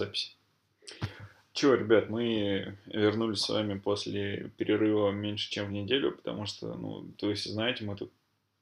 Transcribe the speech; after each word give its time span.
записи. 0.00 0.32
Чего, 1.52 1.74
ребят, 1.74 2.08
мы 2.08 2.78
вернулись 2.86 3.40
с 3.40 3.48
вами 3.48 3.78
после 3.78 4.50
перерыва 4.56 5.10
меньше, 5.10 5.50
чем 5.50 5.66
в 5.66 5.72
неделю, 5.72 6.12
потому 6.12 6.46
что, 6.46 6.74
ну, 6.74 7.12
то 7.18 7.28
есть, 7.28 7.50
знаете, 7.50 7.84
мы 7.84 7.96
тут 7.96 8.12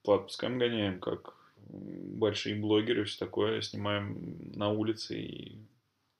по 0.03 0.15
отпускам 0.15 0.57
гоняем, 0.57 0.99
как 0.99 1.35
большие 1.69 2.55
блогеры, 2.55 3.05
все 3.05 3.19
такое, 3.19 3.61
снимаем 3.61 4.51
на 4.55 4.69
улице 4.69 5.19
и 5.19 5.57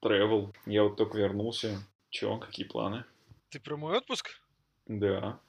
travel. 0.01 0.53
Я 0.65 0.83
вот 0.83 0.95
только 0.95 1.17
вернулся. 1.17 1.79
Чего, 2.09 2.37
какие 2.37 2.65
планы? 2.65 3.03
Ты 3.49 3.59
про 3.59 3.77
мой 3.77 3.97
отпуск? 3.97 4.39
Да. 4.87 5.39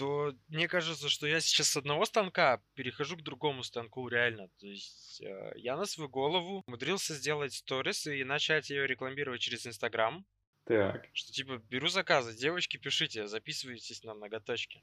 То 0.00 0.34
мне 0.48 0.66
кажется, 0.66 1.10
что 1.10 1.26
я 1.26 1.40
сейчас 1.40 1.68
с 1.68 1.76
одного 1.76 2.06
станка 2.06 2.62
перехожу 2.72 3.18
к 3.18 3.22
другому 3.22 3.62
станку 3.62 4.08
реально. 4.08 4.48
То 4.58 4.66
есть 4.66 5.20
э, 5.20 5.52
я 5.56 5.76
на 5.76 5.84
свою 5.84 6.08
голову 6.08 6.64
умудрился 6.66 7.12
сделать 7.12 7.52
сторис 7.52 8.06
и 8.06 8.24
начать 8.24 8.70
ее 8.70 8.86
рекламировать 8.86 9.42
через 9.42 9.66
Инстаграм. 9.66 10.24
Так. 10.64 11.06
Что 11.12 11.32
типа 11.34 11.58
беру 11.68 11.88
заказы, 11.88 12.34
девочки, 12.34 12.78
пишите, 12.78 13.26
записывайтесь 13.26 14.02
на 14.02 14.14
многоточки. 14.14 14.82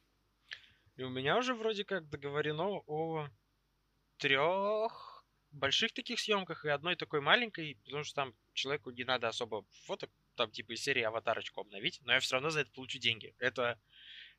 И 0.98 1.02
у 1.02 1.10
меня 1.10 1.40
уже 1.40 1.56
вроде 1.56 1.84
как 1.84 2.08
договорено 2.10 2.84
о 2.86 3.28
трех 4.18 5.26
больших 5.50 5.94
таких 5.94 6.20
съемках 6.20 6.64
и 6.64 6.70
одной 6.70 6.96
такой 6.96 7.22
маленькой, 7.22 7.80
потому 7.86 8.04
что 8.04 8.14
там 8.14 8.36
человеку 8.54 8.92
не 8.92 9.04
надо 9.04 9.30
особо 9.30 9.66
фоток, 9.88 10.12
там 10.36 10.52
типа 10.52 10.74
из 10.74 10.84
серии 10.84 11.02
аватарочку 11.02 11.62
обновить, 11.62 12.02
но 12.04 12.14
я 12.14 12.20
все 12.20 12.36
равно 12.36 12.52
за 12.52 12.60
это 12.60 12.72
получу 12.72 13.00
деньги. 13.00 13.34
Это 13.40 13.80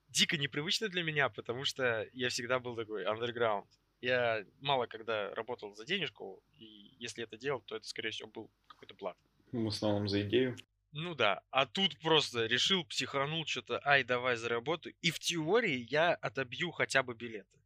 дико 0.08 0.36
непривычно 0.36 0.88
для 0.88 1.02
меня, 1.02 1.28
потому 1.28 1.64
что 1.64 2.08
я 2.12 2.28
всегда 2.28 2.58
был 2.58 2.76
такой 2.76 3.04
underground. 3.04 3.66
Я 4.00 4.44
мало 4.60 4.86
когда 4.86 5.34
работал 5.34 5.74
за 5.74 5.84
денежку, 5.84 6.42
и 6.56 6.94
если 6.98 7.24
это 7.24 7.36
делал, 7.36 7.60
то 7.60 7.76
это, 7.76 7.86
скорее 7.86 8.10
всего, 8.10 8.28
был 8.28 8.50
какой-то 8.66 8.94
благ. 8.94 9.16
В 9.52 9.66
основном 9.66 10.08
за 10.08 10.22
идею. 10.22 10.56
Ну 10.92 11.14
да, 11.14 11.42
а 11.50 11.66
тут 11.66 11.98
просто 12.00 12.46
решил, 12.46 12.84
психанул 12.84 13.44
что-то, 13.46 13.80
ай, 13.84 14.04
давай 14.04 14.36
заработаю. 14.36 14.94
И 15.02 15.10
в 15.10 15.18
теории 15.18 15.86
я 15.90 16.14
отобью 16.14 16.70
хотя 16.70 17.02
бы 17.02 17.14
билеты 17.14 17.58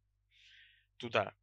туда. 0.97 1.33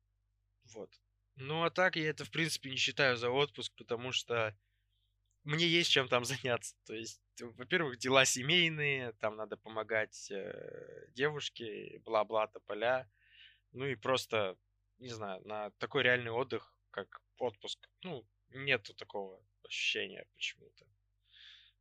Вот. 0.74 0.90
Ну 1.36 1.64
а 1.64 1.70
так 1.70 1.96
я 1.96 2.10
это, 2.10 2.24
в 2.24 2.30
принципе, 2.30 2.70
не 2.70 2.76
считаю 2.76 3.16
за 3.16 3.30
отпуск, 3.30 3.72
потому 3.76 4.12
что 4.12 4.56
мне 5.44 5.66
есть 5.66 5.90
чем 5.90 6.08
там 6.08 6.24
заняться. 6.24 6.76
То 6.84 6.94
есть, 6.94 7.20
во-первых, 7.40 7.98
дела 7.98 8.24
семейные, 8.24 9.12
там 9.14 9.36
надо 9.36 9.56
помогать 9.56 10.30
э, 10.30 11.06
девушке, 11.10 12.00
бла-бла, 12.04 12.46
тополя. 12.46 13.10
Ну 13.72 13.86
и 13.86 13.94
просто, 13.94 14.56
не 14.98 15.08
знаю, 15.08 15.40
на 15.46 15.70
такой 15.78 16.02
реальный 16.02 16.30
отдых, 16.30 16.74
как 16.90 17.22
отпуск, 17.38 17.88
ну, 18.02 18.26
нету 18.50 18.94
такого 18.94 19.42
ощущения 19.64 20.26
почему-то. 20.34 20.86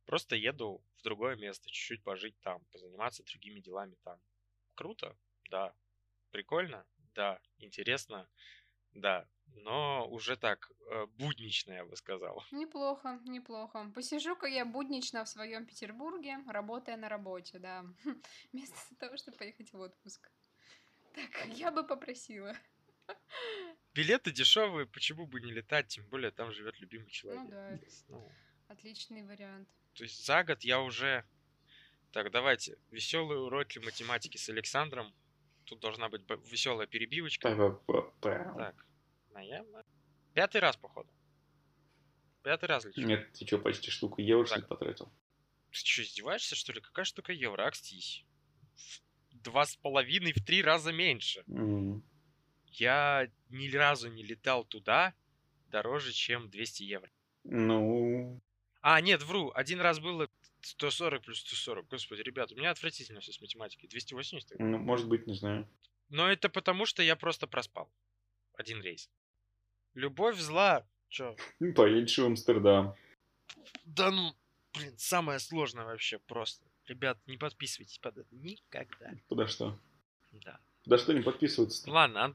Просто 0.06 0.36
еду 0.36 0.82
в 0.98 1.02
другое 1.02 1.36
место, 1.36 1.68
чуть-чуть 1.70 2.02
пожить 2.02 2.38
там, 2.40 2.64
позаниматься 2.72 3.22
другими 3.24 3.60
делами 3.60 3.96
там. 4.02 4.20
Круто? 4.74 5.16
Да. 5.50 5.74
Прикольно? 6.30 6.86
Да. 7.14 7.40
Интересно? 7.58 8.28
Да. 8.92 9.28
Но 9.54 10.06
уже 10.08 10.36
так, 10.36 10.70
э, 10.90 11.06
буднично, 11.18 11.72
я 11.72 11.84
бы 11.84 11.96
сказал. 11.96 12.42
Неплохо, 12.50 13.20
неплохо. 13.24 13.90
Посижу-ка 13.94 14.46
я 14.46 14.64
буднично 14.64 15.24
в 15.24 15.28
своем 15.28 15.66
Петербурге, 15.66 16.38
работая 16.48 16.96
на 16.96 17.08
работе, 17.08 17.58
да. 17.58 17.84
Вместо 18.52 18.94
того, 18.96 19.16
чтобы 19.16 19.36
поехать 19.36 19.72
в 19.72 19.78
отпуск. 19.78 20.30
Так, 21.14 21.46
я 21.48 21.70
бы 21.70 21.86
попросила. 21.86 22.56
Билеты 23.94 24.30
дешевые, 24.30 24.86
почему 24.86 25.26
бы 25.26 25.40
не 25.40 25.52
летать, 25.52 25.88
тем 25.88 26.06
более 26.08 26.30
там 26.30 26.52
живет 26.52 26.80
любимый 26.80 27.10
человек. 27.10 27.42
Ну 27.42 27.50
да, 27.50 27.78
Ну, 28.08 28.32
отличный 28.68 29.24
вариант. 29.24 29.68
то 29.94 30.04
есть 30.04 30.24
за 30.24 30.44
год 30.44 30.62
я 30.62 30.80
уже... 30.80 31.24
Так, 32.12 32.30
давайте. 32.30 32.76
Веселые 32.90 33.40
уроки 33.40 33.78
математики 33.78 34.36
с 34.36 34.48
Александром. 34.48 35.14
Тут 35.64 35.80
должна 35.80 36.08
быть 36.08 36.22
веселая 36.50 36.86
перебивочка. 36.86 37.78
Так, 38.20 38.84
наверное. 39.32 39.84
Пятый 40.34 40.60
раз, 40.60 40.76
походу. 40.76 41.10
Пятый 42.42 42.66
раз 42.66 42.84
лечу. 42.84 43.00
Нет, 43.02 43.32
ты 43.32 43.46
что, 43.46 43.58
почти 43.58 43.90
штуку 43.90 44.20
евро 44.20 44.46
Так. 44.46 44.68
потратил? 44.68 45.12
Ты 45.70 45.78
что, 45.78 46.02
издеваешься, 46.02 46.54
что 46.56 46.72
ли? 46.72 46.80
Какая 46.80 47.04
штука 47.04 47.32
евро? 47.32 47.66
Акстись. 47.66 48.24
В 49.30 49.36
два 49.42 49.64
с 49.66 49.76
половиной, 49.76 50.32
в 50.32 50.44
три 50.44 50.62
раза 50.62 50.92
меньше. 50.92 51.44
М. 51.48 52.02
Я 52.66 53.30
ни 53.50 53.68
разу 53.70 54.08
не 54.10 54.22
летал 54.22 54.64
туда 54.64 55.14
дороже, 55.68 56.12
чем 56.12 56.48
200 56.50 56.82
евро. 56.84 57.10
Ну, 57.44 58.40
А, 58.82 59.00
нет, 59.00 59.22
вру. 59.22 59.52
Один 59.54 59.80
раз 59.80 59.98
было 60.00 60.28
140 60.62 61.22
плюс 61.22 61.40
140. 61.40 61.86
Господи, 61.88 62.22
ребят, 62.22 62.50
у 62.52 62.56
меня 62.56 62.70
отвратительно 62.70 63.20
все 63.20 63.32
с 63.32 63.40
математикой. 63.40 63.88
280. 63.88 64.58
ну, 64.58 64.78
может 64.78 65.06
быть, 65.08 65.26
не 65.26 65.34
знаю. 65.34 65.68
Но 66.08 66.28
это 66.30 66.48
потому, 66.48 66.86
что 66.86 67.02
я 67.02 67.14
просто 67.16 67.46
проспал. 67.46 67.92
Один 68.54 68.80
рейс. 68.82 69.10
Любовь 69.94 70.38
зла. 70.38 70.86
Чё? 71.08 71.36
Ну, 71.58 71.72
Поедешь 71.74 72.18
в 72.18 72.24
Амстердам. 72.24 72.94
Да 73.84 74.10
ну, 74.10 74.34
блин, 74.74 74.94
самое 74.98 75.38
сложное 75.40 75.84
вообще 75.84 76.18
просто. 76.18 76.64
Ребят, 76.86 77.18
не 77.26 77.36
подписывайтесь 77.36 77.98
под 77.98 78.18
это 78.18 78.34
никогда. 78.34 79.12
Куда 79.28 79.46
что? 79.48 79.78
Да. 80.32 80.58
Да 80.86 80.98
что 80.98 81.12
не 81.12 81.20
подписываться? 81.22 81.88
Ладно, 81.90 82.24
а- 82.26 82.34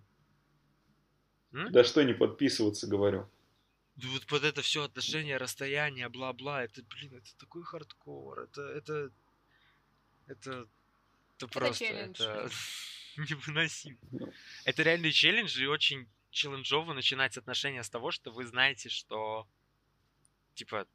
М? 1.57 1.71
Да 1.71 1.83
что 1.85 2.03
не 2.03 2.13
подписываться, 2.13 2.87
говорю. 2.87 3.29
Да 3.95 4.07
вот 4.09 4.25
под 4.27 4.43
это 4.43 4.61
все 4.61 4.83
отношения, 4.83 5.37
расстояние, 5.37 6.09
бла-бла, 6.09 6.63
это, 6.63 6.83
блин, 6.83 7.15
это 7.15 7.37
такой 7.37 7.63
хардкор, 7.63 8.41
это, 8.41 8.61
это, 8.61 9.09
это, 10.27 10.67
это 11.37 11.47
просто, 11.47 11.85
челлендж. 11.85 12.21
это 12.21 12.49
невыносимо. 13.17 13.97
Ну. 14.11 14.33
Это 14.65 14.83
реальный 14.83 15.13
челлендж, 15.13 15.57
и 15.61 15.65
очень 15.65 16.09
челленджово 16.35 16.93
начинать 16.93 17.37
отношения 17.37 17.81
с 17.81 17.89
того, 17.89 18.11
что 18.11 18.29
вы 18.29 18.45
знаете, 18.45 18.89
что, 18.89 19.47
типа, 20.53 20.85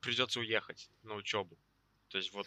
придется 0.00 0.40
уехать 0.40 0.90
на 1.02 1.14
учебу. 1.14 1.56
То 2.08 2.18
есть 2.18 2.32
вот 2.32 2.46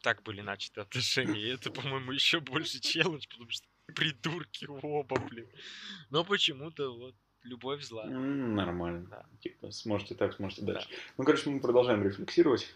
так 0.00 0.22
были 0.24 0.40
начаты 0.40 0.80
отношения, 0.80 1.40
и 1.40 1.54
это, 1.54 1.70
по-моему, 1.70 2.10
еще 2.12 2.40
больше 2.40 2.80
челлендж, 2.80 3.26
потому 3.28 3.50
что 3.50 3.66
придурки 3.86 4.66
оба, 4.68 5.20
блин. 5.20 5.48
Но 6.10 6.24
почему-то 6.24 6.90
вот 6.90 7.14
любовь 7.44 7.82
зла. 7.82 8.06
Нормально. 8.06 9.06
Да. 9.08 9.26
Типа, 9.40 9.70
сможете 9.70 10.16
так, 10.16 10.34
сможете 10.34 10.62
дальше. 10.62 10.88
Ну, 11.16 11.24
короче, 11.24 11.50
мы 11.50 11.60
продолжаем 11.60 12.02
рефлексировать, 12.02 12.74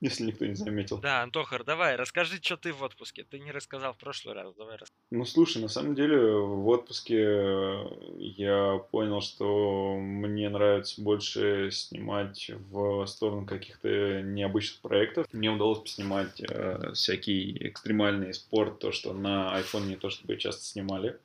если 0.00 0.24
никто 0.24 0.44
не 0.46 0.54
заметил. 0.54 0.98
Да, 0.98 1.22
Антохар, 1.22 1.64
давай, 1.64 1.96
расскажи, 1.96 2.36
что 2.42 2.56
ты 2.56 2.72
в 2.72 2.82
отпуске. 2.82 3.24
Ты 3.24 3.38
не 3.38 3.52
рассказал 3.52 3.92
в 3.92 3.98
прошлый 3.98 4.34
раз. 4.34 4.54
Давай 4.54 4.76
рас- 4.76 4.92
Ну, 5.10 5.24
слушай, 5.24 5.60
на 5.62 5.68
самом 5.68 5.94
деле 5.94 6.18
в 6.18 6.66
отпуске 6.68 7.16
э, 7.20 7.84
я 8.18 8.78
понял, 8.90 9.20
что 9.20 9.96
мне 9.98 10.48
нравится 10.48 11.00
больше 11.00 11.70
снимать 11.70 12.50
в 12.70 13.06
сторону 13.06 13.46
каких-то 13.46 14.22
необычных 14.22 14.80
проектов. 14.80 15.26
Мне 15.32 15.50
удалось 15.50 15.78
поснимать 15.78 16.40
э, 16.40 16.92
всякий 16.94 17.56
экстремальный 17.68 18.34
спорт, 18.34 18.78
то, 18.78 18.92
что 18.92 19.12
на 19.12 19.58
iPhone 19.60 19.86
не 19.86 19.96
то 19.96 20.10
чтобы 20.10 20.36
часто 20.36 20.64
снимали. 20.64 21.18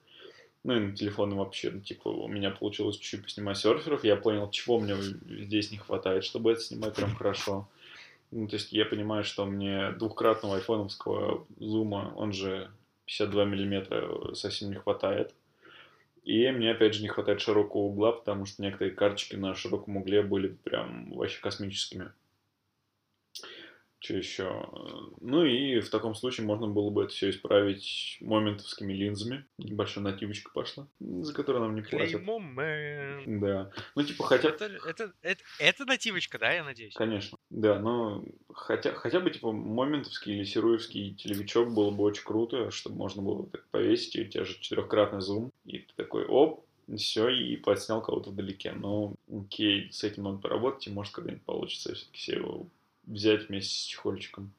Ну 0.66 0.75
и 0.75 0.79
на 0.79 0.96
телефоны 0.96 1.35
вообще, 1.35 1.72
ну, 1.72 1.79
типа, 1.79 2.09
у 2.09 2.28
меня 2.28 2.52
получилось 2.52 2.97
чуть-чуть 2.97 3.24
поснимать 3.24 3.58
серферов. 3.58 4.03
Я 4.03 4.18
понял, 4.18 4.50
чего 4.52 4.78
мне 4.78 4.96
здесь 4.97 5.72
не 5.72 5.78
хватает, 5.78 6.25
чтобы 6.25 6.52
это 6.52 6.62
снимать 6.62 6.96
прям 6.96 7.16
хорошо. 7.16 7.69
Ну, 8.31 8.47
то 8.47 8.56
есть 8.56 8.72
я 8.72 8.85
понимаю, 8.85 9.23
что 9.23 9.45
мне 9.45 9.91
двухкратного 9.91 10.56
айфоновского 10.56 11.47
зума, 11.57 12.13
он 12.16 12.31
же 12.31 12.69
52 13.06 13.45
миллиметра, 13.45 14.34
совсем 14.35 14.69
не 14.69 14.75
хватает. 14.75 15.34
И 16.23 16.50
мне, 16.51 16.72
опять 16.72 16.94
же, 16.94 17.01
не 17.01 17.07
хватает 17.07 17.41
широкого 17.41 17.81
угла, 17.81 18.12
потому 18.12 18.45
что 18.45 18.62
некоторые 18.62 18.94
карточки 18.94 19.35
на 19.35 19.56
широком 19.56 19.97
угле 19.97 20.22
были 20.22 20.49
прям 20.49 21.11
вообще 21.14 21.41
космическими. 21.41 22.11
Что 24.01 24.16
еще? 24.16 24.69
Ну 25.19 25.43
и 25.43 25.81
в 25.81 25.90
таком 25.90 26.16
случае 26.16 26.47
можно 26.47 26.67
было 26.67 26.90
бы 26.90 27.03
это 27.03 27.11
все 27.11 27.31
исправить 27.31 28.17
моментовскими 28.22 28.93
линзами. 28.93 29.46
Небольшая 29.57 30.03
нативочка 30.03 30.51
пошла, 30.53 30.87
за 30.99 31.34
которую 31.34 31.66
нам 31.66 31.75
не 31.75 31.81
платят. 31.81 32.22
Да. 33.28 33.72
Ну, 33.96 34.03
типа, 34.03 34.23
хотя 34.23 34.49
Это, 34.49 34.66
это, 34.87 35.13
это, 35.22 35.43
это 35.59 35.85
нативочка, 35.85 36.40
да, 36.40 36.53
я 36.53 36.63
надеюсь? 36.63 36.93
Конечно, 36.93 37.37
да, 37.49 37.78
но 37.78 38.23
хотя, 38.53 38.93
хотя 38.93 39.19
бы 39.19 39.31
типа 39.31 39.51
моментовский 39.51 40.34
или 40.35 40.43
серуевский 40.45 41.16
телевичок 41.16 41.73
было 41.73 41.91
бы 41.91 42.03
очень 42.03 42.23
круто, 42.23 42.72
чтобы 42.72 42.95
можно 42.95 43.22
было 43.22 43.47
так 43.47 43.67
повесить, 43.69 44.16
и 44.16 44.22
у 44.22 44.25
тебя 44.25 44.45
же 44.45 44.57
четырехкратный 44.59 45.22
зум, 45.22 45.52
и 45.66 45.79
ты 45.79 45.93
такой, 45.97 46.25
оп, 46.25 46.66
все, 46.97 47.29
и 47.29 47.57
подснял 47.57 48.02
кого-то 48.02 48.31
вдалеке. 48.31 48.72
Но 48.72 49.13
окей, 49.31 49.91
с 49.91 50.03
этим 50.03 50.23
надо 50.23 50.37
поработать, 50.37 50.87
и 50.87 50.91
может 50.91 51.13
когда-нибудь 51.13 51.43
получится 51.43 51.93
все-таки 51.93 52.17
все 52.17 52.35
его 52.37 52.67
взять 53.05 53.49
вместе 53.49 53.73
с 53.73 53.84
чехольчиком. 53.85 54.51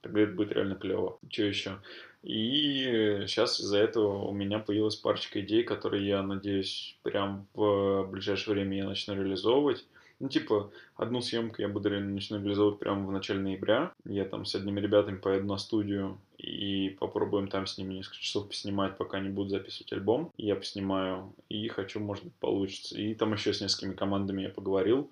Тогда 0.00 0.20
это 0.20 0.32
будет 0.32 0.52
реально 0.52 0.74
клево. 0.74 1.18
Что 1.30 1.42
еще? 1.44 1.78
И 2.22 3.24
сейчас 3.26 3.60
из-за 3.60 3.78
этого 3.78 4.24
у 4.24 4.32
меня 4.32 4.58
появилась 4.58 4.96
парочка 4.96 5.40
идей, 5.40 5.64
которые 5.64 6.06
я 6.06 6.22
надеюсь 6.22 6.96
прям 7.02 7.46
в 7.54 8.04
ближайшее 8.10 8.54
время 8.54 8.76
я 8.78 8.84
начну 8.86 9.14
реализовывать. 9.14 9.84
Ну, 10.22 10.28
типа, 10.28 10.70
одну 10.94 11.20
съемку 11.20 11.60
я 11.60 11.68
буду 11.68 11.90
начну 11.90 12.40
реализовывать 12.40 12.78
прямо 12.78 13.04
в 13.04 13.10
начале 13.10 13.40
ноября. 13.40 13.92
Я 14.04 14.24
там 14.24 14.44
с 14.44 14.54
одними 14.54 14.78
ребятами 14.78 15.18
поеду 15.18 15.46
на 15.46 15.58
студию 15.58 16.20
и 16.38 16.90
попробуем 17.00 17.48
там 17.48 17.66
с 17.66 17.76
ними 17.76 17.94
несколько 17.94 18.22
часов 18.22 18.46
поснимать, 18.46 18.96
пока 18.96 19.18
они 19.18 19.30
будут 19.30 19.50
записывать 19.50 19.92
альбом. 19.92 20.30
Я 20.36 20.54
поснимаю 20.54 21.34
и 21.48 21.66
хочу, 21.66 21.98
может 21.98 22.22
быть, 22.22 22.34
получится. 22.34 22.96
И 22.96 23.16
там 23.16 23.32
еще 23.32 23.52
с 23.52 23.60
несколькими 23.60 23.94
командами 23.94 24.42
я 24.42 24.50
поговорил 24.50 25.10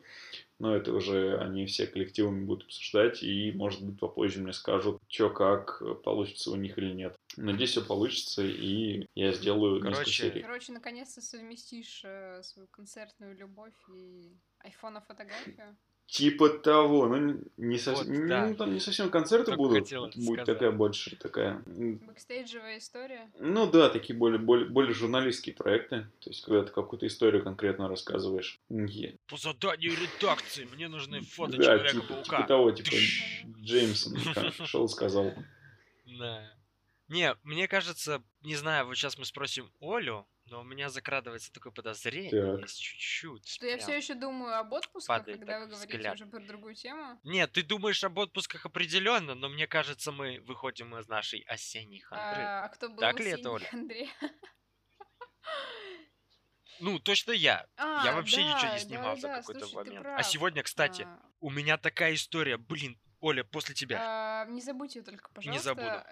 но 0.60 0.76
это 0.76 0.92
уже 0.92 1.38
они 1.38 1.64
все 1.66 1.86
коллективами 1.86 2.44
будут 2.44 2.66
обсуждать, 2.66 3.22
и, 3.22 3.50
может 3.52 3.82
быть, 3.82 3.98
попозже 3.98 4.40
мне 4.40 4.52
скажут, 4.52 5.00
что 5.08 5.30
как, 5.30 5.82
получится 6.02 6.50
у 6.50 6.54
них 6.54 6.76
или 6.76 6.92
нет. 6.92 7.16
Надеюсь, 7.38 7.70
все 7.70 7.82
получится, 7.82 8.42
и 8.44 9.06
я 9.14 9.32
сделаю 9.32 9.80
короче, 9.80 9.98
несколько 9.98 10.10
серий. 10.10 10.42
Короче, 10.42 10.72
наконец-то 10.72 11.22
совместишь 11.22 12.02
э, 12.04 12.42
свою 12.42 12.68
концертную 12.68 13.36
любовь 13.38 13.72
и 13.96 14.36
айфона 14.60 15.00
фотографию. 15.00 15.76
Типа 16.10 16.48
того, 16.48 17.06
ну 17.06 17.40
не 17.56 17.78
совсем, 17.78 18.06
вот, 18.08 18.28
да. 18.28 18.46
ну, 18.46 18.56
там 18.56 18.74
не 18.74 18.80
совсем 18.80 19.10
концерты 19.10 19.52
Только 19.52 19.62
будут, 19.62 19.92
будет 19.92 20.12
сказать. 20.12 20.44
такая 20.44 20.72
больше 20.72 21.14
такая. 21.14 21.62
Бэкстейджевая 21.66 22.78
история. 22.78 23.30
Ну 23.38 23.70
да, 23.70 23.88
такие 23.90 24.18
более 24.18 24.40
более 24.40 24.68
более 24.68 24.92
журналистские 24.92 25.54
проекты, 25.54 26.08
то 26.18 26.30
есть 26.30 26.44
когда 26.44 26.64
ты 26.64 26.72
какую-то 26.72 27.06
историю 27.06 27.44
конкретно 27.44 27.88
рассказываешь. 27.88 28.58
По 29.28 29.36
заданию 29.36 29.92
редакции 29.92 30.64
мне 30.74 30.88
нужны 30.88 31.20
фото 31.20 31.56
да, 31.56 31.78
Человека-паука. 31.78 32.22
Типа, 32.24 32.36
типа 32.36 32.48
того, 32.48 32.70
типа 32.72 32.96
Джеймсон 33.60 34.18
шел 34.66 34.88
сказал. 34.88 35.32
Да. 36.18 36.52
Не, 37.06 37.36
мне 37.44 37.68
кажется, 37.68 38.20
не 38.42 38.56
знаю, 38.56 38.86
вот 38.86 38.96
сейчас 38.96 39.16
мы 39.16 39.24
спросим 39.24 39.70
Олю, 39.80 40.26
но 40.50 40.60
у 40.60 40.64
меня 40.64 40.90
закрадывается 40.90 41.52
такое 41.52 41.72
подозрение, 41.72 42.56
так. 42.56 42.60
есть 42.62 42.80
чуть-чуть. 42.80 43.48
Что 43.48 43.66
я 43.66 43.78
все 43.78 43.96
еще 43.96 44.14
думаю 44.14 44.58
об 44.58 44.74
отпусках, 44.74 45.24
когда 45.24 45.60
вы 45.60 45.66
говорите 45.66 45.96
взгляд. 45.96 46.14
уже 46.14 46.26
про 46.26 46.40
другую 46.40 46.74
тему. 46.74 47.20
Нет, 47.22 47.52
ты 47.52 47.62
думаешь 47.62 48.02
об 48.02 48.18
отпусках 48.18 48.66
определенно, 48.66 49.34
но 49.34 49.48
мне 49.48 49.66
кажется, 49.66 50.12
мы 50.12 50.40
выходим 50.40 50.96
из 50.98 51.08
нашей 51.08 51.40
осенней 51.42 52.00
хандры. 52.00 52.42
А, 52.42 52.64
а 52.64 52.68
кто 52.68 52.88
был 52.88 52.98
так 52.98 53.16
в 53.16 53.20
ли 53.20 53.30
это, 53.30 53.50
Оля? 53.50 53.66
хандре? 53.66 54.08
Ну, 56.80 56.98
точно 56.98 57.32
я. 57.32 57.66
А, 57.76 58.06
я 58.06 58.12
вообще 58.14 58.38
да, 58.38 58.54
ничего 58.54 58.72
не 58.72 58.78
снимал 58.78 59.14
да, 59.16 59.20
за 59.20 59.28
да, 59.28 59.36
какой-то 59.40 59.66
слушай, 59.66 59.90
момент. 59.90 60.06
А 60.06 60.22
сегодня, 60.22 60.62
кстати, 60.62 61.02
а... 61.02 61.20
у 61.40 61.50
меня 61.50 61.76
такая 61.76 62.14
история, 62.14 62.56
блин, 62.56 62.98
Оля, 63.20 63.44
после 63.44 63.74
тебя. 63.74 63.98
А, 64.00 64.46
не 64.46 64.62
забудь 64.62 64.96
ее 64.96 65.02
только, 65.02 65.30
пожалуйста. 65.30 65.50
Не 65.50 65.62
забуду. 65.62 66.04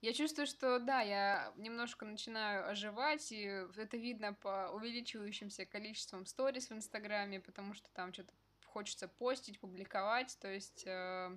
Я 0.00 0.12
чувствую, 0.12 0.46
что 0.46 0.78
да, 0.78 1.00
я 1.00 1.52
немножко 1.56 2.06
начинаю 2.06 2.68
оживать, 2.68 3.32
и 3.32 3.42
это 3.76 3.96
видно 3.96 4.32
по 4.34 4.70
увеличивающимся 4.72 5.66
количеством 5.66 6.24
сторис 6.24 6.70
в 6.70 6.72
Инстаграме, 6.72 7.40
потому 7.40 7.74
что 7.74 7.90
там 7.92 8.12
что-то 8.12 8.32
хочется 8.66 9.08
постить, 9.08 9.58
публиковать, 9.58 10.38
то 10.40 10.48
есть 10.48 10.84
э, 10.86 11.36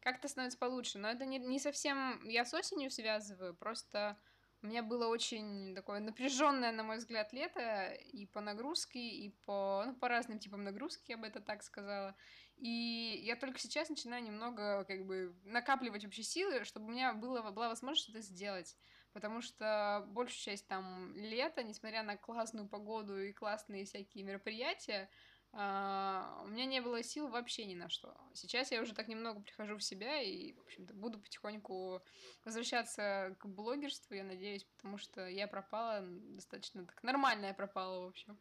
как-то 0.00 0.28
становится 0.28 0.58
получше. 0.58 0.98
Но 0.98 1.08
это 1.08 1.24
не, 1.24 1.38
не 1.38 1.58
совсем 1.58 2.22
я 2.28 2.44
с 2.44 2.52
осенью 2.52 2.90
связываю, 2.90 3.54
просто 3.54 4.18
у 4.62 4.66
меня 4.66 4.82
было 4.82 5.08
очень 5.08 5.74
такое 5.74 5.98
напряженное, 5.98 6.70
на 6.70 6.84
мой 6.84 6.98
взгляд, 6.98 7.32
лето 7.32 7.94
и 7.94 8.26
по 8.26 8.40
нагрузке, 8.40 9.00
и 9.00 9.30
по, 9.44 9.84
ну, 9.86 9.94
по 9.94 10.08
разным 10.08 10.38
типам 10.38 10.64
нагрузки, 10.64 11.10
я 11.10 11.16
бы 11.16 11.26
это 11.26 11.40
так 11.40 11.62
сказала. 11.62 12.14
И 12.62 13.20
я 13.24 13.34
только 13.34 13.58
сейчас 13.58 13.88
начинаю 13.88 14.22
немного 14.22 14.84
как 14.84 15.04
бы 15.04 15.34
накапливать 15.42 16.04
вообще 16.04 16.22
силы, 16.22 16.62
чтобы 16.62 16.86
у 16.86 16.90
меня 16.90 17.12
было, 17.12 17.50
была 17.50 17.68
возможность 17.68 18.04
что-то 18.04 18.20
сделать. 18.20 18.76
Потому 19.12 19.42
что 19.42 20.04
большую 20.10 20.38
часть 20.38 20.68
там 20.68 21.12
лета, 21.16 21.64
несмотря 21.64 22.04
на 22.04 22.16
классную 22.16 22.68
погоду 22.68 23.20
и 23.20 23.32
классные 23.32 23.84
всякие 23.84 24.22
мероприятия, 24.22 25.10
Uh, 25.54 26.44
у 26.44 26.46
меня 26.46 26.64
не 26.64 26.80
было 26.80 27.02
сил 27.02 27.28
вообще 27.28 27.66
ни 27.66 27.74
на 27.74 27.90
что. 27.90 28.16
Сейчас 28.32 28.72
я 28.72 28.80
уже 28.80 28.94
так 28.94 29.06
немного 29.06 29.42
прихожу 29.42 29.76
в 29.76 29.82
себя 29.82 30.22
и, 30.22 30.54
в 30.54 30.60
общем-то, 30.60 30.94
буду 30.94 31.18
потихоньку 31.18 32.02
возвращаться 32.46 33.36
к 33.38 33.44
блогерству, 33.44 34.14
я 34.14 34.24
надеюсь, 34.24 34.64
потому 34.64 34.96
что 34.96 35.28
я 35.28 35.46
пропала 35.46 36.00
достаточно 36.06 36.86
так 36.86 37.02
нормально 37.02 37.46
я 37.46 37.52
пропала, 37.52 38.02
в 38.02 38.08
общем. 38.08 38.38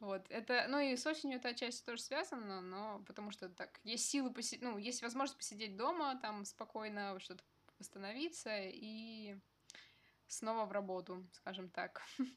Вот, 0.00 0.26
это, 0.30 0.66
ну 0.68 0.80
и 0.80 0.96
с 0.96 1.06
осенью 1.06 1.36
это 1.36 1.50
отчасти 1.50 1.84
тоже 1.84 2.00
связано, 2.00 2.62
но 2.62 3.04
потому 3.06 3.30
что 3.30 3.50
так, 3.50 3.78
есть 3.84 4.08
силы, 4.08 4.32
поси... 4.32 4.58
ну, 4.62 4.78
есть 4.78 5.02
возможность 5.02 5.36
посидеть 5.36 5.76
дома, 5.76 6.18
там 6.22 6.46
спокойно 6.46 7.20
что-то 7.20 7.44
восстановиться 7.78 8.50
и 8.62 9.36
снова 10.26 10.64
в 10.64 10.72
работу, 10.72 11.28
скажем 11.32 11.70
так. 11.70 12.02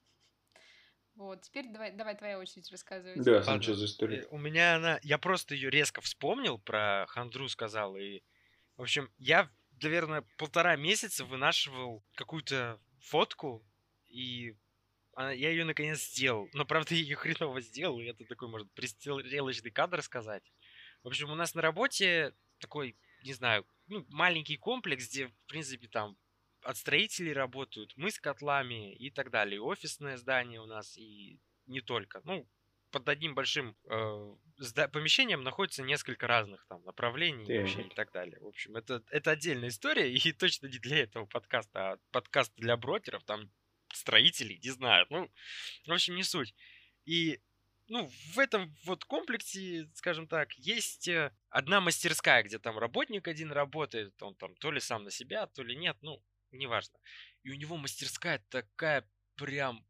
Вот, 1.16 1.44
теперь 1.44 1.68
давай, 1.68 1.92
давай 1.92 2.18
твоя 2.18 2.40
очередь 2.40 2.72
рассказывать. 2.72 3.24
Да, 3.24 3.44
сам 3.44 3.62
что 3.62 3.76
за 3.76 3.86
история? 3.86 4.22
Э, 4.24 4.28
у 4.32 4.40
меня 4.40 4.78
она, 4.78 5.00
я 5.04 5.20
просто 5.20 5.54
ее 5.54 5.70
резко 5.70 6.02
вспомнил, 6.02 6.58
про 6.58 7.06
Хандру 7.08 7.48
сказал, 7.50 7.96
и, 7.96 8.24
в 8.78 8.82
общем, 8.82 9.14
я, 9.20 9.48
наверное, 9.80 10.26
полтора 10.40 10.76
месяца 10.76 11.24
вынашивал 11.24 12.04
какую-то 12.16 12.82
фотку, 13.00 13.64
и 14.08 14.56
она, 15.16 15.32
я 15.32 15.50
ее 15.50 15.66
наконец 15.66 16.02
сделал. 16.02 16.50
Но, 16.54 16.66
правда, 16.66 16.94
я 16.96 17.02
ее 17.02 17.16
хреново 17.16 17.62
сделал, 17.62 18.00
и 18.00 18.06
это 18.06 18.26
такой, 18.26 18.48
может, 18.48 18.72
пристрелочный 18.74 19.72
кадр 19.72 20.02
сказать. 20.02 20.44
В 21.04 21.08
общем, 21.08 21.30
у 21.32 21.36
нас 21.36 21.54
на 21.56 21.62
работе 21.62 22.34
такой, 22.60 22.98
не 23.24 23.34
знаю, 23.34 23.66
ну, 23.88 24.06
маленький 24.10 24.58
комплекс, 24.58 25.10
где, 25.10 25.28
в 25.28 25.46
принципе, 25.48 25.88
там 25.88 26.18
от 26.62 26.78
строителей 26.78 27.34
работают, 27.34 27.92
мы 27.98 28.10
с 28.10 28.20
котлами 28.20 28.96
и 28.96 29.12
так 29.12 29.30
далее. 29.30 29.62
Офисное 29.62 30.18
здание 30.18 30.62
у 30.62 30.66
нас 30.66 30.98
и 30.98 31.40
не 31.66 31.82
только. 31.82 32.22
Ну, 32.24 32.48
под 32.92 33.10
одним 33.10 33.34
большим 33.34 33.76
э, 33.90 34.88
помещением 34.92 35.44
находится 35.44 35.84
несколько 35.84 36.28
разных 36.28 36.66
там 36.68 36.84
направлений 36.84 37.46
вообще, 37.60 37.82
и 37.82 37.90
так 37.90 38.12
далее. 38.12 38.40
В 38.40 38.48
общем, 38.48 38.76
это, 38.76 39.04
это 39.10 39.32
отдельная 39.32 39.70
история, 39.70 40.14
и 40.14 40.32
точно 40.32 40.68
не 40.68 40.78
для 40.78 41.00
этого 41.00 41.26
подкаста, 41.26 41.94
а 41.94 41.98
подкаст 42.12 42.54
для 42.56 42.78
брокеров, 42.78 43.24
там 43.24 43.52
строителей, 43.96 44.60
не 44.64 44.70
знаю. 44.70 45.06
Ну, 45.10 45.30
в 45.86 45.92
общем, 45.92 46.16
не 46.16 46.24
суть. 46.24 46.54
И 47.06 47.40
ну, 47.88 48.10
в 48.34 48.40
этом 48.40 48.76
вот 48.86 49.06
комплексе, 49.06 49.90
скажем 49.94 50.28
так, 50.28 50.54
есть 50.54 51.08
э, 51.08 51.32
одна 51.50 51.82
мастерская, 51.82 52.44
где 52.44 52.60
там 52.60 52.78
работник 52.78 53.28
один 53.28 53.52
работает, 53.52 54.22
он 54.22 54.36
там 54.36 54.56
то 54.56 54.72
ли 54.72 54.80
сам 54.80 55.04
на 55.04 55.12
себя, 55.12 55.48
то 55.48 55.64
ли 55.64 55.76
нет, 55.76 55.98
ну, 56.02 56.24
неважно. 56.52 56.98
И 57.44 57.52
у 57.52 57.56
него 57.56 57.78
мастерская 57.78 58.44
такая 58.50 59.08
прям 59.36 59.86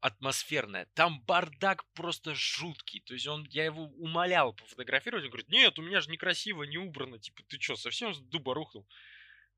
атмосферная. 0.00 0.86
Там 0.94 1.20
бардак 1.22 1.84
просто 1.94 2.34
жуткий. 2.34 3.00
То 3.00 3.14
есть 3.14 3.26
он, 3.26 3.44
я 3.50 3.64
его 3.64 3.84
умолял 3.84 4.52
пофотографировать, 4.52 5.24
он 5.24 5.30
говорит, 5.30 5.48
нет, 5.48 5.78
у 5.78 5.82
меня 5.82 6.00
же 6.00 6.10
некрасиво, 6.10 6.62
не 6.64 6.78
убрано. 6.78 7.18
Типа, 7.18 7.42
ты 7.48 7.60
что, 7.60 7.76
совсем 7.76 8.14
с 8.14 8.18
дуба 8.18 8.54
рухнул? 8.54 8.86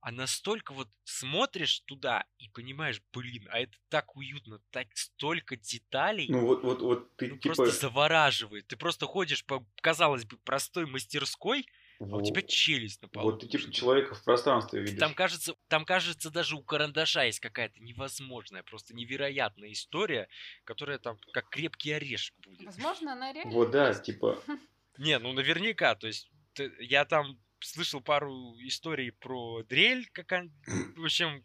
А 0.00 0.12
настолько 0.12 0.72
вот 0.72 0.88
смотришь 1.04 1.80
туда 1.80 2.24
и 2.38 2.48
понимаешь, 2.50 3.02
блин, 3.12 3.48
а 3.50 3.58
это 3.58 3.76
так 3.88 4.16
уютно, 4.16 4.60
так 4.70 4.86
столько 4.94 5.56
деталей. 5.56 6.26
Ну 6.28 6.46
вот, 6.46 6.62
вот, 6.62 6.80
вот 6.82 7.16
ты 7.16 7.28
ну, 7.28 7.36
типа... 7.36 7.56
просто 7.56 7.80
завораживает. 7.80 8.68
Ты 8.68 8.76
просто 8.76 9.06
ходишь 9.06 9.44
по, 9.44 9.66
казалось 9.82 10.24
бы, 10.24 10.38
простой 10.38 10.86
мастерской, 10.86 11.66
вот. 11.98 12.12
А 12.12 12.16
у 12.18 12.24
тебя 12.24 12.42
челюсть 12.42 13.02
на 13.02 13.08
полу. 13.08 13.32
Вот 13.32 13.40
ты 13.40 13.48
типа 13.48 13.72
человека 13.72 14.14
в 14.14 14.22
пространстве 14.22 14.80
видишь. 14.80 15.00
Там 15.00 15.14
кажется, 15.14 15.56
там 15.66 15.84
кажется 15.84 16.30
даже 16.30 16.54
у 16.54 16.62
карандаша 16.62 17.24
есть 17.24 17.40
какая-то 17.40 17.80
невозможная, 17.80 18.62
просто 18.62 18.94
невероятная 18.94 19.72
история, 19.72 20.28
которая 20.64 20.98
там 20.98 21.18
как 21.32 21.48
крепкий 21.48 21.90
орешек 21.90 22.36
будет. 22.44 22.66
Возможно, 22.66 23.14
она 23.14 23.32
реально. 23.32 23.52
Вот 23.52 23.72
да, 23.72 23.92
типа. 23.94 24.40
Не, 24.98 25.18
ну 25.18 25.32
наверняка, 25.32 25.96
то 25.96 26.06
есть 26.06 26.30
я 26.78 27.04
там 27.04 27.38
слышал 27.60 28.00
пару 28.00 28.54
историй 28.60 29.12
про 29.12 29.62
дрель, 29.64 30.08
как 30.12 30.32
он, 30.32 30.52
в 30.96 31.04
общем. 31.04 31.44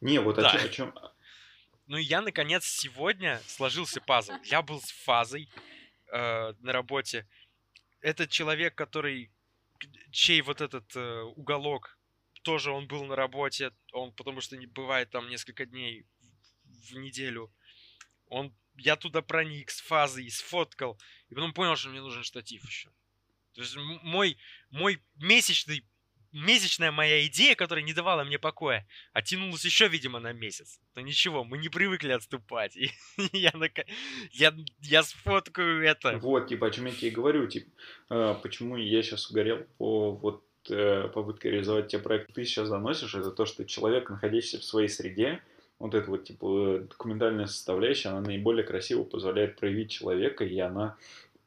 Не, 0.00 0.18
вот 0.20 0.36
да. 0.36 0.50
о 0.50 0.68
чем. 0.68 0.94
Ну 1.86 1.96
и 1.96 2.02
я 2.02 2.22
наконец 2.22 2.64
сегодня 2.66 3.40
сложился 3.46 4.00
пазл. 4.00 4.32
Я 4.44 4.62
был 4.62 4.80
с 4.80 4.90
фазой 4.90 5.48
э, 6.12 6.52
на 6.60 6.72
работе. 6.72 7.26
Этот 8.00 8.30
человек, 8.30 8.74
который 8.74 9.30
чей 10.12 10.42
вот 10.42 10.60
этот 10.60 10.94
э, 10.94 11.22
уголок, 11.22 11.98
тоже 12.42 12.70
он 12.70 12.86
был 12.86 13.04
на 13.04 13.16
работе, 13.16 13.72
он 13.92 14.12
потому 14.12 14.40
что 14.40 14.56
не 14.56 14.66
бывает 14.66 15.10
там 15.10 15.28
несколько 15.28 15.66
дней 15.66 16.06
в, 16.64 16.92
в 16.92 16.96
неделю. 16.96 17.52
Он, 18.28 18.54
я 18.76 18.96
туда 18.96 19.22
проник 19.22 19.70
с 19.70 19.80
фазой, 19.80 20.30
сфоткал, 20.30 20.98
и 21.28 21.34
потом 21.34 21.52
понял, 21.52 21.76
что 21.76 21.88
мне 21.90 22.00
нужен 22.00 22.22
штатив 22.22 22.64
еще. 22.64 22.90
То 23.54 23.62
есть 23.62 23.76
мой, 23.76 24.36
мой 24.70 25.02
месячный 25.16 25.84
месячная 26.32 26.92
моя 26.92 27.26
идея, 27.26 27.54
которая 27.54 27.84
не 27.84 27.92
давала 27.92 28.24
мне 28.24 28.38
покоя, 28.38 28.86
оттянулась 29.12 29.64
еще, 29.64 29.88
видимо, 29.88 30.20
на 30.20 30.32
месяц. 30.32 30.80
Но 30.94 31.02
ничего, 31.02 31.44
мы 31.44 31.58
не 31.58 31.68
привыкли 31.68 32.12
отступать. 32.12 32.76
Я, 33.32 33.52
я, 34.32 34.54
я 34.80 35.02
сфоткаю 35.02 35.84
это. 35.84 36.18
Вот, 36.18 36.48
типа, 36.48 36.68
о 36.68 36.70
чем 36.70 36.86
я 36.86 36.92
тебе 36.92 37.10
говорю, 37.10 37.46
типа, 37.46 37.70
почему 38.42 38.76
я 38.76 39.02
сейчас 39.02 39.30
угорел 39.30 39.66
по 39.78 40.12
вот 40.12 40.44
э, 40.68 41.08
попытке 41.08 41.50
реализовать 41.50 41.88
те 41.88 41.98
проекты, 41.98 42.32
ты 42.32 42.44
сейчас 42.44 42.68
заносишь, 42.68 43.14
это 43.14 43.30
то, 43.30 43.46
что 43.46 43.64
человек, 43.64 44.10
находящийся 44.10 44.58
в 44.58 44.64
своей 44.64 44.88
среде, 44.88 45.42
вот 45.78 45.94
эта 45.94 46.10
вот, 46.10 46.24
типа, 46.24 46.86
документальная 46.90 47.46
составляющая, 47.46 48.10
она 48.10 48.20
наиболее 48.20 48.64
красиво 48.64 49.04
позволяет 49.04 49.56
проявить 49.56 49.90
человека, 49.90 50.44
и 50.44 50.58
она 50.58 50.96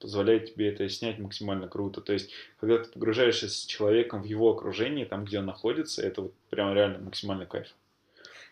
позволяет 0.03 0.53
тебе 0.53 0.67
это 0.67 0.87
снять 0.89 1.17
максимально 1.17 1.69
круто. 1.69 2.01
То 2.01 2.11
есть, 2.11 2.29
когда 2.59 2.77
ты 2.77 2.91
погружаешься 2.91 3.47
с 3.47 3.65
человеком 3.65 4.21
в 4.21 4.25
его 4.25 4.51
окружении, 4.51 5.05
там, 5.05 5.23
где 5.23 5.39
он 5.39 5.45
находится, 5.45 6.01
это 6.05 6.23
вот 6.23 6.33
прям 6.49 6.73
реально 6.73 6.99
максимальный 6.99 7.45
кайф. 7.45 7.73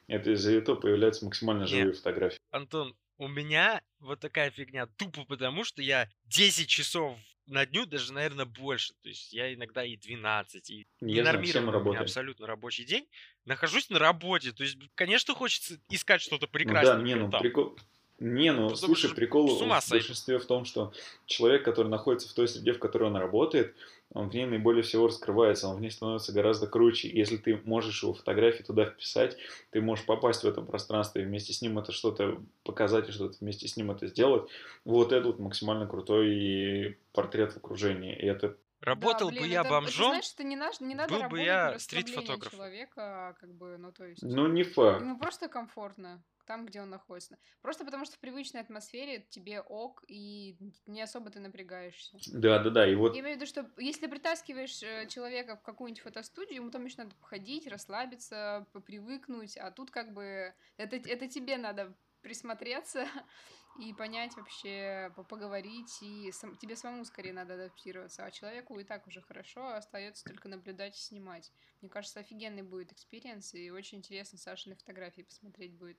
Это 0.08 0.32
из-за 0.32 0.54
этого 0.54 0.76
появляются 0.78 1.26
максимально 1.26 1.68
живые 1.68 1.88
Нет. 1.88 1.98
фотографии. 1.98 2.40
Антон, 2.52 2.96
у 3.18 3.28
меня 3.28 3.82
вот 4.00 4.22
такая 4.22 4.50
фигня 4.50 4.88
тупо 4.98 5.26
потому, 5.26 5.66
что 5.66 5.82
я 5.82 6.10
10 6.28 6.70
часов 6.70 7.18
на 7.48 7.66
дню, 7.66 7.86
даже, 7.86 8.14
наверное, 8.14 8.46
больше. 8.46 8.94
То 9.04 9.10
есть 9.10 9.34
я 9.34 9.54
иногда 9.54 9.84
и 9.84 9.98
12, 9.98 10.70
и 10.70 10.88
меня 11.02 11.30
работаем. 11.34 12.02
абсолютно 12.02 12.48
рабочий 12.48 12.86
день. 12.86 13.06
Нахожусь 13.44 13.90
на 13.90 14.00
работе. 14.00 14.54
То 14.54 14.64
есть, 14.64 14.78
конечно, 14.96 15.34
хочется 15.34 15.78
искать 15.90 16.22
что-то 16.22 16.46
Ну 16.46 16.48
да, 16.48 16.52
прекрасное. 16.52 17.02
не, 17.04 17.16
ну 17.16 17.30
прикол... 17.30 17.78
Не, 18.22 18.52
ну, 18.52 18.70
Потому 18.70 18.78
слушай, 18.78 19.08
что 19.08 19.16
прикол 19.16 19.50
с 19.50 19.62
ума 19.64 19.80
в 19.80 19.90
большинстве 19.90 20.38
в 20.38 20.46
том, 20.46 20.64
что 20.64 20.94
человек, 21.26 21.66
который 21.66 21.88
находится 21.88 22.30
в 22.30 22.34
той 22.34 22.48
среде, 22.48 22.72
в 22.72 22.78
которой 22.78 23.06
он 23.06 23.16
работает, 23.16 23.76
он 24.14 24.30
в 24.30 24.34
ней 24.36 24.46
наиболее 24.46 24.84
всего 24.84 25.08
раскрывается, 25.08 25.68
он 25.68 25.78
в 25.78 25.82
ней 25.82 25.90
становится 25.90 26.32
гораздо 26.32 26.68
круче. 26.68 27.10
Если 27.10 27.38
ты 27.38 27.60
можешь 27.66 28.04
его 28.04 28.14
фотографии 28.14 28.62
туда 28.62 28.86
вписать, 28.86 29.38
ты 29.72 29.82
можешь 29.82 30.06
попасть 30.06 30.44
в 30.44 30.48
это 30.48 30.62
пространство 30.62 31.18
и 31.18 31.24
вместе 31.24 31.52
с 31.52 31.64
ним 31.64 31.80
это 31.80 31.92
что-то 31.92 32.40
показать, 32.64 33.10
и 33.10 33.12
что-то 33.12 33.38
вместе 33.42 33.68
с 33.68 33.76
ним 33.76 33.90
это 33.90 34.06
сделать. 34.06 34.48
Вот 34.86 35.14
это 35.14 35.26
вот 35.26 35.40
максимально 35.40 35.88
крутой 35.88 37.00
портрет 37.14 37.54
в 37.54 37.58
окружении. 37.58 38.16
И 38.16 38.28
это 38.28 38.56
Работал 38.82 39.30
Да, 39.30 39.36
бы 39.36 39.42
блин, 39.42 39.52
я 39.52 39.60
это- 39.60 39.68
Это 39.68 39.70
бомжом, 39.70 40.12
значит, 40.14 40.32
что 40.32 40.44
не, 40.44 40.56
наш- 40.56 40.80
не 40.80 40.96
надо 40.96 41.14
был 41.14 41.18
бы 41.18 41.24
работать 41.24 41.46
я 41.46 41.80
стрит-фотографом. 41.80 42.52
человека, 42.58 43.30
а 43.30 43.34
как 43.34 43.54
бы, 43.54 43.78
ну 43.78 43.92
то 43.92 44.06
есть... 44.06 44.24
ну 44.24 44.48
не 44.48 44.64
факт. 44.64 45.02
Ему 45.02 45.20
просто 45.20 45.50
комфортно 45.50 46.24
там, 46.52 46.66
где 46.66 46.82
он 46.82 46.90
находится. 46.90 47.38
Просто 47.62 47.86
потому 47.86 48.04
что 48.04 48.18
в 48.18 48.20
привычной 48.20 48.60
атмосфере 48.60 49.26
тебе 49.30 49.62
ок, 49.62 50.04
и 50.10 50.58
не 50.86 51.02
особо 51.02 51.30
ты 51.30 51.40
напрягаешься. 51.40 52.18
Да, 52.34 52.60
да, 52.60 52.70
да. 52.70 52.86
И 52.92 52.94
вот 52.94 53.16
Я 53.16 53.22
имею 53.22 53.38
в 53.38 53.40
виду, 53.40 53.46
что 53.48 53.72
если 53.78 54.08
притаскиваешь 54.08 54.84
э, 54.84 55.08
человека 55.08 55.56
в 55.56 55.62
какую-нибудь 55.62 56.04
фотостудию, 56.04 56.56
ему 56.56 56.70
там 56.70 56.84
еще 56.84 56.98
надо 56.98 57.16
походить, 57.16 57.68
расслабиться, 57.68 58.68
попривыкнуть, 58.74 59.56
а 59.56 59.72
тут 59.72 59.92
как 59.92 60.14
бы 60.14 60.54
это, 60.76 60.98
это 60.98 61.30
тебе 61.30 61.56
надо 61.56 61.96
присмотреться 62.22 63.08
и 63.80 63.94
понять 63.94 64.36
вообще, 64.36 65.12
по- 65.16 65.24
поговорить, 65.24 66.00
и 66.02 66.32
сам- 66.34 66.58
тебе 66.58 66.76
самому 66.76 67.06
скорее 67.06 67.34
надо 67.34 67.54
адаптироваться, 67.54 68.26
а 68.26 68.32
человеку 68.32 68.78
и 68.78 68.84
так 68.84 69.08
уже 69.08 69.22
хорошо, 69.22 69.68
а 69.68 69.78
остается 69.78 70.26
только 70.26 70.50
наблюдать 70.50 70.98
и 70.98 71.02
снимать. 71.02 71.52
Мне 71.82 71.90
кажется, 71.90 72.20
офигенный 72.20 72.62
будет 72.62 72.92
experience, 72.92 73.54
и 73.54 73.72
очень 73.72 74.00
интересно 74.00 74.38
Сашины 74.38 74.76
фотографии 74.76 75.22
посмотреть 75.22 75.74
будет. 75.78 75.98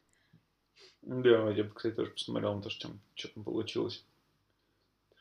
Да, 1.03 1.51
я 1.51 1.65
бы, 1.65 1.71
кстати, 1.75 1.95
тоже 1.95 2.11
посмотрел 2.13 2.55
на 2.55 2.63
то, 2.63 2.71
что 2.71 2.89
там, 2.89 3.01
что 3.15 3.29
там 3.29 3.45
получилось. 3.45 4.05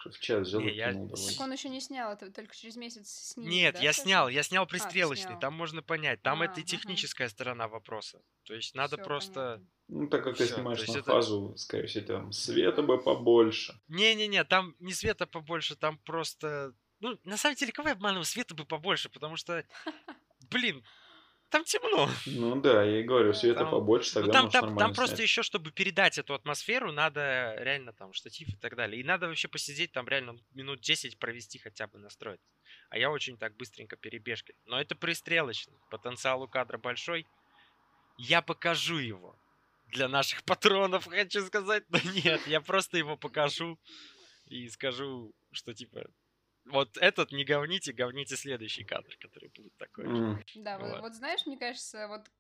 В 0.03 0.19
чат 0.19 0.41
взял 0.47 0.61
Не, 0.61 0.73
я-. 0.73 0.93
Так 0.93 1.39
он 1.41 1.51
еще 1.53 1.69
не 1.69 1.79
снял, 1.79 2.11
это 2.13 2.31
только 2.31 2.55
через 2.55 2.75
месяц 2.75 3.07
снимет, 3.33 3.51
Нет, 3.51 3.73
да, 3.75 3.81
я 3.81 3.93
Саша? 3.93 4.01
снял, 4.03 4.29
я 4.29 4.41
снял 4.41 4.65
ты 4.65 4.71
пристрелочный, 4.71 5.25
снял. 5.27 5.39
там 5.39 5.53
можно 5.53 5.83
понять. 5.83 6.21
Там 6.23 6.41
А, 6.41 6.45
это 6.45 6.59
и 6.61 6.63
техническая 6.63 7.29
сторона 7.29 7.67
вопроса. 7.67 8.19
То 8.45 8.55
есть 8.55 8.73
надо 8.73 8.95
Всё, 8.97 9.05
просто... 9.05 9.33
понятно. 9.33 9.67
Ну, 9.89 10.07
так 10.07 10.23
как 10.23 10.37
ты 10.37 10.45
Всё, 10.45 10.55
снимаешь 10.55 10.79
то 10.79 10.83
есть 10.85 10.95
на 10.95 10.99
это- 11.01 11.11
фазу, 11.11 11.53
скорее 11.57 11.85
всего, 11.85 12.05
там 12.07 12.31
света 12.31 12.81
бы 12.81 12.97
побольше. 12.99 13.79
Не-не-не, 13.89 14.43
там 14.43 14.75
не 14.79 14.93
света 14.93 15.27
побольше, 15.27 15.75
там 15.75 15.99
просто... 15.99 16.73
Ну, 16.99 17.19
на 17.23 17.37
самом 17.37 17.55
деле, 17.55 17.71
кого 17.71 17.89
я 17.89 17.93
обманываю? 17.93 18.25
Света 18.25 18.55
бы 18.55 18.65
побольше, 18.65 19.09
потому 19.09 19.35
что, 19.35 19.63
блин, 20.49 20.83
там 21.51 21.63
темно. 21.65 22.09
Ну 22.25 22.59
да, 22.61 22.83
я 22.83 23.01
и 23.01 23.03
говорю, 23.03 23.33
света 23.33 23.59
Там- 23.59 23.71
побольше, 23.71 24.11
Ну, 24.15 24.21
тогда 24.21 24.31
там, 24.33 24.43
можешь 24.45 24.53
там, 24.53 24.61
нормально 24.61 24.79
там 24.87 24.95
просто 24.95 25.15
снять. 25.17 25.27
еще, 25.27 25.43
чтобы 25.43 25.71
передать 25.71 26.17
эту 26.17 26.33
атмосферу, 26.33 26.91
надо 26.91 27.55
реально 27.59 27.93
там 27.93 28.13
штатив 28.13 28.49
и 28.49 28.55
так 28.55 28.75
далее. 28.75 28.99
И 28.99 29.03
надо 29.03 29.27
вообще 29.27 29.47
посидеть 29.47 29.91
там 29.91 30.07
реально 30.07 30.37
минут 30.53 30.81
10 30.81 31.19
провести 31.19 31.59
хотя 31.59 31.87
бы 31.87 31.99
настроить. 31.99 32.39
А 32.89 32.97
я 32.97 33.11
очень 33.11 33.37
так 33.37 33.55
быстренько 33.55 33.95
перебежкой. 33.97 34.55
Но 34.65 34.79
это 34.81 34.95
пристрелочный. 34.95 35.77
Потенциал 35.91 36.41
у 36.41 36.47
кадра 36.47 36.77
большой. 36.77 37.27
Я 38.17 38.41
покажу 38.41 38.97
его. 38.97 39.35
Для 39.87 40.07
наших 40.07 40.43
патронов, 40.45 41.05
хочу 41.07 41.45
сказать. 41.45 41.83
Но 41.89 41.99
нет, 42.23 42.47
я 42.47 42.61
просто 42.61 42.97
его 42.97 43.17
покажу 43.17 43.77
и 44.47 44.67
скажу, 44.69 45.33
что 45.51 45.73
типа... 45.73 46.05
Вот 46.65 46.97
этот 46.97 47.31
не 47.31 47.43
говните, 47.43 47.93
говните 47.93 48.35
следующий 48.37 48.83
кадр, 48.83 49.15
который 49.19 49.49
будет 49.49 49.75
такой 49.77 50.09
же. 50.13 50.23
М, 50.29 50.43
Да, 50.53 50.79
вот, 50.79 50.97
Вот. 50.97 50.99
вот 50.99 51.15
знаешь, 51.15 51.45
мне 51.45 51.57
кажется, 51.57 52.07
вот 52.07 52.31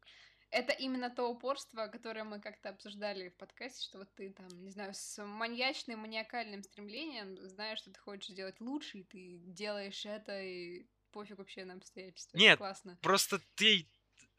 это 0.51 0.73
именно 0.73 1.09
то 1.09 1.27
упорство, 1.29 1.87
которое 1.87 2.23
мы 2.23 2.39
как-то 2.41 2.69
обсуждали 2.69 3.29
в 3.29 3.37
подкасте, 3.37 3.83
что 3.83 3.99
вот 3.99 4.13
ты 4.15 4.31
там, 4.33 4.63
не 4.63 4.71
знаю, 4.71 4.93
с 4.93 5.23
маньячным, 5.25 5.99
маниакальным 5.99 6.63
стремлением 6.63 7.37
знаешь, 7.47 7.79
что 7.79 7.91
ты 7.93 7.99
хочешь 7.99 8.31
сделать 8.31 8.59
лучше, 8.61 8.99
и 8.99 9.03
ты 9.03 9.37
делаешь 9.39 10.05
это, 10.05 10.41
и 10.41 10.87
пофиг 11.11 11.37
вообще 11.37 11.65
на 11.65 11.75
обстоятельства. 11.75 12.39
Это 12.39 12.51
Нет, 12.51 12.53
классно. 12.53 12.99
Просто 13.01 13.39
ты 13.55 13.87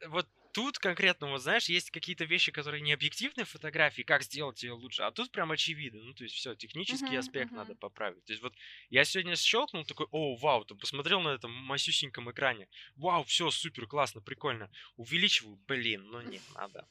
вот 0.07 0.27
тут 0.53 0.79
конкретно, 0.79 1.29
вот 1.29 1.41
знаешь, 1.41 1.67
есть 1.69 1.91
какие-то 1.91 2.25
вещи, 2.25 2.51
которые 2.51 2.81
не 2.81 2.93
объективные 2.93 3.45
в 3.45 3.49
фотографии, 3.49 4.03
как 4.03 4.23
сделать 4.23 4.63
ее 4.63 4.73
лучше, 4.73 5.03
а 5.03 5.11
тут 5.11 5.31
прям 5.31 5.51
очевидно. 5.51 6.01
Ну, 6.03 6.13
то 6.13 6.23
есть 6.23 6.35
все, 6.35 6.55
технический 6.55 7.15
Мгм, 7.15 7.17
аспект 7.17 7.53
мгм. 7.53 7.55
надо 7.55 7.75
поправить. 7.75 8.23
То 8.25 8.33
есть 8.33 8.43
вот 8.43 8.53
я 8.89 9.03
сегодня 9.05 9.35
щелкнул 9.35 9.85
такой, 9.85 10.07
о, 10.11 10.35
вау, 10.37 10.65
там 10.65 10.77
посмотрел 10.77 11.21
на 11.21 11.29
этом 11.29 11.51
масюсеньком 11.51 12.31
экране. 12.31 12.69
Вау, 12.95 13.23
все, 13.23 13.51
супер, 13.51 13.87
классно, 13.87 14.21
прикольно. 14.21 14.71
Увеличиваю, 14.95 15.57
блин, 15.67 16.03
ну 16.05 16.21
не, 16.21 16.41
надо. 16.47 16.87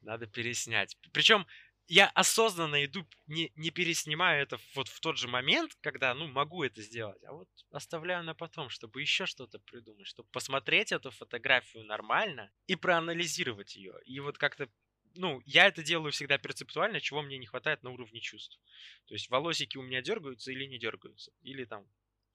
Надо 0.00 0.26
переснять. 0.26 0.96
Причем 1.12 1.46
я 1.90 2.06
осознанно 2.10 2.84
иду, 2.84 3.04
не, 3.26 3.50
не 3.56 3.70
переснимаю 3.70 4.42
это 4.42 4.58
вот 4.76 4.86
в 4.86 5.00
тот 5.00 5.18
же 5.18 5.26
момент, 5.26 5.76
когда, 5.80 6.14
ну, 6.14 6.28
могу 6.28 6.62
это 6.62 6.80
сделать, 6.82 7.22
а 7.24 7.32
вот 7.32 7.48
оставляю 7.72 8.22
на 8.22 8.32
потом, 8.32 8.68
чтобы 8.68 9.00
еще 9.00 9.26
что-то 9.26 9.58
придумать, 9.58 10.06
чтобы 10.06 10.28
посмотреть 10.30 10.92
эту 10.92 11.10
фотографию 11.10 11.84
нормально 11.84 12.52
и 12.68 12.76
проанализировать 12.76 13.74
ее. 13.74 13.94
И 14.04 14.20
вот 14.20 14.38
как-то, 14.38 14.68
ну, 15.16 15.42
я 15.44 15.66
это 15.66 15.82
делаю 15.82 16.12
всегда 16.12 16.38
перцептуально, 16.38 17.00
чего 17.00 17.22
мне 17.22 17.38
не 17.38 17.46
хватает 17.46 17.82
на 17.82 17.90
уровне 17.90 18.20
чувств. 18.20 18.60
То 19.06 19.14
есть 19.14 19.28
волосики 19.28 19.76
у 19.76 19.82
меня 19.82 20.00
дергаются 20.00 20.52
или 20.52 20.66
не 20.66 20.78
дергаются, 20.78 21.32
или 21.42 21.64
там 21.64 21.84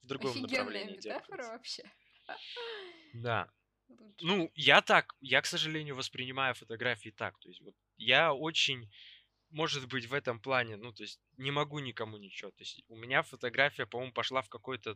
в 0.02 0.06
другом 0.06 0.32
Офигенная 0.32 0.58
направлении 0.58 0.96
метафора 0.96 1.44
дергаются. 1.44 1.52
вообще. 1.52 1.82
Да. 3.14 3.50
Лучше. 3.88 4.26
Ну, 4.26 4.50
я 4.54 4.82
так, 4.82 5.14
я, 5.20 5.40
к 5.40 5.46
сожалению, 5.46 5.94
воспринимаю 5.94 6.54
фотографии 6.54 7.10
так. 7.10 7.38
То 7.38 7.48
есть 7.48 7.62
вот 7.62 7.74
я 7.96 8.34
очень, 8.34 8.90
может 9.56 9.88
быть, 9.88 10.06
в 10.06 10.12
этом 10.12 10.38
плане, 10.38 10.76
ну, 10.76 10.92
то 10.92 11.02
есть 11.02 11.18
не 11.38 11.50
могу 11.50 11.78
никому 11.78 12.18
ничего. 12.18 12.50
То 12.50 12.62
есть 12.62 12.82
у 12.88 12.96
меня 12.96 13.22
фотография, 13.22 13.86
по-моему, 13.86 14.12
пошла 14.12 14.42
в 14.42 14.48
какой-то, 14.50 14.94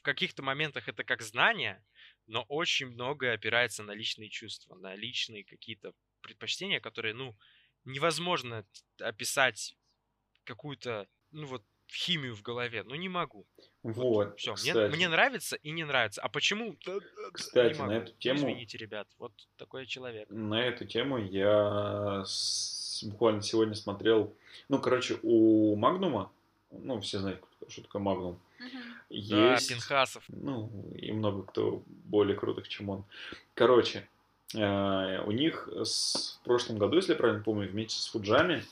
в 0.00 0.02
каких-то 0.02 0.42
моментах 0.42 0.88
это 0.88 1.04
как 1.04 1.20
знание, 1.22 1.84
но 2.26 2.42
очень 2.48 2.86
многое 2.86 3.34
опирается 3.34 3.82
на 3.82 3.92
личные 3.94 4.30
чувства, 4.30 4.76
на 4.76 4.94
личные 4.96 5.44
какие-то 5.44 5.92
предпочтения, 6.22 6.80
которые, 6.80 7.12
ну, 7.14 7.36
невозможно 7.84 8.64
описать 9.00 9.76
какую-то, 10.44 11.06
ну, 11.30 11.46
вот, 11.46 11.62
химию 11.90 12.34
в 12.34 12.42
голове. 12.42 12.82
Ну, 12.84 12.94
не 12.96 13.08
могу. 13.08 13.46
Вот, 13.82 14.38
Все, 14.38 14.54
мне, 14.62 14.72
мне 14.96 15.08
нравится 15.08 15.56
и 15.56 15.70
не 15.70 15.84
нравится. 15.84 16.22
А 16.22 16.28
почему? 16.28 16.76
Кстати, 17.32 17.78
на 17.78 17.92
эту 17.98 18.12
тему- 18.18 18.36
извините, 18.38 18.78
ребят, 18.78 19.08
вот 19.18 19.32
такой 19.56 19.86
человек. 19.86 20.28
На 20.30 20.64
эту 20.66 20.86
тему 20.86 21.18
я 21.18 22.22
с- 22.24 22.87
буквально 23.04 23.42
сегодня 23.42 23.74
смотрел, 23.74 24.32
ну, 24.68 24.78
короче, 24.80 25.18
у 25.22 25.76
Магнума, 25.76 26.30
ну, 26.70 27.00
все 27.00 27.18
знают, 27.18 27.42
что 27.68 27.82
такое 27.82 28.02
Магнум, 28.02 28.38
Мгм. 28.58 28.70
Да, 29.10 29.54
есть, 29.54 29.68
Пинхасов. 29.68 30.24
ну, 30.28 30.70
и 30.96 31.12
много 31.12 31.42
кто 31.44 31.82
более 32.04 32.36
крутых, 32.36 32.68
чем 32.68 32.90
он. 32.90 33.04
Короче, 33.54 34.06
э, 34.54 35.22
у 35.24 35.30
них 35.30 35.68
с- 35.84 36.38
в 36.40 36.44
прошлом 36.44 36.78
году, 36.78 36.96
если 36.96 37.12
я 37.12 37.18
правильно 37.18 37.42
помню, 37.42 37.68
вместе 37.68 38.00
с 38.00 38.06
Фуджами, 38.08 38.62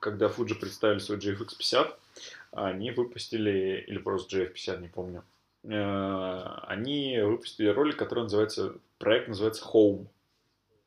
когда 0.00 0.28
Фуджи 0.28 0.54
представили 0.54 0.98
свой 0.98 1.18
GFX50, 1.18 1.94
они 2.52 2.90
выпустили, 2.92 3.84
или 3.86 3.98
просто 3.98 4.36
GF50, 4.36 4.80
не 4.80 4.88
помню, 4.88 5.22
э, 5.64 6.42
они 6.68 7.20
выпустили 7.20 7.68
ролик, 7.68 7.96
который 7.96 8.22
называется, 8.24 8.74
проект 8.98 9.28
называется 9.28 9.64
Home. 9.72 10.06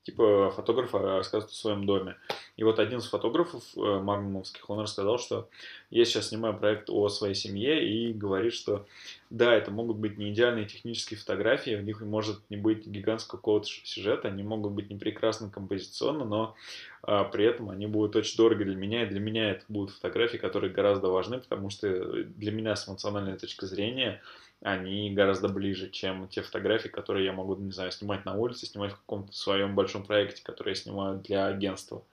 Типа 0.03 0.51
фотограф 0.55 0.93
рассказывает 0.93 1.51
о 1.51 1.55
своем 1.55 1.85
доме. 1.85 2.15
И 2.59 2.63
вот 2.63 2.77
один 2.77 2.99
из 2.99 3.05
фотографов 3.05 3.63
э, 3.77 3.79
магнумовских, 3.79 4.69
он 4.69 4.81
рассказал, 4.81 5.17
что 5.17 5.47
я 5.91 6.03
сейчас 6.03 6.27
снимаю 6.27 6.57
проект 6.57 6.89
о 6.89 7.07
своей 7.07 7.33
семье 7.33 7.87
и 7.87 8.11
говорит, 8.11 8.51
что 8.51 8.85
да, 9.29 9.55
это 9.55 9.71
могут 9.71 9.95
быть 9.95 10.17
не 10.17 10.33
идеальные 10.33 10.65
технические 10.65 11.17
фотографии, 11.17 11.77
в 11.77 11.85
них 11.85 12.01
может 12.01 12.41
не 12.49 12.57
быть 12.57 12.85
гигантского 12.85 13.37
какого-то 13.37 13.65
сюжета, 13.65 14.27
они 14.27 14.43
могут 14.43 14.73
быть 14.73 14.89
не 14.89 14.97
прекрасны 14.97 15.49
композиционно, 15.49 16.25
но 16.25 16.55
а, 17.01 17.23
при 17.23 17.45
этом 17.45 17.69
они 17.69 17.87
будут 17.87 18.17
очень 18.17 18.35
дороги 18.35 18.65
для 18.65 18.75
меня, 18.75 19.03
и 19.03 19.09
для 19.09 19.21
меня 19.21 19.51
это 19.51 19.63
будут 19.69 19.95
фотографии, 19.95 20.35
которые 20.35 20.73
гораздо 20.73 21.07
важны, 21.07 21.39
потому 21.39 21.69
что 21.69 21.87
для 22.23 22.51
меня 22.51 22.75
с 22.75 22.89
эмоциональной 22.89 23.37
точки 23.37 23.63
зрения 23.63 24.21
они 24.61 25.11
гораздо 25.11 25.47
ближе, 25.47 25.89
чем 25.89 26.27
те 26.27 26.41
фотографии, 26.41 26.89
которые 26.89 27.23
я 27.23 27.31
могу, 27.31 27.55
не 27.55 27.71
знаю, 27.71 27.93
снимать 27.93 28.25
на 28.25 28.33
улице, 28.33 28.65
снимать 28.65 28.91
в 28.91 28.97
каком-то 28.97 29.31
своем 29.31 29.75
большом 29.75 30.03
проекте, 30.03 30.43
который 30.43 30.71
я 30.71 30.75
снимаю 30.75 31.19
для 31.19 31.47
агентства. 31.47 32.03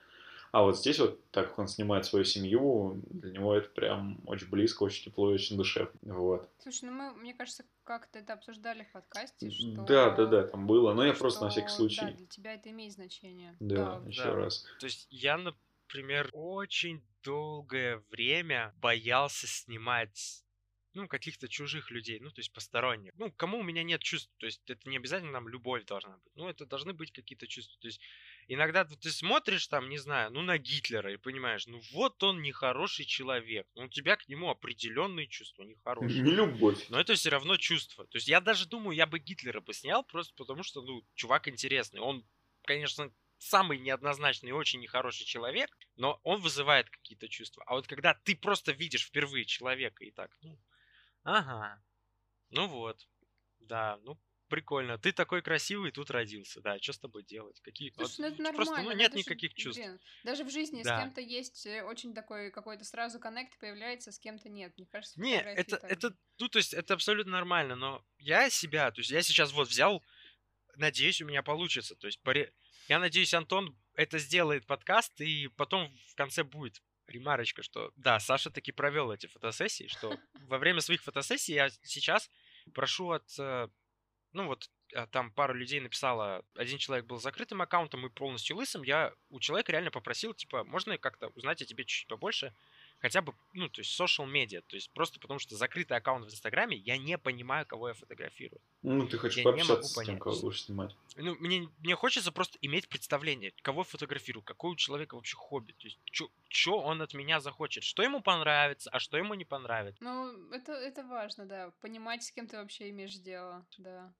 А 0.56 0.62
вот 0.62 0.78
здесь 0.78 0.98
вот, 0.98 1.22
так 1.32 1.48
как 1.50 1.58
он 1.58 1.68
снимает 1.68 2.06
свою 2.06 2.25
семью, 2.25 3.02
для 3.10 3.30
него 3.30 3.54
это 3.54 3.68
прям 3.68 4.22
очень 4.25 4.48
близко, 4.48 4.84
очень 4.84 5.04
тепло 5.04 5.30
и 5.30 5.34
очень 5.34 5.54
душевно. 5.58 5.92
Вот. 6.00 6.48
Слушай, 6.62 6.86
ну 6.86 6.92
мы, 6.92 7.12
мне 7.12 7.34
кажется, 7.34 7.66
как-то 7.84 8.20
это 8.20 8.32
обсуждали 8.32 8.84
в 8.84 8.92
подкасте, 8.92 9.50
что... 9.50 9.82
Да, 9.82 10.08
да, 10.12 10.25
да, 10.25 10.46
там 10.46 10.66
было, 10.66 10.94
но 10.94 11.04
я 11.04 11.12
что, 11.12 11.20
просто 11.20 11.44
на 11.44 11.50
всякий 11.50 11.68
случай. 11.68 12.00
Да, 12.00 12.10
для 12.10 12.26
тебя 12.26 12.54
это 12.54 12.70
имеет 12.70 12.94
значение. 12.94 13.54
Да, 13.60 14.00
еще 14.06 14.22
Да. 14.22 14.34
раз. 14.34 14.64
То 14.80 14.86
есть 14.86 15.06
я, 15.10 15.36
например, 15.36 16.30
очень 16.32 17.02
долгое 17.22 18.02
время 18.08 18.72
боялся 18.80 19.46
снимать 19.46 20.42
ну, 20.94 21.06
каких-то 21.06 21.48
чужих 21.48 21.90
людей, 21.90 22.18
ну, 22.18 22.30
то 22.30 22.40
есть 22.40 22.54
посторонних. 22.54 23.12
Ну, 23.18 23.30
кому 23.30 23.58
у 23.58 23.62
меня 23.62 23.82
нет 23.82 24.00
чувств, 24.00 24.32
то 24.38 24.46
есть 24.46 24.62
это 24.70 24.88
не 24.88 24.96
обязательно 24.96 25.32
нам 25.32 25.48
любовь 25.48 25.84
должна 25.84 26.16
быть, 26.16 26.32
ну, 26.34 26.48
это 26.48 26.64
должны 26.64 26.94
быть 26.94 27.12
какие-то 27.12 27.46
чувства. 27.46 27.78
То 27.78 27.88
есть 27.88 28.00
иногда 28.49 28.85
ты 28.85 29.11
смотришь 29.11 29.67
там, 29.67 29.88
не 29.88 29.99
знаю, 29.99 30.31
ну, 30.31 30.43
на 30.43 30.59
Гитлера 30.59 31.12
и 31.12 31.17
понимаешь, 31.17 31.67
ну, 31.67 31.81
вот 31.93 32.23
он 32.23 32.43
нехороший 32.43 33.05
человек, 33.05 33.67
ну, 33.75 33.85
у 33.85 33.88
тебя 33.88 34.17
к 34.17 34.29
нему 34.29 34.50
определенные 34.50 35.26
чувства 35.26 35.62
нехорошие. 35.62 36.23
Не 36.23 36.31
любовь. 36.31 36.87
Но 36.88 37.00
это 37.00 37.15
все 37.15 37.31
равно 37.31 37.57
чувство. 37.57 38.07
То 38.07 38.17
есть 38.17 38.29
я 38.29 38.41
даже 38.41 38.67
думаю, 38.67 38.97
я 38.97 39.07
бы 39.07 39.19
Гитлера 39.19 39.61
бы 39.61 39.75
снял 39.75 40.05
просто 40.05 40.35
потому, 40.37 40.62
что, 40.62 40.83
ну, 40.83 41.03
чувак 41.15 41.49
интересный. 41.49 42.00
Он, 42.00 42.26
конечно, 42.65 43.12
самый 43.38 43.79
неоднозначный 43.79 44.50
и 44.50 44.53
очень 44.53 44.81
нехороший 44.81 45.26
человек, 45.26 45.71
но 45.97 46.21
он 46.23 46.41
вызывает 46.41 46.88
какие-то 46.91 47.29
чувства. 47.29 47.65
А 47.67 47.75
вот 47.75 47.87
когда 47.87 48.15
ты 48.15 48.37
просто 48.37 48.73
видишь 48.73 49.07
впервые 49.07 49.45
человека 49.45 50.05
и 50.05 50.11
так, 50.11 50.37
ну, 50.43 50.59
ага, 51.23 51.83
ну 52.50 52.69
вот, 52.69 53.07
да, 53.61 53.99
ну, 54.03 54.19
прикольно. 54.49 54.99
Ты 54.99 55.12
такой 55.12 55.43
красивый, 55.43 55.91
тут 55.91 56.11
родился, 56.11 56.61
да, 56.61 56.79
что 56.79 56.93
с 56.93 56.99
тобой 56.99 57.25
делать? 57.25 57.61
Какие 57.61 57.91
Слушай, 57.91 58.21
ну 58.21 58.26
это 58.29 58.43
нормально. 58.43 58.65
Просто, 58.65 58.83
ну, 58.83 58.93
нет 58.93 59.12
ж, 59.12 59.15
никаких 59.17 59.55
чувств. 59.55 59.81
блин, 59.81 60.00
даже 60.25 60.45
в 60.45 60.50
жизни 60.50 60.83
с 60.83 60.85
Да. 60.85 61.00
кем-то 61.00 61.21
есть 61.21 61.67
э, 61.67 61.83
очень 61.83 62.15
такой 62.15 62.50
какой-то 62.50 62.85
сразу 62.85 63.19
коннект 63.19 63.59
появляется, 63.59 64.12
с 64.12 64.19
кем-то 64.19 64.49
нет. 64.49 64.73
Мне 64.76 64.87
кажется, 64.87 65.21
Не, 65.21 65.41
это, 65.41 65.76
так 65.76 65.91
это, 65.91 66.17
ну, 66.38 66.49
то 66.49 66.59
есть, 66.59 66.75
это 66.75 66.95
абсолютно 66.95 67.33
нормально, 67.33 67.76
но 67.76 68.05
я 68.19 68.50
себя, 68.50 68.91
то 68.91 69.00
есть, 69.00 69.11
я 69.11 69.23
сейчас 69.23 69.53
вот 69.53 69.69
взял, 69.69 70.03
надеюсь, 70.76 71.21
у 71.23 71.26
меня 71.26 71.43
получится, 71.43 71.97
то 71.97 72.07
есть, 72.07 72.21
поре- 72.23 72.53
я 72.88 72.99
надеюсь, 72.99 73.35
Антон 73.35 73.76
это 73.95 74.19
сделает 74.19 74.67
подкаст, 74.67 75.21
и 75.21 75.49
потом 75.57 75.97
в 76.11 76.15
конце 76.15 76.45
будет 76.45 76.83
ремарочка, 77.07 77.62
что 77.62 77.93
да, 77.97 78.19
Саша 78.21 78.50
таки 78.50 78.73
провел 78.73 79.12
эти 79.12 79.26
фотосессии, 79.26 79.87
что 79.88 80.19
во 80.49 80.59
время 80.59 80.81
своих 80.81 81.03
фотосессий 81.03 81.55
я 81.55 81.71
сейчас 81.83 82.31
прошу 82.75 83.11
от, 83.11 83.25
э, 83.38 83.69
ну 84.37 84.47
вот, 84.47 84.71
а, 84.95 85.07
там 85.07 85.31
пару 85.33 85.55
людей 85.55 85.81
написала, 85.81 86.45
один 86.55 86.78
человек 86.78 87.07
был 87.07 87.19
закрытым 87.19 87.62
аккаунтом 87.62 88.07
и 88.07 88.11
полностью 88.11 88.57
лысым, 88.57 88.83
я 88.83 89.12
у 89.31 89.40
человека 89.40 89.73
реально 89.73 89.90
попросил, 89.90 90.35
типа, 90.35 90.62
можно 90.64 90.99
как-то 90.99 91.28
узнать 91.28 91.62
о 91.62 91.64
тебе 91.64 91.85
чуть-чуть 91.85 92.07
побольше, 92.07 92.55
хотя 92.99 93.23
бы, 93.23 93.35
ну, 93.55 93.69
то 93.69 93.81
есть 93.81 93.99
social 93.99 94.31
media, 94.31 94.61
то 94.61 94.76
есть 94.76 94.93
просто 94.93 95.19
потому 95.19 95.40
что 95.40 95.57
закрытый 95.57 95.97
аккаунт 95.97 96.26
в 96.26 96.28
Инстаграме, 96.28 96.76
я 96.76 96.99
не 96.99 97.16
понимаю, 97.16 97.66
кого 97.66 97.88
я 97.88 97.95
фотографирую. 97.95 98.61
Ну, 98.83 99.09
ты 99.09 99.16
хочешь 99.16 99.38
Я 99.38 99.45
не 99.45 99.64
могу 99.64 99.64
пообщаться 99.64 100.02
с 100.02 100.05
тем, 100.05 100.19
кого 100.19 100.40
будешь 100.43 100.64
снимать. 100.64 100.95
Ну, 101.16 101.35
мне, 101.37 101.69
мне 101.78 101.95
хочется 101.95 102.31
просто 102.31 102.59
иметь 102.61 102.88
представление, 102.88 103.55
кого 103.62 103.81
я 103.81 103.85
фотографирую, 103.85 104.45
какой 104.45 104.73
у 104.73 104.76
человека 104.76 105.14
вообще 105.14 105.37
хобби, 105.37 105.73
то 105.73 105.87
есть 105.87 105.99
что 106.49 106.81
он 106.81 107.00
от 107.00 107.14
меня 107.14 107.40
захочет, 107.40 107.85
что 107.85 108.02
ему 108.02 108.21
понравится, 108.21 108.90
а 108.90 108.99
что 108.99 109.16
ему 109.16 109.33
не 109.33 109.47
понравится. 109.47 110.05
Ну, 110.05 110.50
это, 110.52 110.73
это 110.73 111.05
важно, 111.05 111.47
да. 111.47 111.73
Понимать, 111.81 112.23
с 112.23 112.31
кем 112.31 112.47
ты 112.47 112.59
вообще 112.59 112.90
имеешь 112.90 113.14
дело, 113.14 113.66
да. 113.78 114.12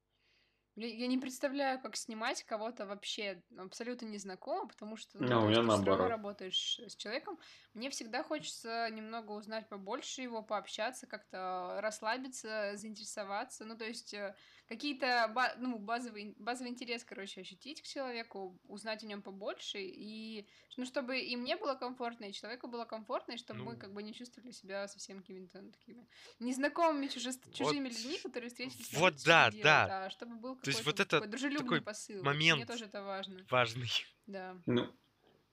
Я 0.77 1.07
не 1.07 1.17
представляю, 1.17 1.81
как 1.81 1.97
снимать 1.97 2.43
кого-то 2.43 2.85
вообще 2.85 3.43
абсолютно 3.57 4.05
незнакомого, 4.07 4.67
потому 4.69 4.97
что 4.97 5.19
ну, 5.19 5.27
Не, 5.27 5.35
у 5.35 5.41
то 5.41 5.49
есть 5.49 5.61
меня 5.63 5.63
ты 5.63 5.67
наоборот. 5.67 6.09
работаешь 6.11 6.79
с 6.87 6.95
человеком. 6.97 7.39
Мне 7.73 7.89
всегда 7.89 8.23
хочется 8.23 8.89
немного 8.91 9.33
узнать 9.33 9.69
побольше 9.71 10.21
его, 10.21 10.43
пообщаться, 10.43 11.07
как-то 11.07 11.79
расслабиться, 11.81 12.73
заинтересоваться. 12.77 13.65
Ну, 13.65 13.75
то 13.77 13.87
есть 13.87 14.13
э, 14.13 14.35
какие-то 14.67 15.33
ну, 15.59 15.79
базовый, 15.79 16.35
базовый 16.39 16.71
интерес, 16.71 17.05
короче, 17.05 17.41
ощутить 17.41 17.83
к 17.83 17.87
человеку, 17.87 18.59
узнать 18.65 19.03
о 19.03 19.07
нем 19.07 19.23
побольше, 19.23 19.79
и 19.81 20.49
ну, 20.77 20.85
чтобы 20.85 21.19
и 21.21 21.37
мне 21.37 21.57
было 21.57 21.75
комфортно, 21.75 22.25
и 22.25 22.33
человеку 22.33 22.69
было 22.69 22.85
комфортно, 22.85 23.33
и 23.33 23.37
чтобы 23.39 23.63
мы 23.65 23.73
Ну. 23.75 23.79
как 23.79 23.93
бы 23.93 24.03
не 24.03 24.13
чувствовали 24.13 24.51
себя 24.51 24.89
совсем 24.89 25.21
какими-то 25.21 25.61
ну, 25.63 25.71
такими 25.71 26.07
незнакомыми 26.41 27.07
чужес- 27.07 27.53
чужими 27.53 27.89
людьми, 27.89 28.19
которые 28.19 28.51
встретились 28.51 28.93
вот 28.95 29.15
да, 29.25 29.51
да. 29.51 29.51
делать, 29.51 29.67
а 29.91 30.11
чтобы 30.11 30.37
был 30.37 30.57
То 30.57 30.69
есть 30.69 30.81
какой-то 30.81 31.03
вот 31.03 31.07
это 31.07 31.17
такой 31.17 31.29
дружелюбный 31.29 31.65
такой 31.65 31.83
посыл. 31.83 32.17
Вот 32.17 32.25
момент. 32.25 32.57
Мне 32.59 32.67
тоже 32.67 32.85
это 32.87 33.03
важно. 33.03 33.47
Важный. 33.51 33.91
Да. 34.27 34.57
Ну, 34.67 34.89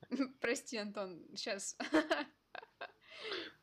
Прости, 0.42 0.78
Антон, 0.78 1.24
сейчас. 1.36 1.78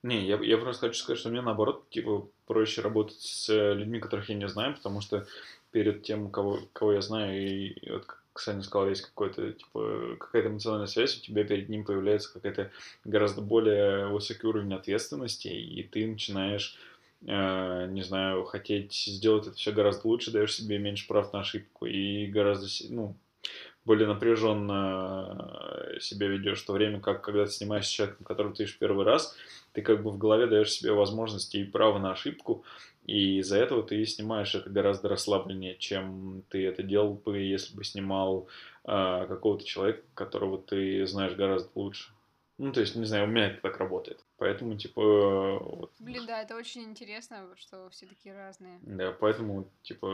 Не, 0.03 0.25
я, 0.27 0.39
я 0.41 0.57
просто 0.57 0.89
хочу 0.89 1.01
сказать, 1.01 1.21
что 1.21 1.29
мне 1.29 1.43
наоборот, 1.43 1.89
типа, 1.91 2.27
проще 2.47 2.81
работать 2.81 3.21
с 3.21 3.51
э, 3.51 3.75
людьми, 3.75 4.01
которых 4.01 4.29
я 4.31 4.35
не 4.35 4.49
знаю, 4.49 4.75
потому 4.75 5.03
что 5.03 5.27
перед 5.73 6.03
тем, 6.03 6.31
кого, 6.31 6.59
кого 6.73 6.95
я 6.95 7.03
знаю, 7.03 7.39
и, 7.39 7.69
и 7.69 7.91
вот 7.91 8.07
как 8.07 8.21
Саня 8.37 8.63
сказал, 8.63 8.89
есть 8.89 9.03
какой-то, 9.03 9.53
типа, 9.53 10.17
какая-то 10.19 10.49
эмоциональная 10.49 10.87
связь, 10.87 11.19
у 11.19 11.21
тебя 11.21 11.45
перед 11.45 11.69
ним 11.69 11.85
появляется 11.85 12.33
какая-то 12.33 12.71
гораздо 13.05 13.43
более 13.43 14.07
высокий 14.07 14.47
уровень 14.47 14.73
ответственности, 14.73 15.49
и 15.49 15.83
ты 15.83 16.07
начинаешь, 16.07 16.79
э, 17.27 17.87
не 17.91 18.03
знаю, 18.03 18.45
хотеть 18.45 18.95
сделать 18.95 19.49
это 19.49 19.57
все 19.57 19.73
гораздо 19.73 20.09
лучше, 20.09 20.31
даешь 20.31 20.55
себе 20.55 20.79
меньше 20.79 21.07
прав 21.07 21.33
на 21.35 21.41
ошибку, 21.41 21.85
и 21.85 22.27
гораздо, 22.27 22.69
ну, 22.89 23.15
более 23.85 24.07
напряженно 24.07 25.89
э, 25.95 26.01
себя 26.01 26.29
ведешь, 26.29 26.63
в 26.63 26.67
то 26.67 26.73
время 26.73 27.01
как, 27.01 27.23
когда 27.23 27.47
ты 27.47 27.53
снимаешь 27.53 27.87
с 27.87 27.91
человеком, 27.91 28.25
которого 28.25 28.55
ты 28.55 28.65
видишь 28.65 28.79
первый 28.79 29.05
раз, 29.05 29.37
ты 29.73 29.83
как 29.83 30.03
бы 30.03 30.11
в 30.11 30.19
голове 30.19 30.47
даешь 30.47 30.73
себе 30.73 30.93
возможности 30.93 31.59
и 31.59 31.65
право 31.65 31.99
на 31.99 32.13
ошибку, 32.13 32.65
и 33.07 33.39
из-за 33.39 33.59
этого 33.59 33.83
ты 33.83 34.05
снимаешь 34.05 34.55
это 34.55 34.69
гораздо 34.69 35.09
расслабленнее, 35.09 35.77
чем 35.77 36.43
ты 36.49 36.67
это 36.67 36.83
делал 36.83 37.15
бы, 37.15 37.39
если 37.39 37.75
бы 37.75 37.85
снимал 37.85 38.49
а, 38.85 39.27
какого-то 39.27 39.65
человека, 39.65 40.03
которого 40.15 40.59
ты 40.59 41.07
знаешь 41.07 41.35
гораздо 41.35 41.71
лучше. 41.75 42.13
Ну, 42.59 42.73
то 42.73 42.81
есть, 42.81 42.95
не 42.95 43.07
знаю, 43.07 43.25
у 43.25 43.27
меня 43.29 43.47
это 43.47 43.63
так 43.63 43.79
работает. 43.79 44.21
Поэтому, 44.41 44.75
типа, 44.75 45.59
вот, 45.59 45.93
Блин, 45.99 46.25
да, 46.25 46.41
это 46.41 46.57
очень 46.57 46.85
интересно, 46.85 47.55
что 47.57 47.91
все 47.91 48.07
такие 48.07 48.35
разные. 48.35 48.79
да, 48.81 49.13
поэтому, 49.13 49.71
типа, 49.83 50.07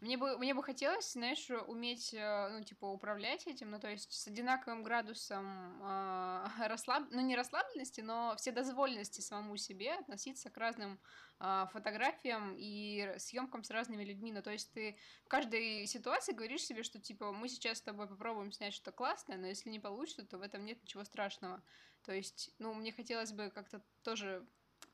Мне 0.00 0.16
бы, 0.16 0.36
мне 0.38 0.54
бы 0.54 0.62
хотелось, 0.64 1.12
знаешь, 1.12 1.48
уметь, 1.68 2.12
э, 2.12 2.48
ну, 2.50 2.64
типа, 2.64 2.86
управлять 2.86 3.46
этим, 3.46 3.70
ну, 3.70 3.78
то 3.78 3.88
есть 3.88 4.12
с 4.12 4.26
одинаковым 4.26 4.82
градусом 4.82 5.80
э, 5.84 6.46
расслаб... 6.66 7.04
ну, 7.12 7.20
не 7.20 7.36
расслабленности, 7.36 8.00
но 8.00 8.34
вседозволенности 8.36 9.20
самому 9.20 9.56
себе 9.56 9.92
относиться 9.92 10.50
к 10.50 10.56
разным 10.56 10.98
а, 11.38 11.66
фотографиям 11.66 12.54
и 12.56 13.14
съемкам 13.18 13.64
с 13.64 13.70
разными 13.70 14.04
людьми. 14.04 14.32
Ну, 14.32 14.42
то 14.42 14.50
есть 14.50 14.72
ты 14.72 14.96
в 15.24 15.28
каждой 15.28 15.86
ситуации 15.86 16.32
говоришь 16.32 16.62
себе, 16.62 16.82
что, 16.82 17.00
типа, 17.00 17.32
мы 17.32 17.48
сейчас 17.48 17.78
с 17.78 17.82
тобой 17.82 18.08
попробуем 18.08 18.52
снять 18.52 18.74
что-то 18.74 18.92
классное, 18.92 19.36
но 19.36 19.46
если 19.46 19.70
не 19.70 19.80
получится, 19.80 20.24
то 20.26 20.38
в 20.38 20.42
этом 20.42 20.64
нет 20.64 20.82
ничего 20.82 21.04
страшного. 21.04 21.62
То 22.04 22.12
есть, 22.12 22.54
ну, 22.58 22.74
мне 22.74 22.92
хотелось 22.92 23.32
бы 23.32 23.50
как-то 23.50 23.82
тоже... 24.02 24.46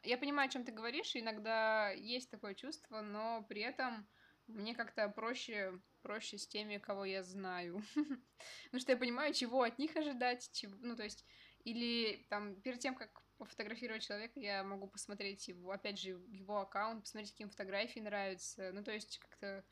Я 0.05 0.17
понимаю, 0.17 0.49
о 0.49 0.53
чем 0.53 0.65
ты 0.65 0.73
говоришь, 0.73 1.15
иногда 1.15 1.91
есть 1.91 2.31
такое 2.31 2.55
чувство, 2.55 3.01
но 3.03 3.45
при 3.49 3.63
этом 3.63 4.09
мне 4.47 4.75
как-то 4.75 5.09
проще, 5.09 5.79
проще 6.03 6.39
с 6.39 6.47
теми, 6.47 6.79
кого 6.79 7.05
я 7.05 7.23
знаю. 7.23 7.83
Потому 8.65 8.81
что 8.81 8.93
я 8.93 8.99
понимаю, 8.99 9.35
чего 9.35 9.63
от 9.63 9.79
них 9.79 9.97
ожидать, 9.97 10.49
чего, 10.53 10.77
ну, 10.81 10.97
то 10.97 11.03
есть, 11.03 11.25
или 11.65 12.27
там 12.31 12.61
перед 12.63 12.79
тем, 12.79 12.95
как 12.95 13.23
пофотографировать 13.37 14.03
человека, 14.03 14.39
я 14.39 14.63
могу 14.63 14.87
посмотреть 14.87 15.49
его, 15.49 15.71
опять 15.71 15.99
же, 15.99 16.11
его 16.29 16.61
аккаунт, 16.61 17.03
посмотреть, 17.03 17.33
какие 17.33 17.47
фотографии 17.47 18.01
нравятся, 18.01 18.71
ну, 18.73 18.85
то 18.85 18.93
есть, 18.93 19.19
как-то 19.19 19.65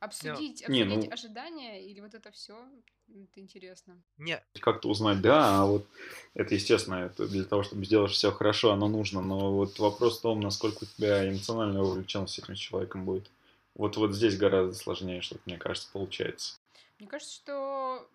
обсудить, 0.00 0.66
Не, 0.68 0.82
обсудить 0.82 1.08
ну- 1.08 1.12
ожидания, 1.12 1.84
или 1.84 2.00
вот 2.00 2.14
это 2.14 2.30
все, 2.32 2.68
это 3.14 3.40
интересно. 3.40 4.00
Не, 4.18 4.42
как-то 4.60 4.88
узнать, 4.88 5.20
да, 5.20 5.62
а 5.62 5.66
вот 5.66 5.86
это, 6.34 6.54
естественно, 6.54 6.96
это 6.96 7.28
для 7.28 7.44
того, 7.44 7.62
чтобы 7.62 7.84
сделать 7.84 8.12
все 8.12 8.30
хорошо, 8.30 8.72
оно 8.72 8.88
нужно, 8.88 9.20
но 9.20 9.52
вот 9.52 9.78
вопрос 9.78 10.18
в 10.18 10.22
том, 10.22 10.40
насколько 10.40 10.84
у 10.84 10.86
тебя 10.86 11.28
эмоциональная 11.28 11.82
увлеченность 11.82 12.38
этим 12.38 12.54
человеком 12.54 13.04
будет. 13.04 13.30
Вот, 13.74 13.96
вот 13.96 14.14
здесь 14.14 14.36
гораздо 14.36 14.74
сложнее, 14.74 15.22
что 15.22 15.36
мне 15.46 15.56
кажется, 15.56 15.88
получается. 15.92 16.58
Мне 16.98 17.08
кажется, 17.08 17.34
что 17.34 18.08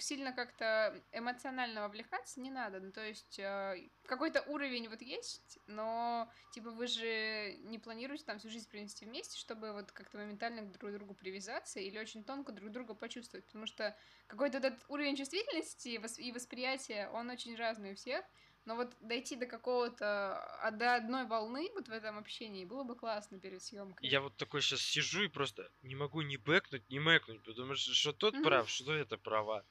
сильно 0.00 0.32
как-то 0.32 1.00
эмоционально 1.12 1.82
вовлекаться 1.82 2.40
не 2.40 2.50
надо. 2.50 2.80
Ну, 2.80 2.92
то 2.92 3.04
есть 3.06 3.38
э, 3.38 3.88
какой-то 4.06 4.42
уровень 4.42 4.88
вот 4.88 5.02
есть, 5.02 5.58
но 5.66 6.30
типа 6.52 6.70
вы 6.70 6.86
же 6.86 7.54
не 7.64 7.78
планируете 7.78 8.24
там 8.24 8.38
всю 8.38 8.50
жизнь 8.50 8.68
провести 8.68 9.04
вместе, 9.04 9.38
чтобы 9.38 9.72
вот 9.72 9.92
как-то 9.92 10.18
моментально 10.18 10.62
друг 10.62 10.90
к 10.90 10.94
другу 10.94 11.14
привязаться 11.14 11.80
или 11.80 11.98
очень 11.98 12.24
тонко 12.24 12.52
друг 12.52 12.70
друга 12.70 12.94
почувствовать. 12.94 13.46
Потому 13.46 13.66
что 13.66 13.96
какой-то 14.26 14.58
этот 14.58 14.74
уровень 14.88 15.16
чувствительности 15.16 16.00
и 16.18 16.32
восприятия, 16.32 17.08
он 17.08 17.30
очень 17.30 17.56
разный 17.56 17.92
у 17.92 17.96
всех. 17.96 18.24
Но 18.64 18.76
вот 18.76 18.96
дойти 19.00 19.36
до 19.36 19.46
какого-то, 19.46 20.70
до 20.72 20.94
одной 20.96 21.26
волны 21.26 21.70
вот 21.74 21.88
в 21.88 21.92
этом 21.92 22.18
общении 22.18 22.64
было 22.64 22.84
бы 22.84 22.96
классно 22.96 23.38
перед 23.38 23.62
съемкой. 23.62 24.08
я 24.08 24.20
вот 24.20 24.36
такой 24.36 24.60
сейчас 24.62 24.82
сижу 24.82 25.22
и 25.22 25.28
просто 25.28 25.70
не 25.82 25.94
могу 25.94 26.20
ни 26.22 26.36
бэкнуть, 26.36 26.88
ни 26.90 26.98
мэкнуть, 26.98 27.42
потому 27.42 27.74
что 27.74 27.94
что 27.94 28.12
тот 28.12 28.34
Мгм. 28.34 28.42
прав, 28.42 28.68
что 28.68 28.92
это 28.92 29.16
права. 29.16 29.66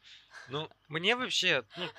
Ну, 0.47 0.71
мне 0.87 1.15
вообще, 1.15 1.67
ну, 1.75 1.93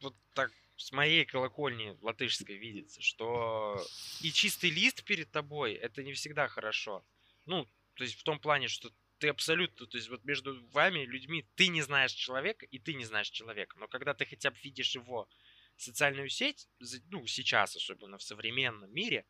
вот 0.00 0.16
так 0.34 0.52
с 0.76 0.92
моей 0.92 1.24
колокольни 1.24 1.96
латышской 2.00 2.56
видится, 2.56 3.02
что 3.02 3.90
и 4.20 4.32
чистый 4.32 4.70
лист 4.70 5.04
перед 5.04 5.30
тобой 5.32 5.74
это 5.74 6.02
не 6.02 6.12
всегда 6.14 6.48
хорошо. 6.48 7.06
Ну, 7.46 7.66
то 7.94 8.04
есть 8.04 8.16
в 8.18 8.24
том 8.24 8.40
плане, 8.40 8.68
что 8.68 8.90
ты 9.18 9.28
абсолютно, 9.28 9.86
то 9.86 9.96
есть 9.96 10.08
вот 10.10 10.24
между 10.24 10.66
вами, 10.70 11.00
людьми, 11.06 11.46
ты 11.56 11.68
не 11.68 11.82
знаешь 11.82 12.12
человека, 12.12 12.66
и 12.66 12.78
ты 12.78 12.94
не 12.94 13.04
знаешь 13.04 13.30
человека. 13.30 13.78
Но 13.78 13.88
когда 13.88 14.14
ты 14.14 14.26
хотя 14.26 14.50
бы 14.50 14.58
видишь 14.62 14.94
его 14.96 15.28
социальную 15.76 16.28
сеть, 16.28 16.68
ну, 17.10 17.26
сейчас, 17.26 17.76
особенно 17.76 18.18
в 18.18 18.22
современном 18.22 18.92
мире, 18.92 19.26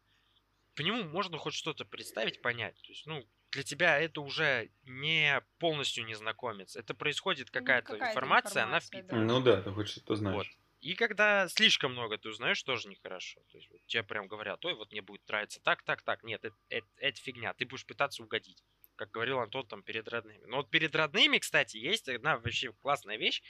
по 0.75 0.83
нему 0.83 1.05
можно 1.05 1.39
хоть 1.39 1.55
что-то 1.55 1.85
представить, 1.85 2.43
понять. 2.43 2.77
То 2.83 2.89
есть, 2.89 3.07
ну, 3.07 3.25
для 3.53 3.63
тебя 3.63 3.99
это 3.99 4.21
уже 4.21 4.71
не 4.83 5.41
полностью 5.59 6.05
незнакомец. 6.05 6.77
Это 6.77 6.95
происходит 6.95 7.51
какая-то, 7.51 7.93
какая-то 7.93 8.11
информация, 8.11 8.65
она 8.65 8.79
информация, 8.79 8.91
да. 8.91 8.99
впитывается. 8.99 9.35
Ну 9.35 9.41
да, 9.41 9.63
ты 9.63 9.71
хоть 9.71 9.89
что-то 9.89 10.17
знаешь. 10.17 10.37
Вот. 10.37 10.47
И 10.81 10.95
когда 10.95 11.49
слишком 11.49 11.93
много 11.93 12.19
ты 12.19 12.29
узнаешь, 12.29 12.63
тоже 12.63 12.89
нехорошо. 12.89 13.41
То 13.51 13.57
есть 13.57 13.71
вот 13.71 13.81
тебе 13.87 14.03
прям 14.03 14.27
говорят, 14.27 14.63
ой, 14.67 14.75
вот 14.75 14.91
мне 14.93 15.01
будет 15.01 15.27
нравиться 15.29 15.61
так, 15.63 15.83
так, 15.83 16.03
так. 16.03 16.25
Нет, 16.25 16.45
это, 16.45 16.57
это, 16.69 16.87
это 16.99 17.21
фигня. 17.21 17.55
Ты 17.55 17.65
будешь 17.65 17.87
пытаться 17.87 18.23
угодить. 18.23 18.63
Как 18.97 19.11
говорил 19.11 19.39
Антон 19.39 19.67
там 19.67 19.83
перед 19.83 20.07
родными. 20.09 20.45
Но 20.47 20.59
вот 20.59 20.71
перед 20.71 20.95
родными, 20.95 21.39
кстати, 21.39 21.79
есть 21.79 22.09
одна 22.09 22.37
вообще 22.37 22.73
классная 22.73 23.17
вещь. 23.17 23.43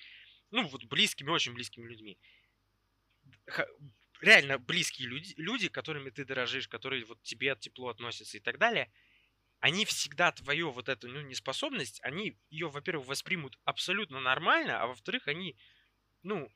Ну, 0.51 0.69
вот 0.69 0.85
близкими, 0.85 1.31
очень 1.31 1.55
близкими 1.55 1.89
людьми. 1.89 2.19
Реально 4.21 4.59
близкие 4.59 5.09
люди, 5.09 5.35
люди, 5.37 5.69
которыми 5.69 6.11
ты 6.11 6.25
дорожишь, 6.25 6.69
которые 6.69 7.05
вот 7.05 7.23
тебе 7.23 7.55
тепло 7.57 7.89
относятся 7.89 8.37
и 8.39 8.41
так 8.41 8.59
далее, 8.59 8.91
они 9.61 9.85
всегда 9.85 10.33
твою 10.33 10.71
вот 10.71 10.89
эту 10.89 11.09
ну, 11.09 11.21
неспособность, 11.23 12.01
они 12.03 12.39
ее, 12.51 12.69
во-первых, 12.69 13.07
воспримут 13.07 13.59
абсолютно 13.65 14.21
нормально, 14.21 14.81
а 14.81 14.87
во-вторых, 14.87 15.29
они, 15.29 15.57
ну, 16.23 16.49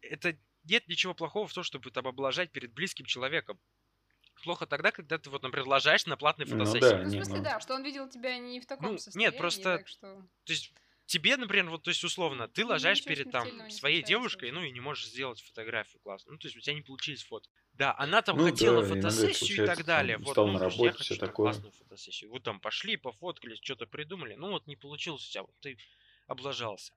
это 0.00 0.36
нет 0.64 0.88
ничего 0.88 1.14
плохого 1.14 1.46
в 1.46 1.52
том, 1.52 1.62
чтобы 1.64 1.90
там 1.90 2.06
облажать 2.06 2.52
перед 2.52 2.72
близким 2.72 3.06
человеком. 3.06 3.60
Плохо 4.44 4.66
тогда, 4.66 4.90
когда 4.90 5.18
ты 5.18 5.30
вот, 5.30 5.42
например, 5.42 5.68
лажаешь 5.68 6.06
на 6.06 6.16
платной 6.16 6.46
Ну 6.46 6.52
фотосессии. 6.52 6.80
да. 6.80 6.98
Ну, 6.98 7.08
в 7.08 7.10
смысле, 7.12 7.36
ну. 7.36 7.42
да, 7.42 7.60
что 7.60 7.74
он 7.74 7.84
видел 7.84 8.08
тебя 8.08 8.38
не 8.38 8.60
в 8.60 8.66
таком 8.66 8.86
Ну, 8.86 8.92
нет, 8.92 9.00
состоянии, 9.02 9.38
просто- 9.38 9.78
так 9.78 9.88
что... 9.88 10.26
То 10.44 10.52
есть 10.52 10.72
тебе, 11.12 11.36
например, 11.36 11.70
вот, 11.70 11.82
то 11.84 11.90
есть 11.90 12.02
условно, 12.04 12.48
ты 12.48 12.64
Ну, 12.64 12.74
ничего 12.74 13.06
перед 13.06 13.30
там 13.30 13.52
своей 13.68 14.02
девушкой, 14.02 14.50
ну 14.50 14.62
и 14.62 14.70
не 14.72 14.80
можешь 14.80 15.06
сделать 15.06 15.42
фотографию 15.42 16.00
классно. 16.00 16.32
Ну, 16.32 16.38
то 16.38 16.46
есть 16.48 16.56
у 16.56 16.60
тебя 16.60 16.74
не 16.74 16.82
получились 16.82 17.22
фото. 17.22 17.50
Да, 17.72 17.94
она 17.98 18.22
там 18.22 18.38
Ну 18.38 18.38
хотела 18.38 18.82
да, 18.82 18.82
фотосессию 18.82 19.58
и 19.58 19.60
так 19.60 19.84
далее. 19.84 20.16
там, 20.16 20.22
Вот, 20.24 20.40
ну, 20.42 20.52
на 20.52 20.58
то 20.58 20.66
есть 20.66 20.80
я 20.82 20.92
работе, 20.92 20.92
хочу 20.92 21.16
такое. 21.16 21.36
классную 21.36 21.72
фотосессию. 21.72 22.30
Вот 22.30 22.42
там 22.44 22.60
пошли, 22.60 22.96
пофоткались, 22.96 23.58
что-то 23.62 23.86
придумали. 23.86 24.34
Ну 24.34 24.50
вот 24.50 24.66
не 24.66 24.76
получилось 24.76 25.28
у 25.28 25.30
тебя, 25.30 25.42
вот 25.42 25.54
ты 25.60 25.78
облажался. 26.26 26.94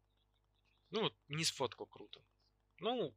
Ну 0.91 1.01
вот 1.03 1.15
не 1.27 1.43
сфоткал 1.45 1.87
круто. 1.87 2.21
Ну, 2.79 3.15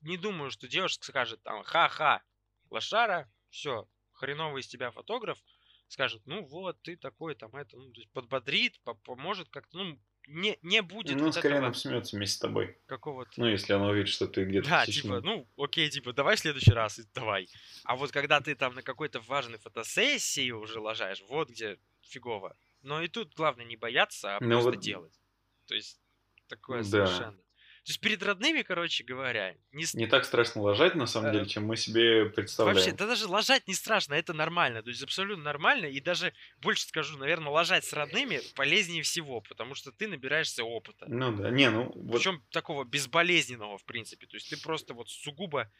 не 0.00 0.16
думаю, 0.16 0.50
что 0.50 0.68
девушка 0.68 1.04
скажет 1.04 1.42
там, 1.42 1.62
ха-ха, 1.62 2.22
лошара, 2.70 3.32
все, 3.50 3.88
хреновый 4.12 4.60
из 4.60 4.68
тебя 4.68 4.90
фотограф, 4.90 5.42
скажет, 5.90 6.22
ну 6.24 6.44
вот, 6.44 6.80
ты 6.82 6.96
такой 6.96 7.34
там, 7.34 7.54
это, 7.56 7.76
ну, 7.76 7.90
то 7.92 8.00
есть 8.00 8.10
подбодрит, 8.12 8.80
по- 8.84 8.94
поможет 8.94 9.48
как-то, 9.48 9.76
ну, 9.76 9.98
не, 10.28 10.56
не 10.62 10.82
будет 10.82 11.16
Ну, 11.16 11.24
вот 11.24 11.34
скорее 11.34 11.54
этого 11.56 11.66
она 11.66 11.72
посмеется 11.74 12.16
вместе 12.16 12.36
с 12.36 12.38
тобой. 12.38 12.76
какого-то... 12.86 13.32
Ну, 13.36 13.46
если 13.48 13.72
она 13.72 13.88
увидит, 13.88 14.08
что 14.08 14.28
ты 14.28 14.44
где-то 14.44 14.68
Да, 14.68 14.86
типа, 14.86 15.20
ну, 15.20 15.48
окей, 15.56 15.90
типа, 15.90 16.12
давай 16.12 16.36
в 16.36 16.38
следующий 16.40 16.72
раз, 16.72 16.98
и 17.00 17.02
давай. 17.14 17.48
А 17.84 17.96
вот 17.96 18.12
когда 18.12 18.40
ты 18.40 18.54
там 18.54 18.74
на 18.74 18.82
какой-то 18.82 19.20
важной 19.20 19.58
фотосессии 19.58 20.50
уже 20.52 20.78
ложаешь, 20.78 21.22
вот 21.28 21.50
где 21.50 21.78
фигово. 22.02 22.56
Но 22.82 23.02
и 23.02 23.08
тут 23.08 23.34
главное 23.34 23.64
не 23.64 23.76
бояться, 23.76 24.36
а 24.36 24.40
Ну 24.40 24.50
просто 24.50 24.70
вот- 24.70 24.80
делать. 24.80 25.20
То 25.66 25.74
есть, 25.74 26.00
такое 26.48 26.82
Да. 26.84 27.06
совершенно. 27.06 27.38
То 27.84 27.92
есть 27.92 28.00
перед 28.00 28.22
родными, 28.22 28.60
короче 28.60 29.04
говоря, 29.04 29.56
не, 29.72 29.86
Не 29.94 30.06
так 30.06 30.26
страшно 30.26 30.60
ложать, 30.60 30.94
на 30.94 31.06
самом 31.06 31.30
Э, 31.30 31.32
деле, 31.32 31.46
чем 31.46 31.64
мы 31.64 31.76
себе 31.76 32.26
представляем. 32.26 32.76
Вообще, 32.76 32.92
да 32.92 33.06
даже 33.06 33.26
ложать 33.26 33.66
не 33.66 33.74
страшно, 33.74 34.14
это 34.14 34.34
нормально. 34.34 34.82
То 34.82 34.90
есть 34.90 35.02
абсолютно 35.02 35.44
нормально. 35.44 35.86
И 35.86 35.98
даже 36.00 36.34
больше 36.58 36.84
скажу, 36.84 37.16
наверное, 37.16 37.50
ложать 37.50 37.86
с 37.86 37.92
родными 37.94 38.40
полезнее 38.54 39.02
всего, 39.02 39.40
потому 39.40 39.74
что 39.74 39.92
ты 39.92 40.08
набираешься 40.08 40.62
опыта. 40.62 41.06
Ну 41.08 41.34
да, 41.34 41.50
не, 41.50 41.70
ну 41.70 41.90
вот 41.94 42.18
Причем 42.18 42.44
такого 42.50 42.84
безболезненного, 42.84 43.78
в 43.78 43.84
принципе. 43.84 44.26
То 44.26 44.36
есть 44.36 44.50
ты 44.50 44.60
просто 44.60 44.92
вот 44.92 45.08
сугубо 45.08 45.72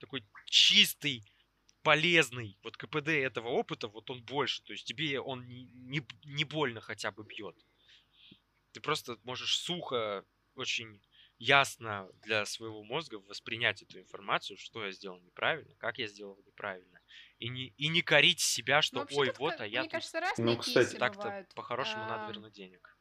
такой 0.00 0.24
чистый, 0.44 1.24
полезный. 1.82 2.58
Вот 2.62 2.76
КПД 2.76 3.08
этого 3.08 3.48
опыта, 3.48 3.88
вот 3.88 4.10
он 4.10 4.22
больше. 4.22 4.62
То 4.64 4.72
есть 4.72 4.84
тебе 4.84 5.18
он 5.18 5.46
не, 5.46 5.64
не, 5.64 6.06
не 6.24 6.44
больно 6.44 6.82
хотя 6.82 7.10
бы 7.10 7.24
бьет. 7.24 7.56
Ты 8.72 8.80
просто 8.82 9.16
можешь 9.24 9.56
сухо, 9.58 10.26
очень 10.54 11.00
ясно 11.38 12.10
для 12.14 12.44
своего 12.46 12.82
мозга 12.84 13.16
воспринять 13.16 13.82
эту 13.82 14.00
информацию, 14.00 14.56
что 14.58 14.84
я 14.84 14.92
сделал 14.92 15.20
неправильно, 15.20 15.74
как 15.76 15.98
я 15.98 16.06
сделал 16.08 16.38
неправильно. 16.46 17.00
И 17.38 17.48
не, 17.48 17.68
и 17.68 17.88
не 17.88 18.02
корить 18.02 18.40
себя, 18.40 18.82
что 18.82 19.00
Ну, 19.00 19.06
ой, 19.10 19.30
вот, 19.38 19.60
а 19.60 19.66
я 19.66 19.80
Мне 19.80 19.88
тут 19.88 19.92
кажется, 19.92 20.20
разные 20.20 20.56
Ну, 20.56 20.56
кстати, 20.58 20.94
так-то 20.96 21.18
бывают. 21.22 21.54
по-хорошему 21.54 22.04
надо 22.04 22.24
Ам, 22.24 22.32
вернуть 22.32 22.52
денег. 22.54 22.96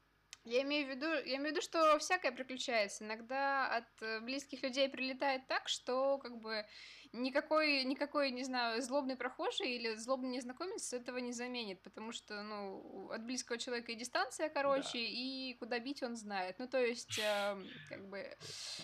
Я 0.46 0.62
имею 0.64 0.88
в 0.88 0.90
виду, 0.90 1.08
я 1.08 1.36
имею 1.38 1.50
в 1.50 1.52
виду, 1.52 1.62
что 1.62 2.00
всякое 2.00 2.32
приключается. 2.32 3.04
Иногда 3.04 3.68
от 3.78 4.02
э, 4.02 4.22
близких 4.22 4.64
людей 4.64 4.88
прилетает 4.90 5.46
так, 5.48 5.68
что 5.68 6.18
как 6.20 6.40
бы 6.40 6.66
никакой, 7.14 7.84
никакой, 7.84 8.32
не 8.32 8.44
знаю, 8.44 8.82
злобный 8.82 9.16
прохожий 9.16 9.76
или 9.76 9.96
злобный 9.96 10.30
незнакомец 10.30 10.94
этого 10.94 11.18
не 11.18 11.32
заменит, 11.32 11.82
потому 11.82 12.12
что, 12.12 12.42
ну, 12.44 13.10
от 13.12 13.24
близкого 13.24 13.58
человека 13.58 13.92
и 13.92 13.96
дистанция 13.96 14.50
короче, 14.50 15.00
и 15.00 15.56
куда 15.60 15.80
бить 15.80 16.04
он 16.04 16.16
знает. 16.16 16.56
Ну, 16.60 16.68
то 16.68 16.78
есть, 16.84 17.20
эм, 17.20 17.66
как 17.90 18.08
бы, 18.10 18.26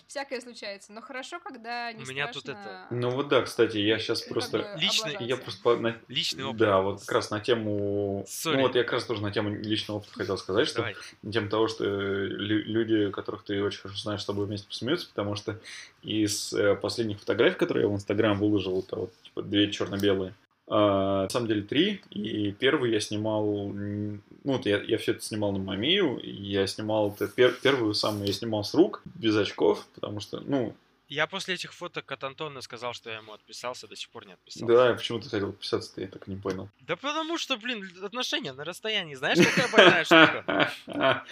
всякое 0.06 0.40
случается. 0.40 0.92
Но 0.92 1.00
хорошо, 1.00 1.40
когда 1.40 1.92
не 1.92 2.02
У 2.04 2.06
меня 2.06 2.28
тут 2.28 2.48
это- 2.48 2.60
страшно, 2.60 2.96
Ну 2.96 3.10
вот 3.10 3.28
да, 3.28 3.42
кстати, 3.42 3.78
я 3.78 3.98
сейчас 3.98 4.22
как 4.22 4.30
просто... 4.32 4.58
бы 4.58 4.74
Лично 4.80 5.08
Я 5.20 5.36
просто 5.36 5.76
на- 5.76 5.96
Личный 6.08 6.44
опыт. 6.44 6.58
Да, 6.58 6.80
вот 6.80 7.00
как 7.00 7.12
раз 7.12 7.30
на 7.30 7.40
тему... 7.40 8.24
Сори. 8.28 8.56
Ну 8.56 8.62
вот 8.62 8.74
я 8.74 8.82
как 8.84 8.92
раз 8.94 9.04
тоже 9.04 9.22
на 9.22 9.30
тему 9.32 9.50
личного 9.54 9.98
опыта 9.98 10.12
хотел 10.14 10.38
сказать, 10.38 10.66
что 10.68 10.78
Давай. 10.78 10.96
на 11.22 11.32
тему 11.32 11.48
того, 11.48 11.68
что 11.68 11.84
э, 11.84 12.26
лю- 12.26 12.64
люди, 12.64 13.10
которых 13.10 13.44
ты 13.44 13.62
очень 13.62 13.80
хорошо 13.80 14.00
знаешь, 14.00 14.22
с 14.22 14.26
тобой 14.26 14.46
вместе 14.46 14.66
посмеются, 14.68 15.08
потому 15.08 15.34
что 15.36 15.58
из 16.04 16.52
э, 16.52 16.74
последних 16.76 17.20
фотографий, 17.20 17.58
которые 17.58 17.84
я 17.84 17.88
в 17.88 17.94
Инстаграм 17.94 18.38
выложил, 18.38 18.80
это 18.80 18.96
вот 18.96 19.12
типа 19.22 19.42
две 19.42 19.70
черно-белые, 19.70 20.34
а, 20.66 21.24
на 21.24 21.28
самом 21.28 21.48
деле 21.48 21.62
три, 21.62 22.00
и 22.10 22.52
первый 22.52 22.92
я 22.92 23.00
снимал, 23.00 23.68
ну 23.68 24.20
вот 24.44 24.64
я, 24.64 24.80
я 24.80 24.96
все 24.96 25.12
это 25.12 25.22
снимал 25.22 25.52
на 25.52 25.58
Мамию, 25.58 26.18
я 26.22 26.66
снимал 26.66 27.10
это, 27.10 27.26
пер- 27.26 27.54
первую 27.62 27.92
самую 27.94 28.26
я 28.26 28.32
снимал 28.32 28.64
с 28.64 28.72
рук, 28.74 29.02
без 29.14 29.36
очков, 29.36 29.86
потому 29.94 30.20
что, 30.20 30.40
ну, 30.40 30.74
Я 31.14 31.28
после 31.28 31.54
этих 31.54 31.72
фоток 31.72 32.10
от 32.10 32.24
Антона 32.24 32.60
сказал, 32.60 32.92
что 32.92 33.08
я 33.08 33.18
ему 33.18 33.32
отписался, 33.32 33.86
до 33.86 33.94
сих 33.94 34.08
пор 34.08 34.26
не 34.26 34.32
отписался. 34.32 34.66
да, 34.66 34.88
я 34.88 34.94
почему-то 34.94 35.28
хотел 35.28 35.52
подписаться, 35.52 36.00
я 36.00 36.08
так 36.08 36.26
и 36.26 36.30
не 36.32 36.36
понял. 36.36 36.68
Да 36.80 36.96
потому 36.96 37.38
что, 37.38 37.56
блин, 37.56 37.88
отношения 38.02 38.52
на 38.52 38.64
расстоянии. 38.64 39.14
Знаешь, 39.14 39.38
какая 39.38 39.70
больная 39.70 40.04
штука? 40.04 40.72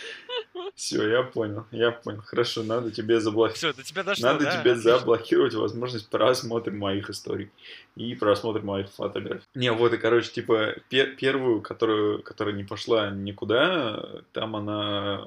Все, 0.77 1.09
я 1.09 1.25
понял, 1.25 1.67
я 1.73 1.91
понял. 1.91 2.23
Хорошо, 2.23 2.63
надо 2.63 2.93
тебе 2.93 3.19
заблокировать. 3.21 3.57
Все, 3.59 3.73
до 3.73 3.83
тебя 3.83 4.05
дошло, 4.05 4.29
Надо 4.29 4.53
тебе 4.53 4.77
заблокировать 4.77 5.55
возможность 5.55 6.09
просмотра 6.09 6.71
моих 6.71 7.11
историй 7.11 7.51
и 7.97 8.15
просмотра 8.15 8.63
моих 8.63 8.89
фотографий. 8.91 9.45
Не, 9.57 9.73
вот 9.73 9.93
и, 9.93 9.99
короче, 9.99 10.31
типа, 10.31 10.77
пе- 10.91 11.09
первую, 11.17 11.61
которую, 11.61 12.23
которая 12.23 12.55
не 12.55 12.63
пошла 12.63 13.11
никуда, 13.11 14.23
там 14.33 14.55
она... 14.55 15.27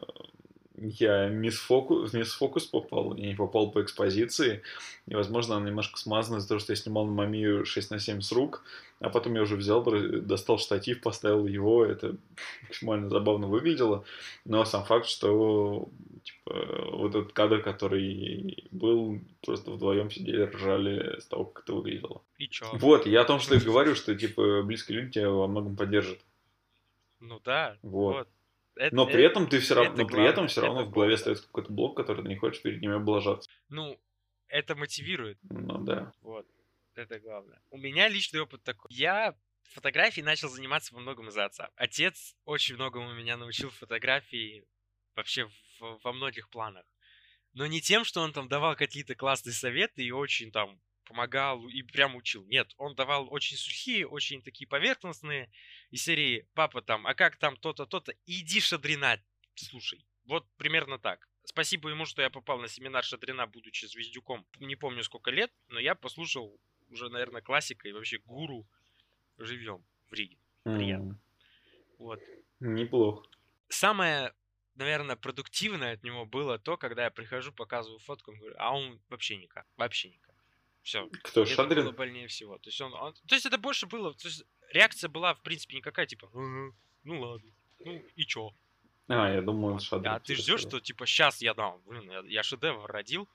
Я 0.77 1.29
мисс 1.29 1.57
фокус, 1.57 2.11
в 2.11 2.13
мисс 2.13 2.33
фокус 2.33 2.65
попал, 2.65 3.15
я 3.15 3.27
не 3.27 3.35
попал 3.35 3.71
по 3.71 3.81
экспозиции, 3.81 4.61
и, 5.07 5.15
возможно, 5.15 5.55
она 5.55 5.67
немножко 5.67 5.97
смазана 5.97 6.37
из-за 6.37 6.49
того, 6.49 6.59
что 6.59 6.73
я 6.73 6.75
снимал 6.75 7.05
на 7.05 7.13
Мамию 7.13 7.65
6 7.65 7.91
на 7.91 7.99
7 7.99 8.19
с 8.21 8.31
рук, 8.31 8.63
а 8.99 9.09
потом 9.09 9.35
я 9.35 9.43
уже 9.43 9.55
взял, 9.55 9.83
достал 9.83 10.57
штатив, 10.57 11.01
поставил 11.01 11.47
его, 11.47 11.85
это 11.85 12.17
максимально 12.63 13.09
забавно 13.09 13.47
выглядело, 13.47 14.03
но 14.43 14.65
сам 14.65 14.83
факт, 14.83 15.05
что 15.05 15.87
типа, 16.23 16.89
вот 16.91 17.15
этот 17.15 17.31
кадр, 17.31 17.61
который 17.61 18.67
был, 18.71 19.21
просто 19.45 19.71
вдвоем 19.71 20.11
сидели, 20.11 20.43
ржали 20.43 21.19
с 21.19 21.25
того, 21.25 21.45
как 21.45 21.63
это 21.63 21.73
выглядело. 21.73 22.21
И 22.37 22.49
чё? 22.49 22.65
Вот, 22.73 23.05
я 23.05 23.21
о 23.21 23.25
том, 23.25 23.39
что 23.39 23.55
и 23.55 23.59
говорю, 23.59 23.95
что 23.95 24.13
типа 24.13 24.61
близкие 24.63 24.99
люди 24.99 25.13
тебя 25.13 25.29
во 25.29 25.47
многом 25.47 25.77
поддержат. 25.77 26.19
Ну 27.21 27.39
да. 27.43 27.77
Вот. 27.81 28.15
Вот. 28.17 28.27
Это- 28.75 28.95
Но 28.95 29.05
при 29.05 29.23
это- 29.23 29.31
этом 29.31 29.47
ты 29.49 29.59
все 29.59 29.75
равно, 29.75 29.95
но 30.03 30.07
при 30.07 30.23
этом 30.25 30.47
все 30.47 30.61
равно 30.61 30.81
это 30.81 30.89
в 30.89 30.93
голове 30.93 31.13
остается 31.15 31.45
какой-то 31.45 31.71
блок, 31.71 31.95
который 31.97 32.23
ты 32.23 32.29
не 32.29 32.35
хочешь 32.35 32.61
перед 32.61 32.81
ними 32.81 32.95
облажаться. 32.95 33.49
Ну, 33.69 33.99
это 34.47 34.75
мотивирует. 34.75 35.37
Ну 35.43 35.77
да. 35.79 36.11
Вот. 36.21 36.45
Это 36.95 37.19
главное. 37.19 37.61
У 37.71 37.77
меня 37.77 38.07
личный 38.07 38.41
опыт 38.41 38.63
такой. 38.63 38.89
Я 38.93 39.35
фотографией 39.63 40.23
начал 40.23 40.49
заниматься 40.49 40.93
во 40.93 40.99
многом 41.01 41.27
из-за 41.29 41.45
отца. 41.45 41.69
Отец 41.75 42.35
очень 42.45 42.75
многому 42.75 43.13
меня 43.13 43.35
научил 43.37 43.69
фотографии 43.69 44.65
вообще 45.15 45.45
в- 45.79 45.99
во 46.03 46.13
многих 46.13 46.49
планах. 46.49 46.85
Но 47.53 47.65
не 47.67 47.81
тем, 47.81 48.03
что 48.05 48.21
он 48.21 48.33
там 48.33 48.47
давал 48.47 48.75
какие-то 48.75 49.15
классные 49.15 49.53
советы 49.53 50.03
и 50.03 50.11
очень 50.11 50.51
там 50.51 50.79
помогал 51.05 51.67
и 51.67 51.81
прям 51.81 52.15
учил. 52.15 52.45
Нет, 52.45 52.73
он 52.77 52.95
давал 52.95 53.31
очень 53.31 53.57
сухие, 53.57 54.07
очень 54.07 54.41
такие 54.41 54.67
поверхностные 54.67 55.49
из 55.91 56.03
серии 56.03 56.47
«Папа 56.53 56.81
там, 56.81 57.07
а 57.07 57.13
как 57.13 57.37
там 57.37 57.55
то-то, 57.57 57.85
то-то?» 57.85 58.13
Иди 58.25 58.59
шадринать, 58.59 59.21
слушай. 59.55 60.05
Вот 60.25 60.47
примерно 60.57 60.97
так. 60.97 61.29
спасибо 61.43 61.89
ему, 61.89 62.05
что 62.05 62.21
я 62.21 62.29
попал 62.29 62.59
на 62.59 62.67
семинар 62.67 63.03
Шадрина, 63.03 63.45
будучи 63.45 63.85
звездюком. 63.85 64.45
Не 64.59 64.75
помню 64.75 65.03
сколько 65.03 65.31
лет, 65.31 65.51
но 65.67 65.79
я 65.79 65.93
послушал 65.95 66.59
уже, 66.89 67.09
наверное, 67.09 67.41
классика 67.41 67.87
и 67.87 67.91
вообще 67.91 68.17
гуру 68.17 68.67
живем 69.37 69.85
в 70.09 70.13
Риге. 70.13 70.37
Приятно. 70.63 71.19
Вот. 71.99 72.19
Неплохо. 72.59 73.27
Самое, 73.69 74.33
наверное, 74.75 75.15
продуктивное 75.15 75.93
от 75.93 76.03
него 76.03 76.25
было 76.25 76.57
то, 76.57 76.77
когда 76.77 77.03
я 77.05 77.11
прихожу, 77.11 77.51
показываю 77.51 77.99
фотку, 77.99 78.31
он 78.31 78.37
говорит, 78.37 78.57
а 78.59 78.75
он 78.75 78.99
вообще 79.09 79.37
никак, 79.37 79.67
вообще 79.77 80.09
никак. 80.09 80.34
Все. 80.85 81.09
Кто, 81.23 81.41
это 81.41 81.55
было 81.55 81.67
Шадрин? 81.67 81.95
больнее 81.95 82.27
всего. 82.27 82.59
То 82.59 82.69
есть 82.69 82.79
он, 82.79 82.93
он- 82.93 83.13
то 83.13 83.33
есть 83.33 83.47
это 83.47 83.57
больше 83.57 83.87
было, 83.87 84.13
то 84.13 84.27
есть 84.27 84.43
реакция 84.71 85.09
была 85.09 85.33
в 85.33 85.41
принципе 85.41 85.75
никакая, 85.77 86.05
типа, 86.05 86.29
«Ага, 86.31 86.75
ну 87.03 87.19
ладно, 87.21 87.51
ну 87.79 88.03
и 88.15 88.23
чё? 88.23 88.51
А, 89.07 89.33
я 89.33 89.41
думал, 89.41 89.79
Шадрин. 89.79 90.11
А 90.11 90.19
ты 90.19 90.35
ждешь, 90.35 90.61
что 90.61 90.79
типа 90.79 91.07
сейчас 91.07 91.41
я 91.41 91.55
дам, 91.55 91.81
блин, 91.87 92.09
я, 92.11 92.19
я 92.27 92.43
шедевр 92.43 92.85
родил. 92.85 93.27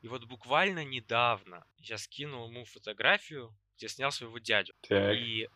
И 0.00 0.08
вот 0.08 0.24
буквально 0.24 0.84
недавно 0.84 1.66
я 1.78 1.98
скинул 1.98 2.48
ему 2.48 2.64
фотографию, 2.64 3.54
где 3.76 3.88
снял 3.88 4.10
своего 4.10 4.38
дядю. 4.38 4.74
Так. 4.88 5.16
И 5.16 5.48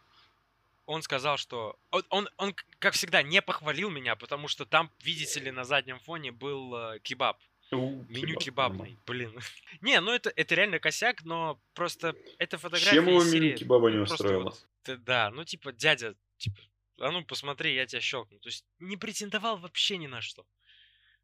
он 0.85 1.03
сказал, 1.03 1.39
что... 1.39 1.79
Он, 1.91 2.03
он, 2.11 2.29
он, 2.37 2.55
как 2.81 2.95
всегда, 2.95 3.23
не 3.23 3.41
похвалил 3.41 3.91
меня, 3.91 4.15
потому 4.17 4.49
что 4.49 4.67
там, 4.67 4.91
видите 5.01 5.41
ли, 5.41 5.51
на 5.51 5.65
заднем 5.65 6.01
фоне 6.01 6.33
был 6.33 6.75
э, 6.75 6.99
кебаб. 7.01 7.39
Меню 7.77 8.37
кебаб, 8.37 8.73
кебабный, 8.73 8.99
блин. 9.07 9.39
Не, 9.81 10.01
ну 10.01 10.13
это, 10.13 10.33
это 10.35 10.55
реально 10.55 10.81
косяк, 10.81 11.25
но 11.25 11.61
просто 11.75 12.17
эта 12.39 12.59
фотография 12.59 12.97
Чем 12.97 13.09
его 13.09 13.23
меню 13.23 13.57
кебаба 13.57 13.91
не 13.91 13.99
ну, 13.99 14.03
устроило? 14.03 14.55
вот, 14.87 15.05
да, 15.05 15.31
ну 15.31 15.45
типа 15.45 15.73
дядя, 15.73 16.15
типа, 16.39 16.61
а 16.99 17.11
ну 17.13 17.25
посмотри, 17.25 17.75
я 17.75 17.87
тебя 17.87 18.01
щелкну. 18.01 18.39
То 18.41 18.49
есть 18.49 18.65
не 18.79 18.97
претендовал 18.97 19.57
вообще 19.57 19.97
ни 19.99 20.07
на 20.07 20.21
что. 20.21 20.47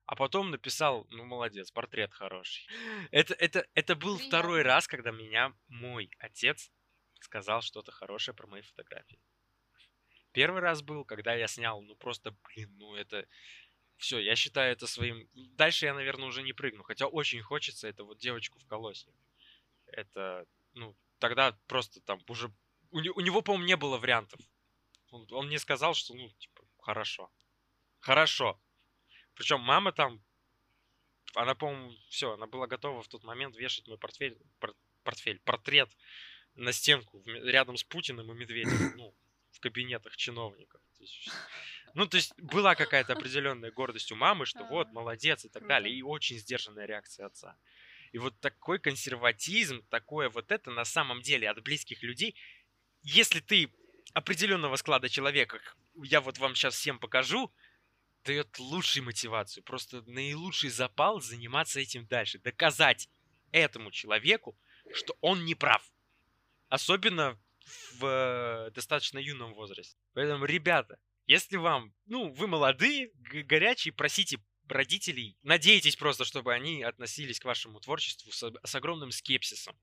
А 0.06 0.14
потом 0.14 0.50
написал, 0.50 1.06
ну 1.10 1.24
молодец, 1.24 1.72
портрет 1.72 2.14
хороший. 2.14 2.66
Это, 3.10 3.34
это, 3.34 3.66
это 3.74 3.96
был 3.96 4.18
второй 4.18 4.62
раз, 4.62 4.86
когда 4.86 5.10
меня 5.10 5.52
мой 5.66 6.10
отец 6.18 6.70
сказал 7.20 7.60
что-то 7.60 7.90
хорошее 7.90 8.34
про 8.36 8.46
мои 8.46 8.62
фотографии. 8.62 9.18
Первый 10.32 10.60
раз 10.60 10.82
был, 10.82 11.04
когда 11.04 11.34
я 11.34 11.48
снял, 11.48 11.82
ну 11.82 11.96
просто, 11.96 12.34
блин, 12.44 12.70
ну 12.78 12.94
это... 12.94 13.26
Все, 13.96 14.18
я 14.18 14.36
считаю 14.36 14.72
это 14.72 14.86
своим... 14.86 15.28
Дальше 15.34 15.86
я, 15.86 15.94
наверное, 15.94 16.28
уже 16.28 16.42
не 16.42 16.52
прыгну. 16.52 16.82
Хотя 16.82 17.06
очень 17.06 17.42
хочется 17.42 17.88
это 17.88 18.04
вот 18.04 18.18
девочку 18.18 18.58
в 18.58 18.66
колосе. 18.66 19.10
Это, 19.86 20.46
ну, 20.74 20.96
тогда 21.18 21.58
просто 21.66 22.00
там 22.00 22.20
уже... 22.28 22.52
У, 22.90 22.98
у 22.98 23.20
него, 23.20 23.42
по-моему, 23.42 23.66
не 23.66 23.76
было 23.76 23.98
вариантов. 23.98 24.40
Он, 25.10 25.26
он 25.30 25.46
мне 25.46 25.58
сказал, 25.58 25.94
что, 25.94 26.14
ну, 26.14 26.28
типа, 26.38 26.64
хорошо. 26.80 27.30
Хорошо. 28.00 28.60
Причем 29.34 29.60
мама 29.60 29.92
там, 29.92 30.22
она, 31.34 31.54
по-моему, 31.54 31.92
все, 32.08 32.32
она 32.32 32.46
была 32.46 32.66
готова 32.66 33.02
в 33.02 33.08
тот 33.08 33.24
момент 33.24 33.56
вешать 33.56 33.86
мой 33.88 33.98
портфель, 33.98 34.38
пор- 34.58 34.76
портфель, 35.02 35.38
портрет 35.40 35.90
на 36.54 36.72
стенку 36.72 37.22
рядом 37.26 37.76
с 37.76 37.84
Путиным 37.84 38.32
и 38.32 38.34
Медведевым, 38.34 38.96
ну, 38.96 39.14
в 39.50 39.60
кабинетах 39.60 40.16
чиновников. 40.16 40.80
Ну, 41.96 42.06
то 42.06 42.18
есть 42.18 42.34
была 42.36 42.74
какая-то 42.74 43.14
определенная 43.14 43.70
гордость 43.70 44.12
у 44.12 44.16
мамы, 44.16 44.44
что 44.44 44.64
вот, 44.64 44.92
молодец 44.92 45.46
и 45.46 45.48
так 45.48 45.66
далее, 45.66 45.94
и 45.94 46.02
очень 46.02 46.36
сдержанная 46.36 46.84
реакция 46.84 47.24
отца. 47.24 47.56
И 48.12 48.18
вот 48.18 48.38
такой 48.38 48.78
консерватизм, 48.78 49.82
такое 49.88 50.28
вот 50.28 50.52
это 50.52 50.70
на 50.70 50.84
самом 50.84 51.22
деле 51.22 51.48
от 51.48 51.62
близких 51.62 52.02
людей, 52.02 52.36
если 53.02 53.40
ты 53.40 53.72
определенного 54.12 54.76
склада 54.76 55.08
человека, 55.08 55.58
я 56.04 56.20
вот 56.20 56.36
вам 56.36 56.54
сейчас 56.54 56.74
всем 56.74 56.98
покажу, 56.98 57.50
дает 58.24 58.58
лучшую 58.58 59.04
мотивацию, 59.04 59.64
просто 59.64 60.02
наилучший 60.02 60.68
запал 60.68 61.22
заниматься 61.22 61.80
этим 61.80 62.06
дальше, 62.06 62.38
доказать 62.38 63.08
этому 63.52 63.90
человеку, 63.90 64.54
что 64.92 65.16
он 65.22 65.46
не 65.46 65.54
прав. 65.54 65.82
Особенно 66.68 67.40
в 67.94 68.04
э, 68.04 68.70
достаточно 68.72 69.18
юном 69.18 69.54
возрасте. 69.54 69.96
Поэтому, 70.12 70.44
ребята, 70.44 70.98
если 71.26 71.56
вам, 71.56 71.94
ну, 72.06 72.32
вы 72.32 72.46
молодые, 72.46 73.10
горячие, 73.14 73.92
просите 73.92 74.38
родителей, 74.68 75.38
надейтесь 75.42 75.96
просто, 75.96 76.24
чтобы 76.24 76.52
они 76.52 76.82
относились 76.82 77.40
к 77.40 77.44
вашему 77.44 77.80
творчеству 77.80 78.32
с, 78.32 78.52
с 78.64 78.74
огромным 78.74 79.10
скепсисом, 79.12 79.78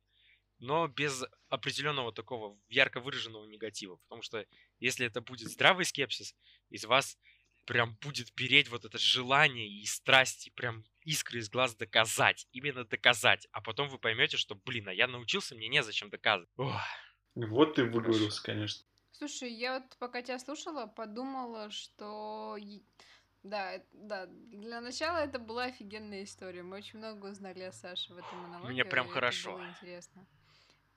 но 0.60 0.88
без 0.88 1.24
определенного 1.50 2.14
такого 2.14 2.60
ярко 2.70 3.00
выраженного 3.00 3.46
негатива. 3.46 3.98
Потому 3.98 4.22
что 4.22 4.46
если 4.80 5.06
это 5.06 5.22
будет 5.22 5.50
здравый 5.50 5.86
скепсис, 5.86 6.36
из 6.70 6.86
вас 6.86 7.18
прям 7.66 7.96
будет 8.02 8.34
переть 8.34 8.70
вот 8.70 8.86
это 8.86 8.98
желание 8.98 9.68
и 9.68 9.86
страсти, 9.86 10.50
прям 10.50 10.84
искры 11.06 11.40
из 11.40 11.50
глаз 11.50 11.76
доказать, 11.76 12.48
именно 12.52 12.84
доказать. 12.86 13.48
А 13.52 13.62
потом 13.62 13.90
вы 13.90 14.00
поймете, 14.00 14.38
что, 14.38 14.56
блин, 14.56 14.90
а 14.90 14.94
я 14.94 15.08
научился, 15.08 15.56
мне 15.56 15.68
незачем 15.68 16.10
доказывать. 16.10 16.50
Ох, 16.58 16.82
Вот 17.36 17.76
ты 17.76 17.84
выговорился, 17.86 18.42
конечно. 18.44 18.86
Слушай, 19.14 19.52
я 19.54 19.80
вот 19.80 19.98
пока 19.98 20.22
тебя 20.22 20.40
слушала, 20.40 20.88
подумала, 20.88 21.70
что... 21.70 22.58
Да, 23.44 23.76
э- 23.76 23.86
да, 23.92 24.26
для 24.28 24.82
начала 24.82 25.18
это 25.18 25.38
была 25.38 25.66
офигенная 25.66 26.24
история. 26.24 26.64
Мы 26.64 26.78
очень 26.78 27.00
много 27.00 27.28
узнали 27.28 27.62
о 27.64 27.72
Саше 27.72 28.14
в 28.14 28.18
этом 28.18 28.40
монологе. 28.40 28.84
прям 28.86 29.06
и 29.06 29.10
это 29.10 29.14
хорошо. 29.14 29.52
было 29.52 29.68
интересно. 29.70 30.26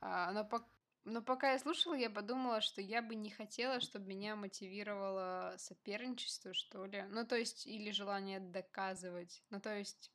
А, 0.01 0.33
но, 0.33 0.41
пок- 0.43 0.71
но 1.05 1.23
пока 1.23 1.53
я 1.53 1.59
слушала, 1.59 1.95
я 1.95 2.09
подумала, 2.09 2.61
что 2.61 2.81
я 2.81 3.03
бы 3.03 3.15
не 3.15 3.31
хотела, 3.31 3.81
чтобы 3.81 4.07
меня 4.07 4.37
мотивировало 4.37 5.55
соперничество, 5.59 6.55
что 6.55 6.87
ли. 6.87 7.03
Ну, 7.11 7.27
то 7.27 7.37
есть, 7.37 7.67
или 7.67 7.91
желание 7.91 8.39
доказывать. 8.41 9.43
Ну, 9.51 9.61
то 9.61 9.77
есть, 9.77 10.13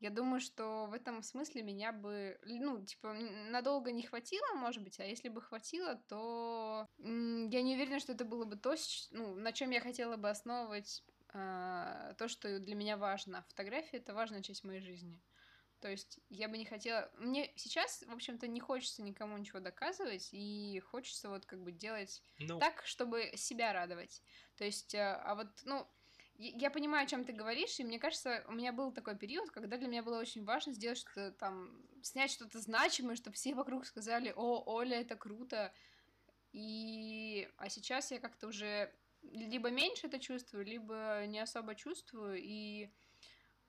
я 0.00 0.10
думаю, 0.10 0.40
что 0.40 0.86
в 0.86 0.92
этом 0.92 1.22
смысле 1.22 1.62
меня 1.62 1.92
бы, 1.92 2.38
ну, 2.44 2.84
типа, 2.84 3.12
надолго 3.50 3.92
не 3.92 4.02
хватило, 4.02 4.54
может 4.54 4.82
быть, 4.82 5.00
а 5.00 5.04
если 5.04 5.28
бы 5.28 5.40
хватило, 5.40 5.96
то 6.08 6.86
я 6.98 7.62
не 7.62 7.74
уверена, 7.74 8.00
что 8.00 8.12
это 8.12 8.24
было 8.24 8.44
бы 8.44 8.56
то, 8.56 8.74
ну, 9.10 9.34
на 9.34 9.52
чем 9.52 9.70
я 9.70 9.80
хотела 9.80 10.16
бы 10.16 10.28
основывать 10.28 11.02
а, 11.32 12.14
то, 12.14 12.28
что 12.28 12.58
для 12.58 12.74
меня 12.74 12.96
важно. 12.96 13.44
Фотография— 13.48 13.96
это 13.98 14.14
важная 14.14 14.42
часть 14.42 14.64
моей 14.64 14.80
жизни. 14.80 15.20
То 15.80 15.90
есть 15.90 16.18
я 16.30 16.48
бы 16.48 16.56
не 16.56 16.64
хотела... 16.64 17.10
Мне 17.18 17.52
сейчас, 17.56 18.04
в 18.06 18.12
общем-то, 18.12 18.46
не 18.46 18.60
хочется 18.60 19.02
никому 19.02 19.36
ничего 19.36 19.60
доказывать, 19.60 20.30
и 20.32 20.80
хочется 20.80 21.28
вот 21.28 21.44
как 21.44 21.62
бы 21.62 21.72
делать 21.72 22.22
ну, 22.38 22.58
так, 22.58 22.86
чтобы 22.86 23.32
себя 23.36 23.72
радовать. 23.72 24.22
То 24.56 24.64
есть, 24.64 24.94
э, 24.94 25.02
а 25.02 25.34
вот, 25.34 25.48
ну, 25.64 25.86
я 26.36 26.70
понимаю, 26.70 27.04
о 27.04 27.08
чем 27.08 27.24
ты 27.24 27.32
говоришь, 27.32 27.78
и 27.78 27.84
мне 27.84 27.98
кажется, 27.98 28.44
у 28.48 28.52
меня 28.52 28.72
был 28.72 28.92
такой 28.92 29.16
период, 29.16 29.50
когда 29.50 29.76
для 29.76 29.88
меня 29.88 30.02
было 30.02 30.18
очень 30.18 30.44
важно 30.44 30.72
сделать 30.72 30.98
что-то 30.98 31.32
там, 31.32 31.70
снять 32.02 32.30
что-то 32.30 32.60
значимое, 32.60 33.16
чтобы 33.16 33.36
все 33.36 33.54
вокруг 33.54 33.86
сказали, 33.86 34.32
о, 34.34 34.62
Оля, 34.66 35.00
это 35.00 35.16
круто. 35.16 35.72
И... 36.52 37.48
А 37.56 37.68
сейчас 37.68 38.10
я 38.10 38.18
как-то 38.18 38.48
уже 38.48 38.92
либо 39.22 39.70
меньше 39.70 40.08
это 40.08 40.18
чувствую, 40.18 40.64
либо 40.64 41.24
не 41.26 41.38
особо 41.38 41.74
чувствую, 41.74 42.38
и 42.40 42.90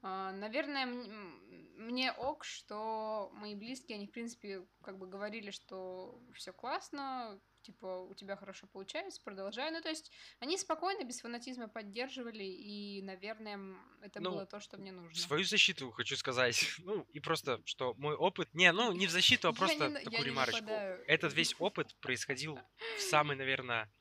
а, 0.07 0.31
Наверное, 0.33 0.85
мне 0.85 2.11
ок, 2.11 2.43
что 2.43 3.31
мои 3.33 3.55
близкие, 3.55 3.95
они, 3.95 4.05
в 4.05 4.11
принципе, 4.11 4.63
как 4.83 4.99
бы 4.99 5.07
говорили, 5.07 5.49
что 5.49 6.21
все 6.33 6.53
классно, 6.53 7.39
типа, 7.65 8.01
у 8.01 8.13
тебя 8.13 8.35
хорошо 8.35 8.67
получается, 8.67 9.21
продолжай. 9.23 9.71
Ну, 9.71 9.81
то 9.81 9.89
есть, 9.89 10.11
они 10.39 10.57
спокойно, 10.57 11.03
без 11.03 11.19
фанатизма 11.21 11.67
поддерживали, 11.67 12.43
и, 12.43 13.01
наверное, 13.01 13.59
это 14.01 14.19
Ну, 14.19 14.31
было 14.31 14.45
то, 14.45 14.59
что 14.59 14.77
мне 14.77 14.91
в 14.91 14.95
нужно. 14.95 15.19
свою 15.19 15.43
защиту 15.43 15.91
хочу 15.91 16.15
сказать, 16.15 16.55
ну, 16.83 17.01
и 17.13 17.19
просто, 17.19 17.61
что 17.65 17.93
мой 17.95 18.15
опыт... 18.15 18.53
Не, 18.53 18.71
ну, 18.71 18.91
не 18.91 19.07
в 19.07 19.11
защиту, 19.11 19.47
а 19.49 19.53
просто 19.53 19.89
не 19.89 20.03
такую 20.03 20.23
ремарочку. 20.23 20.65
Этот 21.07 21.33
весь 21.33 21.55
опыт 21.59 21.95
происходил 22.01 22.59
в 22.97 23.01
самый, 23.01 23.35
наверное, 23.35 23.91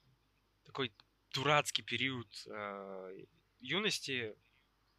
такой 0.64 0.92
дурацкий 1.32 1.82
период 1.82 2.28
э, 2.46 3.24
юности, 3.60 4.36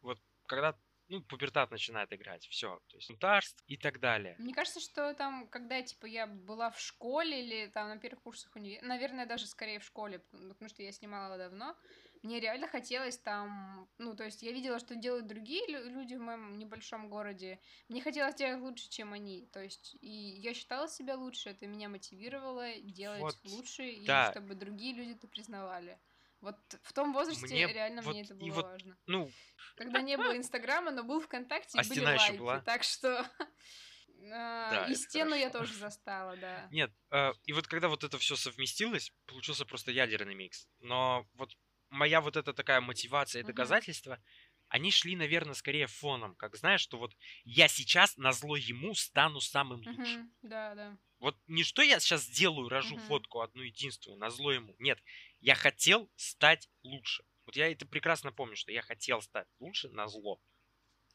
вот 0.00 0.18
когда, 0.46 0.78
ну, 1.08 1.22
пубертат 1.22 1.70
начинает 1.70 2.12
играть, 2.12 2.46
все, 2.46 2.80
то 2.88 2.96
есть 2.96 3.08
бунтарство 3.10 3.62
и 3.66 3.76
так 3.76 4.00
далее. 4.00 4.38
Мне 4.38 4.52
кажется, 4.52 4.80
что 4.80 5.14
там, 5.14 5.48
когда, 5.48 5.80
типа, 5.80 6.04
я 6.04 6.26
была 6.26 6.70
в 6.70 6.78
школе 6.78 7.42
или 7.42 7.68
там 7.68 7.88
на 7.88 7.96
первых 7.96 8.22
курсах 8.22 8.54
универа, 8.54 8.84
наверное, 8.84 9.24
даже 9.24 9.46
скорее 9.46 9.78
в 9.78 9.84
школе, 9.84 10.18
потому 10.30 10.68
что 10.68 10.82
я 10.82 10.92
снимала 10.92 11.38
давно, 11.38 11.74
мне 12.22 12.38
реально 12.38 12.68
хотелось 12.68 13.16
там, 13.18 13.88
ну, 13.96 14.14
то 14.14 14.24
есть 14.24 14.42
я 14.42 14.52
видела, 14.52 14.78
что 14.78 14.94
делают 14.94 15.26
другие 15.26 15.66
лю- 15.68 15.88
люди 15.88 16.16
в 16.16 16.20
моем 16.20 16.58
небольшом 16.58 17.08
городе, 17.08 17.60
мне 17.88 18.02
хотелось 18.02 18.34
делать 18.34 18.60
лучше, 18.60 18.90
чем 18.90 19.14
они, 19.14 19.46
то 19.46 19.62
есть 19.62 19.96
и 20.02 20.08
я 20.10 20.52
считала 20.52 20.86
себя 20.86 21.16
лучше, 21.16 21.48
это 21.50 21.66
меня 21.66 21.88
мотивировало 21.88 22.74
делать 22.80 23.38
Вот, 23.40 23.40
лучше, 23.42 23.88
и 23.88 24.04
да. 24.06 24.20
чтобы 24.20 24.54
другие 24.54 24.92
люди 24.94 25.12
это 25.12 25.28
признавали. 25.28 25.98
Вот 26.40 26.58
в 26.82 26.92
том 26.92 27.12
возрасте 27.12 27.54
Мне 27.54 27.72
реально 27.72 28.02
вот 28.02 28.16
мне 28.16 28.22
это 28.22 28.34
было 28.34 28.56
вот 28.56 28.68
важно. 28.70 28.98
Ну, 29.06 29.32
Когда 29.76 30.02
не 30.02 30.18
было 30.18 30.36
Инстаграма, 30.36 30.90
но 30.92 31.04
был 31.04 31.20
ВКонтакте, 31.20 31.78
и 31.78 31.80
А 31.80 31.84
были 31.84 32.06
стена 32.06 32.16
лайки, 32.16 32.32
была? 32.32 32.64
так 32.64 32.82
что... 32.84 33.26
а, 34.32 34.76
Да, 34.76 34.84
И 34.84 34.94
стену 34.96 35.34
я 35.34 35.50
хорошо. 35.50 35.50
тоже 35.50 35.74
застала, 35.74 36.36
да. 36.36 36.70
Нет, 36.70 36.92
э, 37.10 37.32
и 37.44 37.52
вот 37.52 37.66
когда 37.68 37.88
вот 37.88 38.04
это 38.04 38.18
все 38.18 38.36
совместилось, 38.36 39.12
получился 39.26 39.64
просто 39.64 39.92
ядерный 39.92 40.34
микс. 40.34 40.68
Но 40.80 41.28
вот 41.34 41.56
моя 41.90 42.20
вот 42.20 42.36
эта 42.36 42.52
такая 42.52 42.80
мотивация 42.80 43.40
и 43.42 43.44
Мгм. 43.44 43.46
доказательство 43.46 44.22
они 44.68 44.90
шли, 44.90 45.16
наверное, 45.16 45.54
скорее 45.54 45.86
фоном. 45.86 46.34
Как 46.36 46.56
знаешь, 46.56 46.80
что 46.80 46.98
вот 46.98 47.16
я 47.44 47.68
сейчас 47.68 48.16
на 48.16 48.32
зло 48.32 48.56
ему 48.56 48.94
стану 48.94 49.40
самым 49.40 49.82
лучшим. 49.86 50.20
Мгм. 50.20 50.34
Да, 50.42 50.74
да. 50.74 50.98
Вот 51.18 51.36
не 51.46 51.64
что 51.64 51.82
я 51.82 51.98
сейчас 52.00 52.24
сделаю, 52.24 52.68
рожу 52.68 52.96
Мгм. 52.96 52.98
фотку 52.98 53.40
одну 53.40 53.62
единственную, 53.62 54.18
на 54.18 54.30
зло 54.30 54.52
ему. 54.52 54.74
Нет, 54.78 55.02
я 55.40 55.54
хотел 55.54 56.10
стать 56.16 56.68
лучше. 56.82 57.24
Вот 57.46 57.56
я 57.56 57.70
это 57.70 57.86
прекрасно 57.86 58.32
помню, 58.32 58.56
что 58.56 58.72
я 58.72 58.82
хотел 58.82 59.22
стать 59.22 59.48
лучше 59.58 59.88
на 59.88 60.08
зло. 60.08 60.40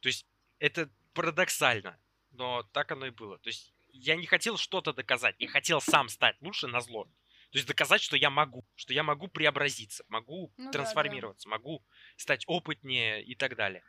То 0.02 0.10
есть 0.10 0.28
это 0.60 0.90
парадоксально, 1.14 2.00
но 2.32 2.64
так 2.64 2.92
оно 2.92 3.08
и 3.08 3.12
было. 3.12 3.40
То 3.40 3.50
есть 3.50 3.74
я 3.90 4.16
не 4.16 4.26
хотел 4.26 4.58
что-то 4.58 4.94
доказать, 4.94 5.36
я 5.40 5.48
хотел 5.48 5.82
сам 5.82 6.10
стать 6.10 6.38
лучше 6.42 6.68
на 6.68 6.82
зло. 6.82 7.06
То 7.52 7.58
есть 7.58 7.68
доказать, 7.68 8.02
что 8.02 8.16
я 8.18 8.30
могу, 8.30 8.66
что 8.76 8.94
я 8.94 9.04
могу 9.04 9.28
преобразиться, 9.28 10.06
могу 10.08 10.54
Ну 10.58 10.74
да, 10.74 10.96
да. 10.96 11.20
трансформироваться, 11.20 11.50
могу 11.50 11.86
стать 12.16 12.44
опытнее 12.48 13.24
и 13.24 13.36
так 13.36 13.56
далее. 13.56 13.84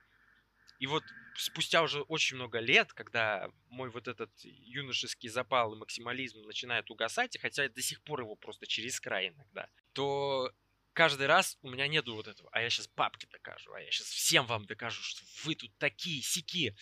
И 0.78 0.86
вот 0.86 1.04
спустя 1.36 1.82
уже 1.82 2.02
очень 2.02 2.36
много 2.36 2.58
лет, 2.58 2.92
когда 2.92 3.50
мой 3.68 3.90
вот 3.90 4.08
этот 4.08 4.30
юношеский 4.42 5.28
запал 5.28 5.74
и 5.74 5.78
максимализм 5.78 6.42
начинает 6.42 6.90
угасать, 6.90 7.36
и 7.36 7.38
хотя 7.38 7.68
до 7.68 7.82
сих 7.82 8.02
пор 8.02 8.20
его 8.20 8.34
просто 8.34 8.66
через 8.66 9.00
край 9.00 9.28
иногда, 9.28 9.68
то 9.92 10.52
каждый 10.92 11.26
раз 11.26 11.58
у 11.62 11.70
меня 11.70 11.88
нету 11.88 12.14
вот 12.14 12.28
этого, 12.28 12.48
а 12.52 12.60
я 12.60 12.70
сейчас 12.70 12.88
папке 12.88 13.26
докажу, 13.30 13.72
а 13.72 13.80
я 13.80 13.90
сейчас 13.90 14.08
всем 14.08 14.46
вам 14.46 14.66
докажу, 14.66 15.02
что 15.02 15.22
вы 15.44 15.54
тут 15.54 15.76
такие 15.78 16.22
сики. 16.22 16.76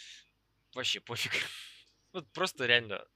Вообще 0.74 1.00
пофиг. 1.00 1.32
Вот 2.12 2.28
просто 2.32 2.66
реально. 2.66 3.06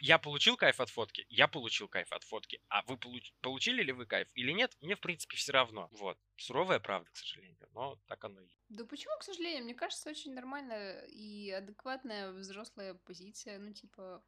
Я 0.00 0.18
получил 0.18 0.56
кайф 0.56 0.80
от 0.80 0.90
фотки, 0.90 1.26
я 1.28 1.46
получил 1.48 1.88
кайф 1.88 2.12
от 2.12 2.24
фотки. 2.24 2.60
А 2.68 2.82
вы 2.82 2.96
получ- 2.96 3.32
получили 3.40 3.82
ли 3.82 3.92
вы 3.92 4.06
кайф 4.06 4.28
или 4.34 4.52
нет, 4.52 4.76
мне 4.80 4.96
в 4.96 5.00
принципе 5.00 5.36
все 5.36 5.52
равно. 5.52 5.88
Вот. 5.92 6.18
Суровая 6.36 6.80
правда, 6.80 7.10
к 7.10 7.16
сожалению, 7.16 7.68
но 7.72 7.96
так 8.06 8.24
оно 8.24 8.40
и 8.40 8.44
есть. 8.44 8.58
Да 8.68 8.84
почему, 8.84 9.12
к 9.18 9.22
сожалению? 9.22 9.64
Мне 9.64 9.74
кажется, 9.74 10.08
очень 10.10 10.32
нормальная 10.34 11.04
и 11.06 11.50
адекватная 11.50 12.32
взрослая 12.32 12.94
позиция. 12.94 13.58
Ну, 13.58 13.72
типа, 13.74 14.24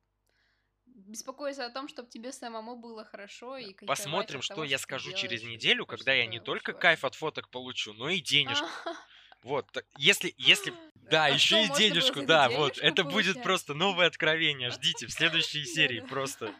беспокоиться 0.87 1.65
о 1.65 1.71
том, 1.71 1.89
чтобы 1.89 2.09
тебе 2.11 2.33
самому 2.33 2.77
было 2.77 3.05
хорошо 3.05 3.57
и 3.57 3.73
Посмотрим, 3.87 4.39
от 4.41 4.45
что 4.45 4.55
того, 4.55 4.65
я 4.65 4.79
скажу 4.79 5.13
через 5.13 5.41
делаешь. 5.41 5.57
неделю, 5.59 5.85
Потому 5.87 5.99
когда 5.99 6.13
что 6.13 6.19
я 6.19 6.27
не 6.27 6.41
только 6.41 6.73
кайф 6.73 7.05
от 7.05 7.15
фоток 7.15 7.49
получу, 7.51 7.93
но 7.95 8.11
и 8.11 8.21
денежку. 8.21 8.67
Вот, 9.43 9.67
если, 9.99 10.33
если, 10.39 10.73
да, 11.11 11.27
А 11.27 11.29
еще 11.29 11.65
и 11.65 11.69
денежку, 11.69 12.23
да, 12.23 12.49
вот, 12.49 12.79
это 12.79 13.05
будет 13.05 13.43
просто 13.43 13.75
новое 13.75 14.07
откровение, 14.07 14.71
ждите 14.71 15.07
в 15.07 15.12
следующей 15.12 15.65
серии 15.75 16.01
просто. 16.01 16.55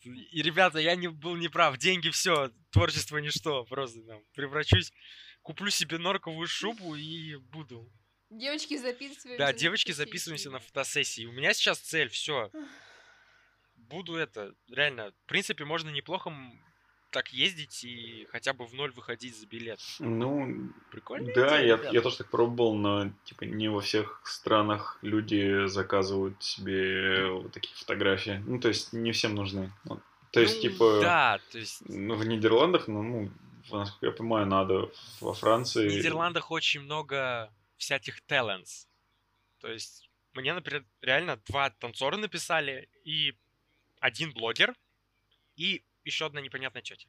И, 0.00 0.42
ребята, 0.42 0.78
я 0.78 0.96
не 0.96 1.08
был 1.08 1.36
неправ, 1.36 1.78
деньги 1.78 2.10
все, 2.10 2.50
творчество 2.70 3.18
ничто, 3.18 3.64
просто 3.64 4.02
там, 4.02 4.22
превращусь, 4.34 4.92
куплю 5.42 5.70
себе 5.70 5.98
норковую 5.98 6.48
шубу 6.48 6.96
и 6.96 7.36
буду. 7.36 7.90
Девочки, 8.30 8.76
записываемся. 8.76 9.38
Да, 9.38 9.52
девочки, 9.52 9.92
записываемся 9.92 10.50
на 10.50 10.58
фотосессии. 10.58 11.26
У 11.26 11.32
меня 11.32 11.52
сейчас 11.52 11.78
цель, 11.78 12.08
все. 12.08 12.50
Буду 13.76 14.16
это, 14.16 14.54
реально, 14.68 15.12
в 15.24 15.28
принципе, 15.28 15.64
можно 15.64 15.90
неплохо 15.90 16.32
так 17.12 17.32
ездить 17.32 17.84
и 17.84 18.26
хотя 18.32 18.52
бы 18.52 18.66
в 18.66 18.74
ноль 18.74 18.90
выходить 18.92 19.38
за 19.38 19.46
билет. 19.46 19.80
Ну, 20.00 20.72
Прикольно. 20.90 21.32
да, 21.34 21.58
я, 21.60 21.78
я 21.92 22.00
тоже 22.00 22.18
так 22.18 22.30
пробовал, 22.30 22.74
но 22.74 23.12
типа 23.24 23.44
не 23.44 23.68
во 23.68 23.80
всех 23.80 24.20
странах 24.24 24.98
люди 25.02 25.66
заказывают 25.66 26.42
себе 26.42 27.26
вот 27.26 27.52
такие 27.52 27.74
фотографии. 27.76 28.42
Ну, 28.46 28.58
то 28.58 28.68
есть 28.68 28.92
не 28.92 29.12
всем 29.12 29.34
нужны. 29.34 29.70
Ну, 29.84 30.00
То 30.32 30.40
есть, 30.40 30.62
типа, 30.62 31.00
Да, 31.00 31.40
то 31.52 31.58
есть 31.58 31.82
ну, 31.88 32.14
в 32.14 32.26
Нидерландах, 32.26 32.88
ну, 32.88 33.02
ну, 33.02 33.30
насколько 33.70 34.06
я 34.06 34.12
понимаю, 34.12 34.46
надо. 34.46 34.90
Во 35.20 35.34
Франции... 35.34 35.88
в 35.88 35.92
Нидерландах 35.92 36.50
очень 36.50 36.80
много 36.80 37.52
всяких 37.76 38.20
talents. 38.26 38.86
То 39.60 39.68
есть 39.70 40.08
мне, 40.34 40.54
например, 40.54 40.84
реально 41.02 41.36
два 41.48 41.70
танцора 41.70 42.16
написали, 42.16 42.88
и 43.04 43.34
один 44.00 44.32
блогер, 44.32 44.74
и 45.56 45.84
еще 46.04 46.26
одна 46.26 46.40
непонятная 46.40 46.82
тетя. 46.82 47.08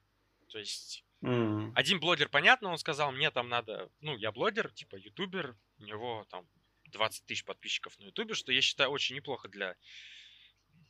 То 0.49 0.59
есть 0.59 1.03
М, 1.23 1.71
один 1.75 1.99
блогер, 1.99 2.27
понятно, 2.27 2.69
он 2.69 2.77
сказал, 2.77 3.11
мне 3.11 3.31
там 3.31 3.47
надо, 3.47 3.89
ну, 4.01 4.17
я 4.17 4.31
блогер, 4.31 4.71
типа 4.71 4.97
ютубер, 4.97 5.55
у 5.79 5.83
него 5.83 6.25
там 6.29 6.45
20 6.87 7.25
тысяч 7.25 7.45
подписчиков 7.45 7.97
на 7.99 8.03
ютубе, 8.03 8.33
что 8.33 8.51
я 8.51 8.61
считаю 8.61 8.89
очень 8.89 9.15
неплохо 9.15 9.47
для 9.47 9.75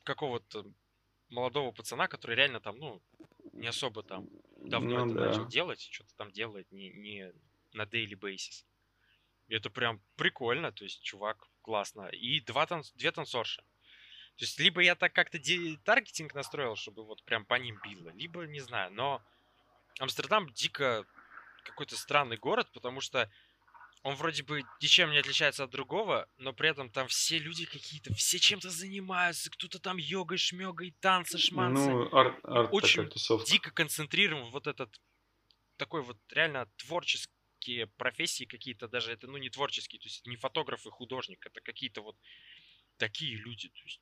какого-то 0.03 0.65
молодого 1.29 1.71
пацана, 1.71 2.07
который 2.07 2.35
реально 2.35 2.59
там, 2.59 2.77
ну, 2.77 3.01
не 3.53 3.67
особо 3.67 4.01
там 4.01 4.27
давно 4.57 5.05
ну 5.05 5.11
это 5.11 5.19
да. 5.19 5.25
начал 5.27 5.47
делать, 5.47 5.81
что-то 5.81 6.15
там 6.15 6.31
делает 6.31 6.71
не, 6.71 6.89
не 6.89 7.31
на 7.73 7.83
daily 7.83 8.19
basis. 8.19 8.65
Это 9.49 9.69
прям 9.69 10.01
прикольно, 10.15 10.71
то 10.71 10.83
есть 10.83 11.03
чувак 11.03 11.47
классно. 11.61 12.07
И 12.07 12.39
два 12.41 12.65
танц... 12.65 12.91
две 12.93 13.11
танцорши. 13.11 13.63
То 14.37 14.45
есть 14.45 14.59
либо 14.59 14.81
я 14.81 14.95
так 14.95 15.13
как-то 15.13 15.37
таргетинг 15.83 16.33
настроил, 16.33 16.75
чтобы 16.75 17.03
вот 17.05 17.23
прям 17.23 17.45
по 17.45 17.53
ним 17.55 17.79
било, 17.83 18.09
либо 18.09 18.45
не 18.45 18.59
знаю, 18.59 18.91
но 18.91 19.21
Амстердам 19.99 20.51
дико 20.53 21.05
какой-то 21.63 21.95
странный 21.95 22.37
город, 22.37 22.67
потому 22.73 22.99
что 22.99 23.29
он 24.01 24.15
вроде 24.15 24.43
бы 24.43 24.63
ничем 24.81 25.11
не 25.11 25.17
отличается 25.17 25.63
от 25.63 25.69
другого, 25.69 26.27
но 26.37 26.51
при 26.51 26.69
этом 26.69 26.89
там 26.89 27.07
все 27.07 27.37
люди 27.37 27.65
какие-то, 27.65 28.13
все 28.15 28.37
чем-то 28.37 28.69
занимаются, 28.69 29.49
кто-то 29.49 29.79
там 29.79 29.97
йогой, 29.97 30.37
шмёгой, 30.37 30.93
танцы, 30.99 31.37
шманцы. 31.37 31.89
Ну, 31.89 32.13
арт, 32.13 32.37
арт 32.43 32.69
очень 32.73 33.09
дико 33.45 33.71
концентрирован 33.71 34.49
вот 34.49 34.67
этот 34.67 34.99
такой 35.77 36.01
вот 36.01 36.17
реально 36.31 36.67
творческие 36.77 37.87
профессии 37.97 38.43
какие-то 38.45 38.87
даже 38.87 39.11
это 39.11 39.27
ну 39.27 39.37
не 39.37 39.49
творческие 39.49 39.99
то 39.99 40.05
есть 40.05 40.21
это 40.21 40.29
не 40.29 40.35
фотограф 40.35 40.85
и 40.85 40.89
художник 40.89 41.45
это 41.45 41.61
какие-то 41.61 42.01
вот 42.01 42.17
такие 42.97 43.35
люди 43.35 43.69
то 43.69 43.81
есть 43.83 44.01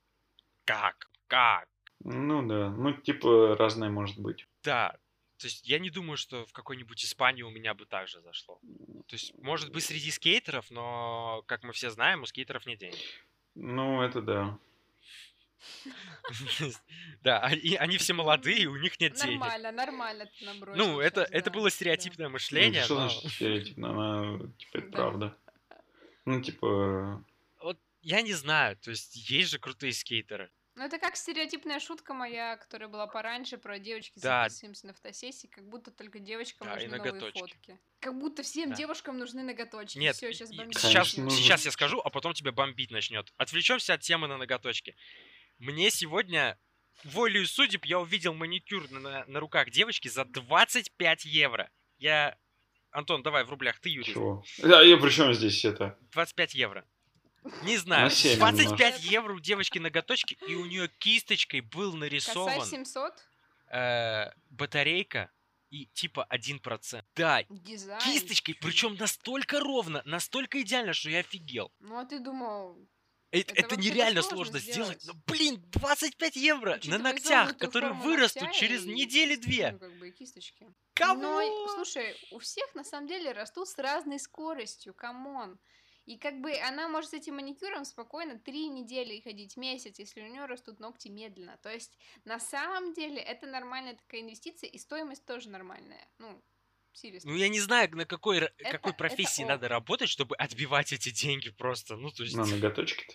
как 0.66 1.10
как 1.28 1.68
Ну 2.04 2.46
да, 2.48 2.70
ну 2.70 2.94
типа 2.94 3.56
разное 3.58 3.90
может 3.90 4.20
быть. 4.20 4.48
да 4.64 4.96
то 5.42 5.48
есть 5.48 5.68
я 5.68 5.80
не 5.80 5.90
думаю, 5.90 6.18
что 6.18 6.46
в 6.46 6.54
какой-нибудь 6.54 7.04
Испании 7.04 7.42
у 7.42 7.50
меня 7.50 7.74
бы 7.74 7.88
так 7.88 8.08
же 8.08 8.22
зашло. 8.22 8.60
То 9.08 9.16
есть, 9.16 9.34
может 9.40 9.72
быть, 9.72 9.84
среди 9.84 10.12
скейтеров, 10.12 10.70
но, 10.70 11.44
как 11.48 11.64
мы 11.64 11.74
все 11.74 11.90
знаем, 11.90 12.22
у 12.22 12.28
скейтеров 12.28 12.68
нет 12.68 12.78
денег. 12.78 13.00
Ну, 13.56 14.04
это 14.04 14.22
да. 14.22 14.60
Да, 17.24 17.40
они, 17.40 17.76
они 17.76 17.98
все 17.98 18.14
молодые, 18.14 18.60
и 18.60 18.66
у 18.68 18.76
них 18.78 19.00
нет 19.00 19.14
денег. 19.14 19.40
Нормально, 19.40 19.72
нормально 19.72 20.26
ты 20.26 20.46
набросил. 20.46 20.78
Ну, 20.78 21.00
это, 21.00 21.22
это 21.22 21.50
было 21.50 21.72
стереотипное 21.72 22.30
мышление, 22.30 22.84
что 22.84 23.00
но... 23.00 23.10
значит 23.10 23.32
стереотипно? 23.32 23.90
Она, 23.90 24.40
типа, 24.58 24.78
это 24.78 24.92
правда. 24.92 25.38
Ну, 26.26 26.42
типа, 26.42 27.24
я 28.02 28.22
не 28.22 28.34
знаю, 28.34 28.78
то 28.78 28.90
есть 28.92 29.16
есть 29.30 29.50
же 29.52 29.60
крутые 29.60 29.94
скейтеры. 29.94 30.52
Ну, 30.76 30.86
это 30.86 31.00
как 31.00 31.18
стереотипная 31.18 31.80
шутка 31.82 32.14
моя, 32.14 32.56
которая 32.56 32.88
была 32.88 33.06
пораньше 33.06 33.58
про 33.58 33.78
девочки 33.78 34.18
Да. 34.20 34.44
записываемся 34.48 34.88
на 34.88 34.94
фотосессии, 34.94 35.48
как 35.48 35.68
будто 35.68 35.92
только 35.92 36.20
девочкам 36.20 36.66
Да, 36.68 36.74
и 36.74 36.84
нужны 36.86 36.98
новые 36.98 37.12
ноготочки. 37.14 37.40
фотки. 37.40 37.80
Как 38.00 38.18
будто 38.18 38.42
всем 38.42 38.70
Да. 38.70 38.76
девушкам 38.78 39.20
нужны 39.20 39.44
ноготочки. 39.44 39.98
Нет, 39.98 40.16
Все, 40.16 40.32
сейчас 40.34 40.50
бомбить 40.56 40.80
сейчас, 40.80 41.10
сейчас 41.12 41.66
я 41.66 41.72
скажу, 41.72 42.00
а 42.00 42.10
потом 42.10 42.34
тебя 42.34 42.54
бомбить 42.54 42.90
начнет. 42.90 43.34
Отвлечемся 43.36 43.96
от 43.96 44.02
темы 44.02 44.28
на 44.28 44.38
ноготочки. 44.38 44.96
Мне 45.60 45.92
сегодня 45.92 46.58
волею 47.04 47.46
судеб 47.48 47.84
я 47.86 48.00
увидел 48.00 48.34
маникюр 48.34 48.90
на, 48.92 49.26
на 49.26 49.40
руках 49.42 49.70
девочки 49.72 50.08
за 50.08 50.24
25 50.24 51.26
евро. 51.26 51.70
Я... 51.98 52.38
Антон, 52.92 53.24
давай 53.24 53.44
в 53.44 53.50
рублях, 53.50 53.80
ты 53.80 53.90
юрист. 53.90 54.14
чего? 54.14 54.44
А 54.64 54.82
я 54.84 54.98
при 54.98 55.10
чем 55.10 55.34
здесь 55.34 55.64
это? 55.66 55.98
25 56.14 56.56
евро. 56.56 56.86
Не 57.64 57.78
знаю. 57.78 58.04
На 58.06 58.10
семь 58.10 58.38
25 58.38 59.04
евро 59.06 59.34
у 59.34 59.40
девочки 59.40 59.80
ноготочки, 59.80 60.38
и 60.48 60.56
у 60.56 60.66
нее 60.66 60.88
кисточкой 61.00 61.62
был 61.62 61.92
Косарь 61.92 62.00
нарисован 62.00 62.66
700? 62.66 63.14
э, 63.72 64.32
батарейка 64.50 65.32
и 65.70 65.86
типа 65.88 66.28
1%. 66.30 67.04
Да, 67.16 67.44
Дизайн. 67.50 68.00
кисточкой, 68.02 68.56
причем 68.56 68.96
настолько 68.96 69.60
ровно, 69.60 70.02
настолько 70.06 70.62
идеально, 70.62 70.94
что 70.94 71.10
я 71.10 71.20
офигел. 71.20 71.72
Ну, 71.80 71.98
а 71.98 72.06
ты 72.06 72.20
думал... 72.20 72.78
Э- 73.32 73.40
Это 73.40 73.54
Это, 73.56 73.76
нереально 73.78 74.22
сложно 74.22 74.60
сложно 74.60 74.60
сделать. 74.60 75.02
сделать. 75.02 75.18
Но, 75.28 75.34
блин, 75.34 75.64
25 75.72 76.36
евро 76.36 76.74
Учитывая 76.76 76.98
на 76.98 77.04
ногтях, 77.06 77.58
которые 77.58 77.94
вырастут 77.94 78.44
ногтя 78.44 78.60
через 78.60 78.86
и 78.86 78.90
недели-две. 78.94 79.72
Ну, 79.72 79.80
как 79.80 79.94
бы 79.98 80.10
и 80.10 80.12
кисточки. 80.12 80.68
Кого? 80.94 81.22
Но, 81.22 81.68
слушай, 81.70 82.18
у 82.32 82.40
всех 82.40 82.76
на 82.76 82.84
самом 82.84 83.08
деле 83.08 83.32
растут 83.32 83.70
с 83.70 83.78
разной 83.78 84.20
скоростью, 84.20 84.94
come 84.94 85.30
on. 85.30 85.58
И 86.08 86.18
как 86.18 86.42
бы 86.42 86.52
она 86.58 86.88
может 86.88 87.12
с 87.12 87.14
этим 87.14 87.36
маникюром 87.36 87.86
спокойно 87.86 88.40
три 88.40 88.68
недели 88.68 89.20
ходить, 89.22 89.56
месяц, 89.56 90.00
если 90.00 90.22
у 90.22 90.28
нее 90.28 90.46
растут 90.46 90.80
ногти 90.80 91.10
медленно. 91.10 91.58
То 91.62 91.72
есть 91.72 91.98
на 92.26 92.40
самом 92.40 92.94
деле 92.94 93.22
это 93.22 93.46
нормальная 93.48 93.96
такая 93.96 94.22
инвестиция, 94.22 94.70
и 94.70 94.78
стоимость 94.80 95.26
тоже 95.26 95.50
нормальная. 95.50 96.08
Ну, 96.18 96.42
серьезно. 96.94 97.32
Ну, 97.32 97.38
я 97.38 97.50
не 97.50 97.60
знаю, 97.60 97.96
на 97.96 98.06
какой, 98.06 98.40
Это- 98.40 98.52
какой 98.72 98.92
это 98.92 98.98
профессии 98.98 99.44
ок. 99.44 99.50
надо 99.50 99.68
работать, 99.68 100.10
чтобы 100.10 100.36
отбивать 100.38 100.92
эти 100.92 101.10
деньги 101.12 101.50
просто. 101.52 101.96
Ну, 101.96 102.10
то 102.10 102.24
есть... 102.24 102.36
На 102.36 102.46
ноготочки-то. 102.46 103.14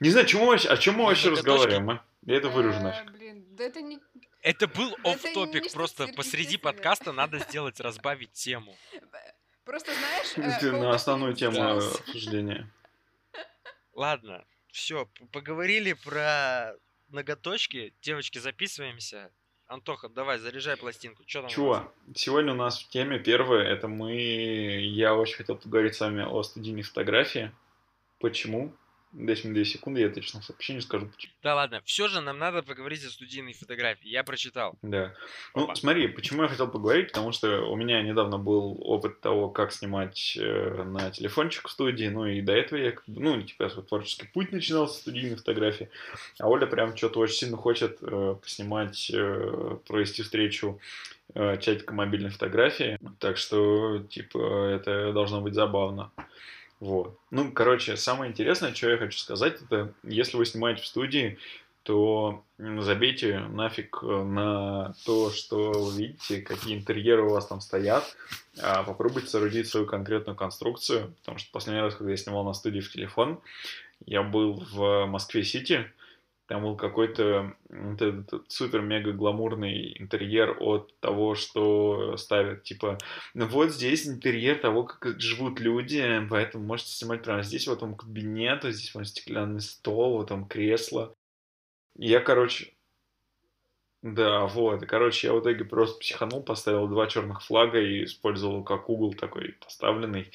Не 0.00 0.10
знаю, 0.10 0.26
чему, 0.26 0.46
вообще- 0.46 0.68
о 0.68 0.76
чем 0.76 0.96
мы 0.96 1.04
вообще 1.04 1.30
ноготочки- 1.30 1.36
разговариваем, 1.38 1.90
а? 1.90 2.04
Я 2.26 2.36
это 2.36 2.48
вырежу 2.50 2.78
Э, 2.78 2.82
нафиг. 2.82 3.12
Блин, 3.12 3.46
да 3.56 3.64
это 3.64 3.80
не... 3.80 3.98
Это 4.42 4.66
был 4.68 4.92
Это 5.04 5.08
оф 5.10 5.32
топик 5.32 5.72
просто 5.72 6.06
посреди 6.08 6.58
подкаста 6.58 7.12
надо 7.12 7.38
сделать, 7.38 7.80
разбавить 7.80 8.32
тему. 8.32 8.76
Просто 9.64 9.92
знаешь... 9.94 10.32
э, 10.36 10.58
Ты 10.60 10.66
на 10.66 10.78
колбасный 10.78 10.94
основную 10.94 11.34
тему 11.34 11.62
обсуждения. 11.62 12.70
Ладно, 13.94 14.44
все, 14.70 15.08
поговорили 15.32 15.92
про 15.92 16.74
ноготочки. 17.08 17.94
Девочки, 18.02 18.38
записываемся. 18.38 19.30
Антоха, 19.66 20.08
давай, 20.08 20.38
заряжай 20.38 20.76
пластинку. 20.76 21.22
Что 21.26 21.42
там? 21.42 21.50
Чего? 21.50 21.94
Сегодня 22.14 22.52
у 22.52 22.56
нас 22.56 22.80
в 22.82 22.88
теме 22.88 23.18
первое, 23.18 23.64
это 23.64 23.88
мы... 23.88 24.14
Я 24.14 25.14
очень 25.14 25.36
хотел 25.36 25.56
поговорить 25.56 25.94
с 25.94 26.00
вами 26.00 26.22
о 26.22 26.42
студийной 26.42 26.82
фотографии. 26.82 27.50
Почему? 28.20 28.74
Дайте 29.14 29.46
мне 29.46 29.54
2 29.54 29.64
секунды, 29.64 30.00
я 30.00 30.08
точно 30.10 30.42
сообщение 30.42 30.82
скажу. 30.82 31.06
почему. 31.06 31.32
Да 31.42 31.54
ладно, 31.54 31.80
все 31.84 32.08
же 32.08 32.20
нам 32.20 32.38
надо 32.38 32.62
поговорить 32.62 33.04
о 33.04 33.10
студийной 33.10 33.52
фотографии. 33.52 34.08
Я 34.08 34.24
прочитал. 34.24 34.76
Да. 34.82 35.14
Ну, 35.54 35.64
Опа. 35.64 35.76
смотри, 35.76 36.08
почему 36.08 36.42
я 36.42 36.48
хотел 36.48 36.68
поговорить, 36.68 37.08
потому 37.08 37.30
что 37.30 37.60
у 37.70 37.76
меня 37.76 38.02
недавно 38.02 38.38
был 38.38 38.76
опыт 38.80 39.20
того, 39.20 39.48
как 39.50 39.72
снимать 39.72 40.36
э, 40.36 40.82
на 40.82 41.10
телефончик 41.12 41.68
в 41.68 41.70
студии, 41.70 42.06
ну 42.06 42.26
и 42.26 42.40
до 42.40 42.52
этого 42.52 42.78
я, 42.78 42.94
ну, 43.06 43.40
типа, 43.40 43.68
свой 43.70 43.84
творческий 43.84 44.26
путь 44.26 44.50
начинал 44.50 44.88
со 44.88 45.00
студийной 45.00 45.36
фотографии, 45.36 45.88
а 46.40 46.48
Оля 46.48 46.66
прям 46.66 46.96
что-то 46.96 47.20
очень 47.20 47.36
сильно 47.36 47.56
хочет 47.56 47.98
э, 48.02 48.36
поснимать, 48.42 49.10
э, 49.14 49.78
провести 49.86 50.22
встречу 50.22 50.80
э, 51.34 51.56
чатика 51.58 51.94
мобильной 51.94 52.30
фотографии, 52.30 52.98
так 53.20 53.36
что, 53.36 54.00
типа, 54.10 54.66
это 54.70 55.12
должно 55.12 55.40
быть 55.40 55.54
забавно. 55.54 56.10
Вот. 56.84 57.18
Ну, 57.30 57.50
короче, 57.50 57.96
самое 57.96 58.30
интересное, 58.30 58.74
что 58.74 58.90
я 58.90 58.98
хочу 58.98 59.18
сказать, 59.18 59.54
это 59.62 59.94
если 60.02 60.36
вы 60.36 60.44
снимаете 60.44 60.82
в 60.82 60.86
студии, 60.86 61.38
то 61.82 62.44
забейте 62.58 63.38
нафиг 63.38 64.00
э, 64.02 64.06
на 64.06 64.94
то, 65.06 65.30
что 65.30 65.72
вы 65.72 65.98
видите, 66.02 66.42
какие 66.42 66.76
интерьеры 66.76 67.22
у 67.22 67.30
вас 67.30 67.46
там 67.46 67.62
стоят, 67.62 68.04
а 68.62 68.82
попробуйте 68.82 69.28
соорудить 69.28 69.66
свою 69.66 69.86
конкретную 69.86 70.36
конструкцию, 70.36 71.14
потому 71.20 71.38
что 71.38 71.52
последний 71.52 71.80
раз, 71.80 71.94
когда 71.94 72.10
я 72.10 72.18
снимал 72.18 72.44
на 72.44 72.52
студии 72.52 72.80
в 72.80 72.92
телефон, 72.92 73.40
я 74.04 74.22
был 74.22 74.62
в 74.70 75.06
Москве-Сити, 75.06 75.90
там 76.46 76.62
был 76.62 76.76
какой-то 76.76 77.56
вот 77.68 78.02
этот 78.02 78.50
супер-мега 78.52 79.12
гламурный 79.12 79.96
интерьер 79.98 80.56
от 80.60 80.98
того, 81.00 81.34
что 81.34 82.16
ставят, 82.16 82.64
типа, 82.64 82.98
ну 83.32 83.46
вот 83.46 83.70
здесь 83.70 84.06
интерьер 84.06 84.58
того, 84.58 84.84
как 84.84 85.20
живут 85.20 85.60
люди, 85.60 86.26
поэтому 86.28 86.64
можете 86.64 86.90
снимать 86.90 87.22
прямо 87.22 87.42
здесь, 87.42 87.66
в 87.66 87.72
этом 87.72 87.96
кабинете, 87.96 88.72
здесь 88.72 88.94
вот 88.94 89.06
стеклянный 89.06 89.60
стол, 89.60 90.18
вот 90.18 90.28
там 90.28 90.46
кресло. 90.46 91.14
Я, 91.96 92.20
короче, 92.20 92.74
да, 94.02 94.44
вот, 94.46 94.82
и, 94.82 94.86
короче, 94.86 95.28
я 95.28 95.32
в 95.32 95.40
итоге 95.40 95.64
просто 95.64 95.98
психанул, 95.98 96.42
поставил 96.42 96.88
два 96.88 97.06
черных 97.06 97.42
флага 97.42 97.80
и 97.80 98.04
использовал 98.04 98.62
как 98.62 98.90
угол 98.90 99.14
такой 99.14 99.52
поставленный 99.64 100.30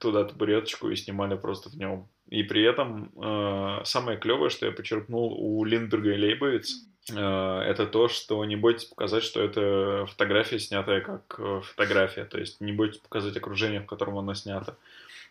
туда 0.00 0.24
табуреточку 0.24 0.90
и 0.90 0.96
снимали 0.96 1.36
просто 1.36 1.68
в 1.68 1.76
нем. 1.76 2.08
И 2.28 2.42
при 2.42 2.62
этом 2.62 3.12
э, 3.16 3.84
самое 3.84 4.18
клевое, 4.18 4.50
что 4.50 4.66
я 4.66 4.72
почерпнул 4.72 5.32
у 5.32 5.64
Линдберга 5.64 6.12
и 6.12 6.18
Лейбовиц, 6.18 6.84
э, 7.12 7.14
это 7.14 7.86
то, 7.86 8.08
что 8.08 8.44
не 8.44 8.56
бойтесь 8.56 8.86
показать, 8.86 9.22
что 9.22 9.40
это 9.40 10.06
фотография, 10.06 10.58
снятая 10.58 11.00
как 11.00 11.36
э, 11.38 11.60
фотография. 11.62 12.24
То 12.24 12.38
есть 12.38 12.60
не 12.60 12.72
бойтесь 12.72 12.98
показать 12.98 13.36
окружение, 13.36 13.80
в 13.80 13.86
котором 13.86 14.18
она 14.18 14.34
снята. 14.34 14.76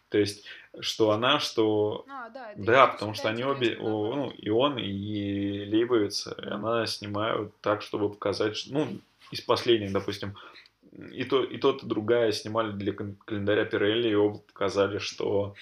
То 0.10 0.20
есть, 0.20 0.46
что 0.80 1.12
она, 1.12 1.40
что 1.40 2.06
А, 2.08 2.30
да, 2.30 2.54
да, 2.56 2.88
потому 2.88 3.14
что 3.14 3.28
они 3.28 3.44
обе, 3.44 3.76
о, 3.78 4.16
ну, 4.16 4.30
и 4.30 4.50
он, 4.50 4.78
и 4.78 5.66
Лейбовиц, 5.66 6.28
и 6.28 6.48
она 6.48 6.86
снимают 6.86 7.52
так, 7.60 7.82
чтобы 7.82 8.10
показать, 8.10 8.66
ну, 8.70 8.88
из 9.32 9.42
последних, 9.42 9.92
допустим, 9.92 10.36
и, 11.12 11.26
то, 11.26 11.44
и 11.44 11.58
тот, 11.58 11.84
и 11.84 11.88
другая 11.88 12.32
снимали 12.32 12.72
для 12.72 12.94
календаря 12.94 13.66
Пирелли, 13.66 14.10
и 14.10 14.16
оба 14.16 14.38
показали, 14.38 15.00
что 15.00 15.56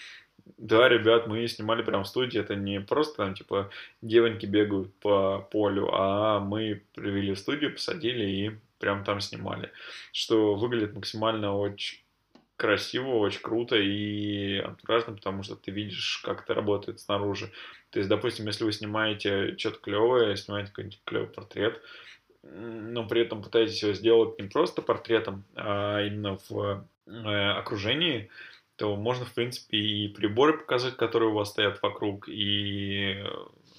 да, 0.57 0.89
ребят, 0.89 1.27
мы 1.27 1.47
снимали 1.47 1.83
прям 1.83 2.03
в 2.03 2.07
студии, 2.07 2.39
это 2.39 2.55
не 2.55 2.81
просто 2.81 3.17
там, 3.17 3.33
типа, 3.33 3.69
девоньки 4.01 4.45
бегают 4.45 4.93
по 4.95 5.47
полю, 5.51 5.89
а 5.93 6.39
мы 6.39 6.83
привели 6.93 7.33
в 7.33 7.39
студию, 7.39 7.73
посадили 7.73 8.25
и 8.25 8.51
прям 8.79 9.03
там 9.03 9.21
снимали. 9.21 9.71
Что 10.11 10.55
выглядит 10.55 10.93
максимально 10.93 11.55
очень 11.55 11.99
красиво, 12.57 13.17
очень 13.17 13.41
круто 13.41 13.75
и 13.75 14.57
антуражно, 14.59 15.13
потому 15.15 15.43
что 15.43 15.55
ты 15.55 15.71
видишь, 15.71 16.21
как 16.23 16.43
это 16.43 16.53
работает 16.53 16.99
снаружи. 16.99 17.51
То 17.89 17.99
есть, 17.99 18.09
допустим, 18.09 18.45
если 18.47 18.63
вы 18.63 18.71
снимаете 18.71 19.57
что-то 19.57 19.79
клевое, 19.79 20.35
снимаете 20.35 20.69
какой-нибудь 20.69 21.01
клевый 21.05 21.27
портрет, 21.27 21.81
но 22.43 23.07
при 23.07 23.21
этом 23.21 23.41
пытаетесь 23.41 23.81
его 23.83 23.93
сделать 23.93 24.39
не 24.39 24.47
просто 24.47 24.81
портретом, 24.81 25.43
а 25.55 26.01
именно 26.01 26.37
в 26.49 26.85
э, 27.07 27.49
окружении, 27.51 28.29
то 28.83 28.97
можно, 28.97 29.23
в 29.23 29.33
принципе, 29.33 29.77
и 29.77 30.09
приборы 30.09 30.57
показать, 30.57 30.97
которые 30.97 31.29
у 31.29 31.35
вас 31.35 31.51
стоят 31.51 31.81
вокруг, 31.81 32.27
и 32.27 33.13
э, 33.13 33.25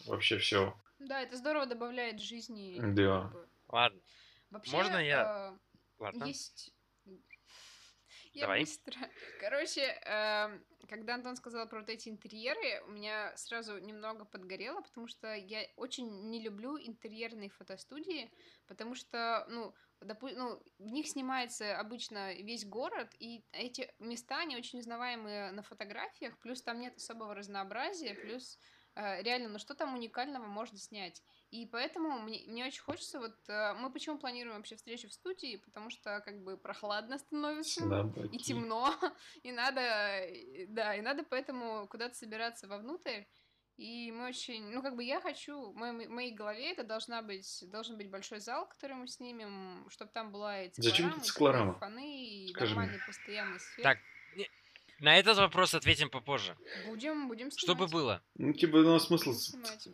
вообще 0.06 0.38
все. 0.38 0.74
Да, 0.98 1.20
это 1.20 1.36
здорово 1.36 1.66
добавляет 1.66 2.22
жизни. 2.22 2.80
Да. 2.80 3.20
как 3.20 3.32
бы. 3.32 3.48
Ладно, 3.68 4.00
Вообще, 4.48 4.72
Можно 4.72 4.96
я- 4.96 5.52
э, 5.52 6.02
ладно. 6.02 6.24
Есть... 6.24 6.72
Я 8.32 8.44
Давай. 8.44 8.60
быстро. 8.60 8.94
Короче, 9.40 9.82
эм, 9.82 10.64
когда 10.88 11.16
Антон 11.16 11.36
сказал 11.36 11.68
про 11.68 11.80
вот 11.80 11.90
эти 11.90 12.08
интерьеры, 12.08 12.82
у 12.86 12.92
меня 12.92 13.36
сразу 13.36 13.76
немного 13.76 14.24
подгорело, 14.24 14.80
потому 14.80 15.06
что 15.06 15.34
я 15.34 15.66
очень 15.76 16.30
не 16.30 16.42
люблю 16.42 16.78
интерьерные 16.78 17.50
фотостудии, 17.50 18.32
потому 18.66 18.94
что, 18.94 19.46
ну, 19.50 19.74
допу- 20.00 20.34
ну, 20.34 20.62
в 20.78 20.90
них 20.90 21.08
снимается 21.08 21.78
обычно 21.78 22.34
весь 22.34 22.64
город, 22.66 23.14
и 23.18 23.44
эти 23.52 23.92
места, 23.98 24.38
они 24.38 24.56
очень 24.56 24.78
узнаваемые 24.78 25.50
на 25.52 25.62
фотографиях, 25.62 26.38
плюс 26.38 26.62
там 26.62 26.80
нет 26.80 26.96
особого 26.96 27.34
разнообразия, 27.34 28.14
плюс 28.14 28.58
э, 28.94 29.22
реально, 29.22 29.48
ну 29.48 29.58
что 29.58 29.74
там 29.74 29.94
уникального 29.94 30.46
можно 30.46 30.78
снять? 30.78 31.22
И 31.50 31.66
поэтому 31.66 32.18
мне, 32.20 32.42
мне 32.46 32.66
очень 32.66 32.82
хочется, 32.82 33.18
вот 33.20 33.36
э, 33.48 33.74
мы 33.74 33.90
почему 33.92 34.18
планируем 34.18 34.56
вообще 34.58 34.76
встречу 34.76 35.08
в 35.08 35.12
студии, 35.12 35.56
потому 35.56 35.90
что 35.90 36.20
как 36.20 36.42
бы 36.42 36.56
прохладно 36.56 37.18
становится, 37.18 37.80
и 37.80 37.88
Слабаки. 37.88 38.42
темно, 38.42 38.94
и 39.42 39.52
надо, 39.52 39.80
э, 39.80 40.66
да, 40.68 40.94
и 40.94 41.00
надо 41.00 41.24
поэтому 41.24 41.86
куда-то 41.88 42.14
собираться 42.14 42.68
вовнутрь. 42.68 43.24
И 43.76 44.12
мы 44.12 44.28
очень, 44.28 44.70
ну 44.70 44.82
как 44.82 44.94
бы 44.94 45.02
я 45.02 45.20
хочу, 45.20 45.72
в 45.72 45.74
моей, 45.74 46.06
в 46.06 46.10
моей 46.10 46.32
голове 46.32 46.70
это 46.72 46.84
должна 46.84 47.22
быть, 47.22 47.64
должен 47.72 47.96
быть 47.96 48.08
большой 48.08 48.38
зал, 48.38 48.68
который 48.68 48.94
мы 48.94 49.08
снимем, 49.08 49.84
чтобы 49.90 50.12
там 50.12 50.30
была 50.30 50.62
и 50.62 50.70
Зачем 50.76 51.10
циклорама, 51.10 51.22
и 51.22 51.24
циклорама? 51.26 51.72
фоны, 51.74 52.24
и 52.26 52.48
Скажи 52.52 52.74
мне. 52.74 52.82
нормальный 52.82 53.04
постоянный 53.06 53.58
свет. 53.60 53.82
Так, 53.82 53.98
на 55.00 55.18
этот 55.18 55.38
вопрос 55.38 55.74
ответим 55.74 56.08
попозже. 56.08 56.56
Будем, 56.86 57.26
будем 57.26 57.50
снимать. 57.50 57.58
Чтобы 57.60 57.88
было. 57.88 58.22
Ну, 58.36 58.52
типа, 58.52 58.78
ну, 58.78 58.98
смысл... 59.00 59.30
Будем 59.30 59.38
с- 59.40 59.50
снимать. 59.50 59.88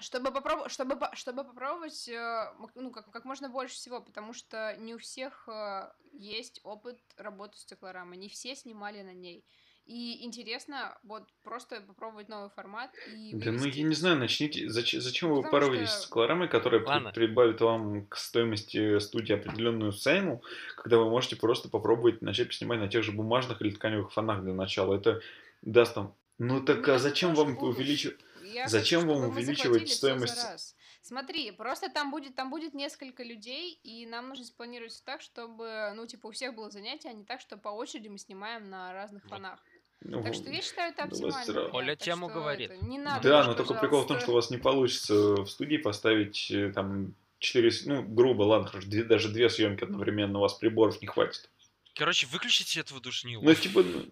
Чтобы 0.00 0.32
попробовать, 0.32 0.72
чтобы, 0.72 0.96
по- 0.96 1.14
чтобы 1.14 1.44
попробовать, 1.44 2.08
э, 2.08 2.52
ну, 2.74 2.90
как, 2.90 3.08
как 3.12 3.24
можно 3.24 3.48
больше 3.48 3.76
всего, 3.76 4.00
потому 4.00 4.32
что 4.32 4.74
не 4.78 4.96
у 4.96 4.98
всех 4.98 5.48
э, 5.48 5.92
есть 6.12 6.58
опыт 6.64 6.98
работы 7.16 7.56
с 7.58 7.64
циклорамой, 7.64 8.16
не 8.16 8.28
все 8.28 8.56
снимали 8.56 9.02
на 9.02 9.12
ней. 9.14 9.44
И 9.84 10.24
интересно 10.24 10.96
вот 11.02 11.24
просто 11.42 11.80
попробовать 11.80 12.28
новый 12.28 12.50
формат 12.50 12.92
и 13.08 13.32
Да 13.34 13.50
ну 13.50 13.64
я 13.64 13.82
не 13.82 13.94
знаю, 13.94 14.16
начните. 14.16 14.68
Зачем, 14.68 15.00
зачем 15.00 15.30
вы 15.30 15.40
упарываетесь 15.40 15.90
что- 15.90 16.02
с 16.02 16.06
колорамой, 16.06 16.48
которая 16.48 16.84
Ладно. 16.84 17.10
прибавит 17.12 17.60
вам 17.60 18.06
к 18.06 18.16
стоимости 18.16 19.00
студии 19.00 19.32
определенную 19.32 19.92
цену, 19.92 20.40
когда 20.76 20.98
вы 20.98 21.10
можете 21.10 21.34
просто 21.34 21.68
попробовать 21.68 22.22
начать 22.22 22.54
снимать 22.54 22.78
на 22.78 22.88
тех 22.88 23.02
же 23.02 23.10
бумажных 23.10 23.60
или 23.60 23.70
тканевых 23.70 24.12
фонах 24.12 24.42
для 24.42 24.54
начала. 24.54 24.94
Это 24.94 25.20
даст 25.62 25.94
там. 25.94 26.14
Ну 26.38 26.60
так 26.60 26.86
Я 26.86 26.94
а 26.94 26.98
за 26.98 27.08
зачем 27.08 27.34
вам 27.34 27.58
увеличивать? 27.58 28.18
Зачем 28.66 29.00
хочу, 29.02 29.12
вам 29.12 29.30
увеличивать 29.30 29.88
стоимость? 29.90 30.76
Смотри, 31.02 31.50
просто 31.50 31.90
там 31.90 32.12
будет, 32.12 32.36
там 32.36 32.48
будет 32.48 32.74
несколько 32.74 33.24
людей, 33.24 33.72
и 33.82 34.06
нам 34.06 34.28
нужно 34.28 34.44
спланировать 34.44 35.02
так, 35.04 35.20
чтобы, 35.20 35.92
ну, 35.96 36.06
типа, 36.06 36.28
у 36.28 36.30
всех 36.30 36.54
было 36.54 36.70
занятие, 36.70 37.10
а 37.10 37.12
не 37.12 37.24
так, 37.24 37.40
что 37.40 37.56
по 37.56 37.70
очереди 37.70 38.06
мы 38.06 38.18
снимаем 38.18 38.70
на 38.70 38.92
разных 38.92 39.24
фонах. 39.24 39.58
Ну, 40.04 40.22
Так 40.22 40.34
что 40.34 40.50
я 40.50 40.60
считаю, 40.62 40.92
это 40.92 41.06
Ну, 41.06 41.28
оптимально. 41.28 41.70
Оля 41.76 41.96
тему 41.96 42.28
что 42.28 42.34
говорит. 42.40 42.82
не 42.82 42.98
надо, 42.98 43.28
да, 43.28 43.44
но 43.44 43.54
только 43.54 43.74
прикол 43.74 44.02
в 44.02 44.06
том, 44.06 44.18
что 44.20 44.32
у 44.32 44.34
вас 44.34 44.50
не 44.50 44.56
получится 44.58 45.14
в 45.14 45.46
студии 45.46 45.76
поставить 45.76 46.50
э, 46.50 46.72
там 46.72 47.14
4, 47.38 47.70
ну, 47.86 48.02
грубо, 48.02 48.42
ладно, 48.42 48.68
хорошо, 48.68 48.88
две- 48.88 49.04
даже 49.04 49.28
две 49.28 49.48
съемки 49.48 49.84
одновременно, 49.84 50.38
у 50.38 50.42
вас 50.42 50.54
приборов 50.54 51.00
не 51.00 51.06
хватит. 51.08 51.50
Короче, 51.94 52.26
выключите 52.26 52.80
этого 52.80 53.00
душнилу. 53.00 53.42
Ну, 53.44 53.54
типа, 53.54 53.82
ну, 53.82 54.04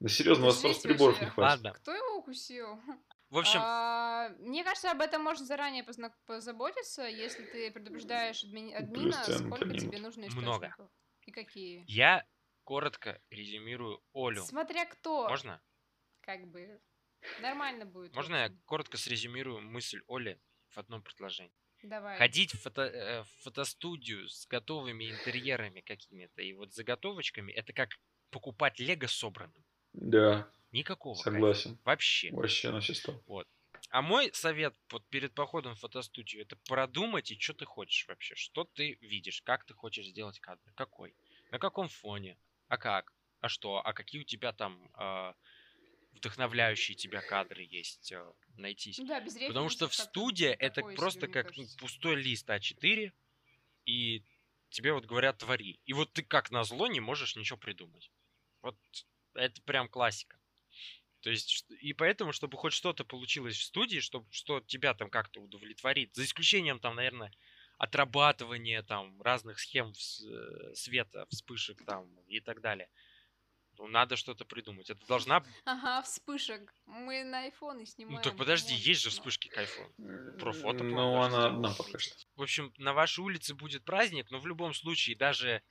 да 0.00 0.08
серьезно, 0.08 0.44
у 0.44 0.46
вас 0.48 0.58
просто 0.58 0.88
приборов 0.88 1.14
вообще. 1.16 1.24
не 1.26 1.30
хватит. 1.30 1.64
Ладно. 1.64 1.72
Кто 1.78 1.92
его 1.94 2.16
укусил? 2.18 2.78
В 3.30 3.38
общем, 3.38 3.60
А, 3.62 4.30
мне 4.40 4.64
кажется, 4.64 4.90
об 4.90 5.00
этом 5.00 5.22
можно 5.22 5.44
заранее 5.46 5.84
позна- 5.84 6.12
позаботиться, 6.26 7.02
если 7.06 7.44
ты 7.44 7.70
предупреждаешь 7.70 8.42
адми- 8.44 8.72
админа, 8.74 9.22
сколько 9.24 9.68
тебе 9.78 9.98
нужно 9.98 10.26
Много. 10.32 10.66
источников. 10.66 10.90
И 11.26 11.30
какие. 11.32 11.84
я 11.86 12.24
коротко 12.70 13.20
резюмирую 13.30 14.00
Олю. 14.14 14.44
Смотря 14.44 14.86
кто. 14.86 15.28
Можно? 15.28 15.60
Как 16.20 16.46
бы. 16.46 16.80
Нормально 17.40 17.84
будет. 17.84 18.14
Можно 18.14 18.36
я 18.36 18.56
коротко 18.64 18.96
срезюмирую 18.96 19.60
мысль 19.60 20.00
Оли 20.06 20.40
в 20.68 20.78
одном 20.78 21.02
предложении? 21.02 21.52
Давай. 21.82 22.16
Ходить 22.16 22.54
в, 22.54 22.62
фото, 22.62 22.82
э, 22.82 23.22
в 23.24 23.28
фотостудию 23.42 24.28
с 24.28 24.46
готовыми 24.46 25.10
интерьерами 25.10 25.80
какими-то 25.80 26.42
и 26.42 26.52
вот 26.52 26.72
заготовочками, 26.72 27.50
это 27.50 27.72
как 27.72 27.98
покупать 28.30 28.78
лего 28.78 29.08
собранным. 29.08 29.64
Да, 29.92 30.48
Никакого 30.70 31.14
кайфа. 31.14 31.30
согласен. 31.32 31.78
Вообще. 31.84 32.30
Вообще 32.30 32.70
на 32.70 32.78
все 32.78 32.94
сто. 32.94 33.20
А 33.88 34.00
мой 34.00 34.30
совет 34.32 34.76
вот 34.92 35.04
перед 35.08 35.34
походом 35.34 35.74
в 35.74 35.80
фотостудию 35.80 36.42
это 36.42 36.54
продумать 36.68 37.32
и 37.32 37.40
что 37.40 37.52
ты 37.52 37.64
хочешь 37.64 38.06
вообще, 38.06 38.36
что 38.36 38.62
ты 38.62 38.96
видишь, 39.00 39.42
как 39.42 39.64
ты 39.64 39.74
хочешь 39.74 40.06
сделать 40.06 40.38
кадр, 40.38 40.62
какой, 40.76 41.16
на 41.50 41.58
каком 41.58 41.88
фоне, 41.88 42.38
а 42.70 42.78
как, 42.78 43.12
а 43.40 43.48
что, 43.48 43.84
а 43.84 43.92
какие 43.92 44.20
у 44.20 44.24
тебя 44.24 44.52
там 44.52 44.90
а, 44.94 45.34
вдохновляющие 46.12 46.96
тебя 46.96 47.20
кадры 47.20 47.66
есть 47.68 48.12
э, 48.12 48.32
найтись. 48.56 48.98
Ну 48.98 49.06
да, 49.06 49.20
без 49.20 49.34
Потому 49.34 49.68
что 49.68 49.88
в 49.88 49.94
студии 49.94 50.46
это 50.46 50.82
просто 50.82 51.22
себе, 51.22 51.32
как 51.32 51.46
ну, 51.56 51.64
кажется. 51.64 51.78
пустой 51.78 52.14
лист 52.14 52.48
А4, 52.48 53.12
и 53.86 54.24
тебе 54.68 54.92
вот 54.92 55.06
говорят 55.06 55.38
твори. 55.38 55.80
И 55.84 55.92
вот 55.92 56.12
ты 56.12 56.22
как 56.22 56.52
на 56.52 56.62
зло 56.62 56.86
не 56.86 57.00
можешь 57.00 57.34
ничего 57.34 57.58
придумать. 57.58 58.12
Вот 58.62 58.76
это 59.34 59.60
прям 59.62 59.88
классика. 59.88 60.38
То 61.22 61.30
есть, 61.30 61.66
и 61.80 61.92
поэтому, 61.92 62.32
чтобы 62.32 62.56
хоть 62.56 62.72
что-то 62.72 63.04
получилось 63.04 63.56
в 63.56 63.64
студии, 63.64 63.98
чтобы 63.98 64.26
что 64.30 64.60
тебя 64.60 64.94
там 64.94 65.10
как-то 65.10 65.40
удовлетворит, 65.40 66.14
за 66.14 66.24
исключением 66.24 66.78
там, 66.78 66.94
наверное, 66.94 67.32
отрабатывания 67.80 68.82
там 68.82 69.20
разных 69.22 69.58
схем 69.58 69.90
э, 69.90 70.74
света, 70.74 71.26
вспышек 71.30 71.82
там 71.86 72.06
и 72.28 72.40
так 72.40 72.60
далее. 72.60 72.90
Ну, 73.78 73.86
надо 73.86 74.16
что-то 74.16 74.44
придумать. 74.44 74.90
Это 74.90 75.00
должна... 75.06 75.42
Ага, 75.64 76.02
вспышек. 76.02 76.74
Мы 76.84 77.24
на 77.24 77.44
айфоны 77.44 77.86
снимаем. 77.86 78.16
Ну, 78.18 78.22
так 78.22 78.36
подожди, 78.36 78.74
come 78.74 78.79
on. 78.79 78.82
есть 78.82 79.00
же 79.00 79.08
Ну, 79.08 79.12
вспышки 79.12 79.48
к 79.48 79.56
айфону. 79.56 80.38
Про 80.38 80.52
фото 80.52 80.84
Ну, 80.84 81.22
она 81.22 81.46
одна 81.46 81.72
пока 81.72 81.98
что. 81.98 82.14
В 82.36 82.42
общем, 82.42 82.74
на 82.76 82.92
вашей 82.92 83.20
улице 83.20 83.54
будет 83.54 83.82
праздник, 83.86 84.30
но 84.30 84.38
в 84.38 84.46
любом 84.46 84.74
случае, 84.74 85.16
даже 85.16 85.62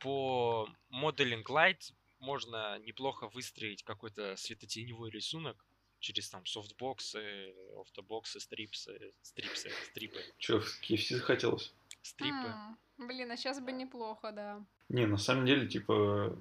по 0.00 0.68
Modeling 0.90 1.44
Light 1.44 1.92
можно 2.18 2.80
неплохо 2.80 3.28
выстроить 3.28 3.84
какой-то 3.84 4.34
светотеневой 4.34 5.10
рисунок 5.10 5.64
через 6.00 6.28
там 6.30 6.44
софтбоксы, 6.46 7.54
автобоксы, 7.80 8.40
стрипсы, 8.40 9.12
стрипсы, 9.22 9.70
стрипы, 9.90 10.20
Че, 10.38 10.60
в 10.60 10.80
KFC 10.82 11.16
захотелось? 11.16 11.72
стрипы. 12.02 12.34
м, 12.46 12.78
Блин, 12.98 13.30
а 13.30 13.36
сейчас 13.36 13.60
бы 13.60 13.72
неплохо, 13.72 14.32
да. 14.32 14.64
Не, 14.88 15.06
на 15.06 15.18
самом 15.18 15.46
деле, 15.46 15.66
типа, 15.66 16.36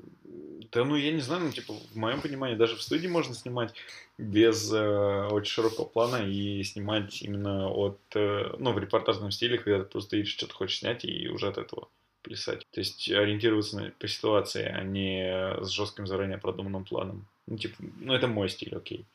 да 0.72 0.86
ну 0.86 0.96
я 0.96 1.12
не 1.12 1.20
знаю, 1.20 1.46
ну 1.46 1.52
типа, 1.52 1.74
в 1.74 1.96
моем 1.96 2.22
понимании, 2.22 2.56
даже 2.56 2.76
в 2.76 2.82
студии 2.82 3.08
можно 3.08 3.34
снимать 3.34 3.74
без 4.18 4.72
э, 4.72 5.28
очень 5.32 5.52
широкого 5.52 5.86
плана 5.86 6.18
и 6.18 6.64
снимать 6.64 7.24
именно 7.24 7.70
от, 7.70 8.00
э, 8.14 8.56
ну, 8.60 8.72
в 8.72 8.80
репортажном 8.80 9.32
стиле, 9.32 9.58
когда 9.58 9.84
ты 9.84 9.90
просто 9.90 10.16
видишь, 10.16 10.34
что 10.34 10.48
ты 10.48 10.54
хочешь 10.54 10.80
снять, 10.80 11.04
и 11.04 11.28
уже 11.28 11.48
от 11.48 11.58
этого 11.58 11.90
плясать. 12.22 12.66
То 12.72 12.80
есть 12.80 13.10
ориентироваться 13.10 13.80
на, 13.80 13.92
по 13.92 14.08
ситуации, 14.08 14.64
а 14.64 14.84
не 14.84 15.58
с 15.64 15.70
жестким 15.70 16.06
заранее 16.08 16.38
продуманным 16.38 16.86
планом. 16.86 17.28
Ну, 17.48 17.58
типа, 17.58 17.76
ну 18.00 18.14
это 18.14 18.28
мой 18.28 18.50
стиль, 18.50 18.76
окей. 18.76 19.06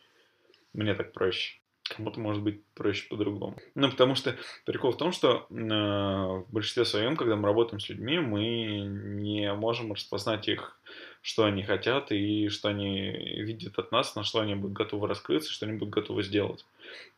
Мне 0.72 0.94
так 0.94 1.12
проще. 1.12 1.60
Кому-то 1.96 2.20
может 2.20 2.42
быть 2.42 2.64
проще 2.74 3.08
по-другому. 3.08 3.56
Ну, 3.74 3.90
потому 3.90 4.14
что 4.14 4.36
прикол 4.64 4.92
в 4.92 4.96
том, 4.96 5.10
что 5.10 5.46
э, 5.50 5.54
в 5.54 6.46
большинстве 6.48 6.84
своем, 6.84 7.16
когда 7.16 7.34
мы 7.34 7.46
работаем 7.46 7.80
с 7.80 7.88
людьми, 7.88 8.20
мы 8.20 8.78
не 8.84 9.52
можем 9.54 9.92
распознать 9.92 10.46
их, 10.46 10.78
что 11.20 11.44
они 11.44 11.64
хотят 11.64 12.12
и 12.12 12.48
что 12.48 12.68
они 12.68 13.10
видят 13.10 13.78
от 13.78 13.90
нас, 13.90 14.14
на 14.14 14.22
что 14.22 14.38
они 14.38 14.54
будут 14.54 14.76
готовы 14.76 15.08
раскрыться, 15.08 15.50
что 15.50 15.66
они 15.66 15.78
будут 15.78 15.92
готовы 15.92 16.22
сделать. 16.22 16.64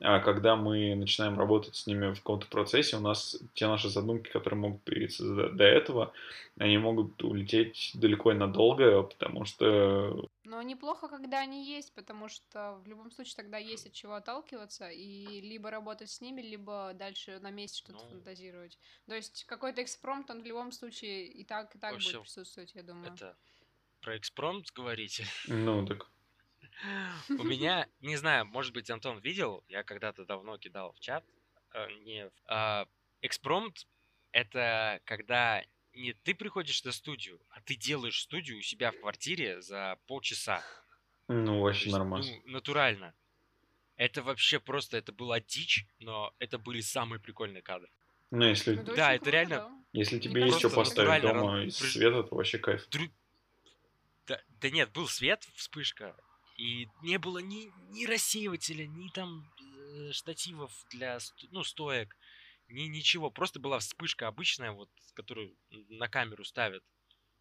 А 0.01 0.21
когда 0.21 0.57
мы 0.57 0.95
начинаем 0.95 1.39
работать 1.39 1.77
с 1.77 1.87
ними 1.87 2.13
в 2.13 2.17
каком-то 2.17 2.47
процессе, 2.47 2.97
у 2.97 3.01
нас 3.01 3.39
те 3.55 3.67
наши 3.67 3.91
задумки, 3.91 4.31
которые 4.31 4.59
могут 4.59 4.83
появиться 4.83 5.23
до, 5.25 5.51
до 5.51 5.65
этого, 5.65 6.13
они 6.59 6.79
могут 6.79 7.23
улететь 7.23 7.93
далеко 7.95 8.33
и 8.33 8.37
надолго, 8.37 9.03
потому 9.03 9.45
что 9.45 10.29
Но 10.53 10.61
неплохо, 10.61 11.09
когда 11.09 11.41
они 11.41 11.65
есть, 11.65 11.95
потому 11.95 12.29
что 12.29 12.75
в 12.85 12.87
любом 12.87 13.11
случае 13.11 13.37
тогда 13.37 13.57
есть 13.57 13.87
от 13.87 13.95
чего 13.95 14.17
отталкиваться 14.17 14.91
и 14.91 15.41
либо 15.41 15.71
работать 15.71 16.11
с 16.11 16.21
ними, 16.21 16.43
либо 16.43 16.93
дальше 16.93 17.39
на 17.39 17.51
месте 17.51 17.79
что-то 17.79 18.05
Ну. 18.05 18.11
фантазировать. 18.11 18.79
То 19.07 19.15
есть 19.15 19.45
какой-то 19.45 19.83
экспромт, 19.83 20.31
он 20.31 20.43
в 20.43 20.45
любом 20.45 20.71
случае 20.71 21.27
и 21.27 21.43
так, 21.43 21.75
и 21.75 21.79
так 21.79 21.93
Вообще, 21.95 22.19
будет 22.19 22.25
присутствовать, 22.25 22.75
я 22.75 22.83
думаю. 22.83 23.15
Это 23.15 23.35
про 24.03 24.19
экспромт 24.19 24.71
говорите? 24.73 25.25
ну, 25.47 25.87
так 25.87 26.11
У 27.31 27.45
меня, 27.45 27.89
не 28.01 28.17
знаю, 28.17 28.45
может 28.45 28.75
быть, 28.75 28.91
Антон 28.91 29.21
видел, 29.21 29.65
я 29.69 29.83
когда-то 29.83 30.27
давно 30.27 30.59
кидал 30.59 30.93
в 30.93 31.01
чат, 31.01 31.25
э, 31.73 31.91
не, 32.01 32.31
а, 32.45 32.87
экспромт— 33.23 33.87
это 34.33 35.01
когда 35.07 35.65
не 35.95 36.13
ты 36.13 36.35
приходишь 36.35 36.83
на 36.85 36.93
студию, 36.93 37.41
а 37.51 37.61
ты 37.61 37.75
делаешь 37.75 38.21
студию 38.23 38.59
у 38.59 38.63
себя 38.63 38.93
в 38.93 39.01
квартире 39.01 39.61
за 39.63 39.99
полчаса. 40.07 40.63
ну, 41.29 41.61
вообще 41.61 41.85
есть, 41.87 41.97
нормально. 41.97 42.27
ну, 42.45 42.53
натурально. 42.53 43.15
Это 43.97 44.23
вообще 44.23 44.59
просто, 44.59 44.97
это 44.97 45.13
была 45.13 45.41
дичь, 45.41 45.87
но 46.01 46.35
это 46.39 46.59
были 46.59 46.81
самые 46.81 47.21
прикольные 47.21 47.63
кадры. 47.63 47.91
Ну, 48.31 48.45
если, 48.47 48.75
Ну, 48.77 48.83
Да, 48.85 48.93
очень 48.93 49.01
это 49.01 49.19
круто, 49.19 49.31
реально 49.31 49.57
да. 49.57 49.71
если 49.93 50.19
тебе 50.19 50.35
Мне 50.41 50.47
есть 50.47 50.59
что 50.59 50.71
поставить 50.71 51.23
дома 51.23 51.57
раз- 51.59 51.67
из 51.81 51.93
света, 51.93 52.23
то 52.23 52.35
вообще 52.35 52.59
кайф. 52.59 52.89
Дру- 52.89 53.11
Да, 54.27 54.41
да 54.61 54.71
нет, 54.71 54.91
был 54.93 55.07
свет, 55.09 55.47
вспышка, 55.55 56.17
и 56.57 56.89
не 57.03 57.19
было 57.19 57.39
ни, 57.39 57.71
ни 57.91 58.07
рассеивателя, 58.07 58.87
ни 58.87 59.09
там 59.11 59.47
э, 59.61 60.13
штативов 60.13 60.73
для 60.91 61.19
ну, 61.51 61.63
стоек, 61.65 62.17
ни 62.69 62.83
ничего. 62.83 63.31
Просто 63.31 63.61
была 63.61 63.79
вспышка 63.79 64.29
обычная, 64.29 64.73
вот, 64.73 64.91
которую 65.15 65.57
на 65.71 66.09
камеру 66.09 66.45
ставят. 66.45 66.85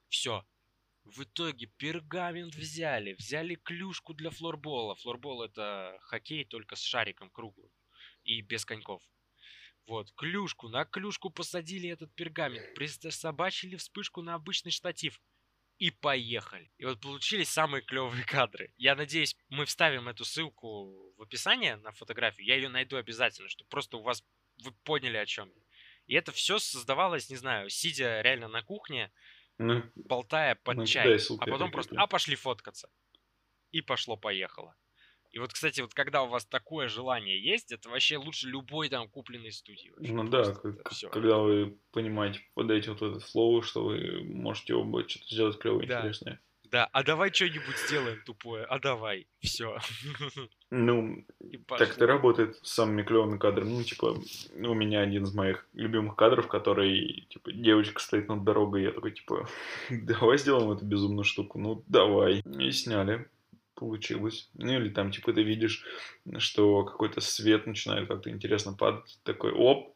Все. 0.10 0.46
В 1.04 1.24
итоге 1.24 1.68
пергамент 1.78 2.54
взяли, 2.56 3.14
взяли 3.14 3.56
клюшку 3.56 4.14
для 4.14 4.30
флорбола. 4.30 4.96
Флорбол 4.96 5.44
это 5.44 5.98
хоккей 6.02 6.46
только 6.46 6.76
с 6.76 6.82
шариком 6.82 7.30
круглым 7.32 7.72
и 8.24 8.42
без 8.42 8.66
коньков. 8.66 9.02
Вот, 9.88 10.12
клюшку, 10.14 10.70
на 10.70 10.86
клюшку 10.86 11.32
посадили 11.32 11.90
этот 11.90 12.14
пергамент, 12.14 12.76
присобачили 12.76 13.76
вспышку 13.78 14.22
на 14.22 14.36
обычный 14.36 14.72
штатив 14.72 15.20
и 15.80 15.90
поехали. 15.90 16.72
И 16.78 16.86
вот 16.86 17.02
получились 17.02 17.50
самые 17.50 17.82
клевые 17.82 18.24
кадры. 18.24 18.72
Я 18.78 18.96
надеюсь, 18.96 19.36
мы 19.50 19.66
вставим 19.66 20.08
эту 20.08 20.24
ссылку 20.24 21.14
в 21.18 21.22
описание 21.24 21.78
на 21.78 21.92
фотографию. 21.92 22.46
Я 22.46 22.56
ее 22.56 22.70
найду 22.70 22.98
обязательно, 22.98 23.50
чтобы 23.50 23.68
просто 23.70 23.98
у 23.98 24.04
вас 24.04 24.24
вы 24.64 24.72
поняли 24.84 25.18
о 25.18 25.26
чем. 25.26 25.52
И 26.08 26.16
это 26.16 26.32
все 26.32 26.60
создавалось, 26.60 27.30
не 27.30 27.38
знаю, 27.38 27.70
сидя 27.70 28.22
реально 28.22 28.48
на 28.48 28.62
кухне, 28.64 29.12
Ну, 29.58 29.84
болтая 29.96 30.56
под 30.56 30.78
Ну, 30.78 30.86
чай, 30.86 31.20
а 31.40 31.46
потом 31.46 31.72
просто, 31.72 31.96
а 31.98 32.08
пошли 32.08 32.36
фоткаться. 32.36 32.90
И 33.72 33.82
пошло-поехало. 33.82 34.76
И 35.32 35.40
вот, 35.40 35.54
кстати, 35.54 35.80
вот 35.82 35.94
когда 35.94 36.24
у 36.24 36.28
вас 36.28 36.46
такое 36.46 36.90
желание 36.90 37.42
есть, 37.42 37.72
это 37.72 37.90
вообще 37.90 38.18
лучше 38.18 38.48
любой 38.50 38.90
там 38.90 39.08
купленной 39.10 39.52
студии. 39.54 39.90
вообще. 39.96 40.12
ну 40.14 40.24
да, 40.28 40.54
как- 40.54 40.92
всё. 40.92 41.10
когда 41.10 41.38
вы 41.38 41.78
понимаете, 41.92 42.42
подаете 42.54 42.92
вот 42.92 43.02
этот 43.02 43.24
флоу, 43.24 43.62
что 43.62 43.86
вы 43.86 44.24
можете 44.24 44.74
оба 44.74 45.08
что-то 45.08 45.26
сделать 45.34 45.58
клевое, 45.60 45.88
Да. 45.88 46.00
интересное. 46.00 46.42
Да, 46.72 46.86
а 46.94 47.04
давай 47.04 47.34
что-нибудь 47.34 47.76
сделаем 47.86 48.22
тупое, 48.26 48.64
а 48.64 48.80
давай, 48.80 49.28
все. 49.40 49.78
Ну, 50.74 51.26
так 51.68 51.98
это 51.98 52.08
работает 52.08 52.56
с 52.64 52.72
самыми 52.72 53.04
клевыми 53.04 53.38
кадрами. 53.38 53.72
Ну, 53.72 53.84
типа, 53.84 54.18
у 54.56 54.74
меня 54.74 55.02
один 55.02 55.26
из 55.26 55.34
моих 55.34 55.68
любимых 55.74 56.16
кадров, 56.16 56.48
который, 56.48 57.28
типа, 57.30 57.52
девочка 57.52 58.02
стоит 58.02 58.30
над 58.30 58.46
дорогой, 58.46 58.84
я 58.84 58.92
такой, 58.92 59.12
типа, 59.12 59.50
давай 59.90 60.38
сделаем 60.38 60.72
эту 60.72 60.86
безумную 60.86 61.26
штуку. 61.26 61.60
Ну, 61.60 61.84
давай. 61.88 62.40
И 62.40 62.72
сняли. 62.72 63.28
Получилось. 63.76 64.50
Ну, 64.54 64.72
или 64.72 64.88
там, 64.88 65.12
типа, 65.12 65.34
ты 65.34 65.44
видишь, 65.44 65.84
что 66.38 66.86
какой-то 66.86 67.20
свет 67.20 67.68
начинает 67.68 68.08
как-то 68.08 68.30
интересно 68.30 68.72
падать. 68.72 69.20
Такой, 69.24 69.52
оп, 69.52 69.94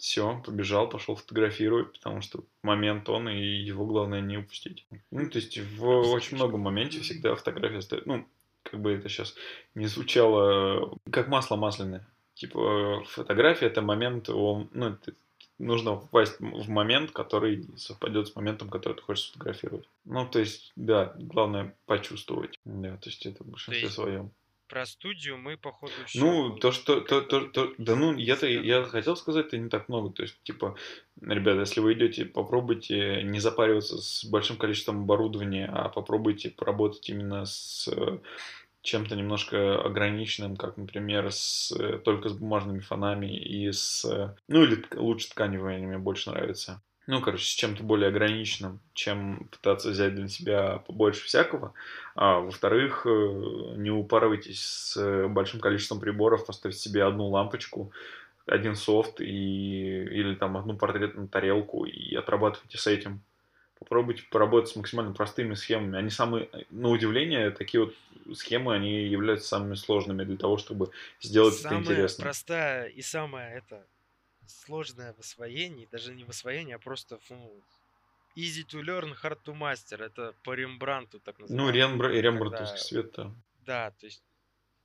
все, 0.00 0.42
побежал, 0.44 0.88
пошел 0.88 1.14
фотографировать, 1.14 1.92
потому 1.92 2.22
что 2.22 2.44
момент 2.62 3.08
он, 3.08 3.28
и 3.28 3.38
его 3.38 3.84
главное 3.86 4.20
не 4.20 4.38
упустить. 4.38 4.86
Ну, 5.10 5.28
то 5.28 5.36
есть 5.38 5.58
в 5.58 5.86
очень 5.86 6.36
многом 6.36 6.60
моменте 6.60 7.00
всегда 7.00 7.34
фотография 7.34 7.82
стоит, 7.82 8.06
ну, 8.06 8.26
как 8.62 8.80
бы 8.80 8.92
это 8.92 9.08
сейчас 9.08 9.34
не 9.74 9.86
звучало, 9.86 10.94
э, 10.94 11.10
как 11.10 11.28
масло 11.28 11.56
масляное. 11.56 12.06
Типа, 12.34 13.02
фотография 13.06 13.66
это 13.66 13.82
момент, 13.82 14.30
он, 14.30 14.70
ну, 14.72 14.88
это- 14.88 15.12
нужно 15.58 15.96
попасть 15.96 16.40
в 16.40 16.68
момент, 16.70 17.10
который 17.10 17.66
совпадет 17.76 18.28
с 18.28 18.34
моментом, 18.34 18.70
который 18.70 18.94
ты 18.94 19.02
хочешь 19.02 19.26
сфотографировать. 19.26 19.86
Ну, 20.06 20.26
то 20.26 20.38
есть, 20.38 20.72
да, 20.76 21.14
главное 21.18 21.76
почувствовать. 21.84 22.58
Да, 22.64 22.96
то 22.96 23.10
есть 23.10 23.26
это 23.26 23.44
в 23.44 23.48
большинстве 23.48 23.82
есть 23.82 23.94
своем. 23.94 24.30
Про 24.70 24.86
студию 24.86 25.36
мы, 25.36 25.56
походу, 25.56 25.92
все. 26.06 26.20
Ну, 26.20 26.56
то, 26.56 26.70
что, 26.70 27.00
то, 27.00 27.22
то, 27.22 27.40
то- 27.40 27.72
да 27.76 27.96
ну, 27.96 28.14
я-то, 28.14 28.46
я 28.46 28.84
хотел 28.84 29.16
сказать, 29.16 29.46
это 29.46 29.58
не 29.58 29.68
так 29.68 29.88
много, 29.88 30.10
то 30.10 30.22
есть, 30.22 30.40
типа, 30.44 30.76
ребята, 31.20 31.60
если 31.60 31.80
вы 31.80 31.94
идете, 31.94 32.24
попробуйте 32.24 33.24
не 33.24 33.40
запариваться 33.40 33.98
с 33.98 34.24
большим 34.24 34.56
количеством 34.56 35.02
оборудования, 35.02 35.66
а 35.66 35.88
попробуйте 35.88 36.50
поработать 36.50 37.08
именно 37.10 37.46
с 37.46 37.88
э, 37.88 38.18
чем-то 38.82 39.16
немножко 39.16 39.80
ограниченным, 39.82 40.56
как, 40.56 40.76
например, 40.76 41.32
с, 41.32 41.72
э, 41.72 41.98
только 41.98 42.28
с 42.28 42.32
бумажными 42.32 42.78
фонами 42.78 43.36
и 43.36 43.72
с... 43.72 44.04
Э, 44.04 44.36
ну, 44.46 44.62
или 44.62 44.84
лучше 44.94 45.30
тканевыми 45.30 45.86
мне 45.86 45.98
больше 45.98 46.30
нравится. 46.30 46.80
Ну, 47.06 47.20
короче, 47.20 47.44
с 47.44 47.54
чем-то 47.54 47.82
более 47.82 48.08
ограниченным, 48.08 48.78
чем 48.94 49.48
пытаться 49.50 49.90
взять 49.90 50.14
для 50.14 50.28
себя 50.28 50.82
побольше 50.86 51.24
всякого. 51.24 51.74
А 52.14 52.38
во-вторых, 52.38 53.06
э, 53.06 53.74
не 53.76 53.90
упарывайтесь 53.90 54.62
с 54.62 55.28
большим 55.28 55.60
количеством 55.60 55.98
приборов, 55.98 56.46
поставьте 56.46 56.78
себе 56.78 57.04
одну 57.04 57.28
лампочку, 57.28 57.90
один 58.46 58.76
софт 58.76 59.20
и, 59.20 59.24
или 59.24 60.34
там 60.34 60.56
одну 60.56 60.76
портретную 60.76 61.28
тарелку 61.28 61.84
и 61.84 62.14
отрабатывайте 62.14 62.78
с 62.78 62.86
этим 62.86 63.22
попробуйте 63.80 64.22
поработать 64.30 64.70
с 64.70 64.76
максимально 64.76 65.12
простыми 65.12 65.54
схемами. 65.54 65.98
Они 65.98 66.10
самые, 66.10 66.48
на 66.70 66.90
удивление, 66.90 67.50
такие 67.50 67.86
вот 67.86 67.94
схемы, 68.36 68.74
они 68.74 69.06
являются 69.06 69.48
самыми 69.48 69.74
сложными 69.74 70.22
для 70.22 70.36
того, 70.36 70.58
чтобы 70.58 70.90
сделать 71.20 71.54
самая 71.54 71.80
это 71.80 71.92
интересно. 71.92 72.24
простая 72.24 72.86
и 72.86 73.02
самая 73.02 73.56
это 73.56 73.82
сложное 74.50 75.12
в 75.14 75.20
освоении, 75.20 75.88
даже 75.90 76.14
не 76.14 76.24
в 76.24 76.30
освоении, 76.30 76.74
а 76.74 76.78
просто 76.78 77.18
ну, 77.30 77.62
easy 78.36 78.64
to 78.64 78.82
learn, 78.82 79.14
hard 79.22 79.38
to 79.44 79.54
master. 79.56 80.02
Это 80.04 80.34
по 80.44 80.54
Рембранту 80.54 81.20
так 81.20 81.38
ну, 81.38 81.46
называется. 81.46 81.96
Ну, 81.96 82.08
Рембрандтовский 82.08 82.76
когда... 82.76 82.84
свет, 82.84 83.12
да. 83.16 83.32
Да, 83.66 83.90
то 83.92 84.06
есть 84.06 84.22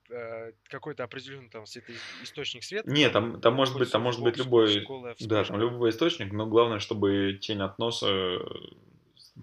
э, 0.10 0.52
какой-то 0.66 1.04
определенный 1.04 1.50
там 1.50 1.66
светоисточник 1.66 2.64
света. 2.64 2.90
Нет, 2.90 3.14
там, 3.14 3.42
там 3.42 3.54
может 3.54 3.78
быть, 3.78 3.92
там 3.92 4.02
может 4.02 4.22
быть 4.22 4.38
любой, 4.38 4.86
да, 5.22 5.44
там 5.44 5.60
любой 5.60 5.90
источник, 5.90 6.32
но 6.32 6.46
главное, 6.46 6.80
чтобы 6.80 7.38
тень 7.42 7.62
от 7.62 7.80
носа 7.80 8.40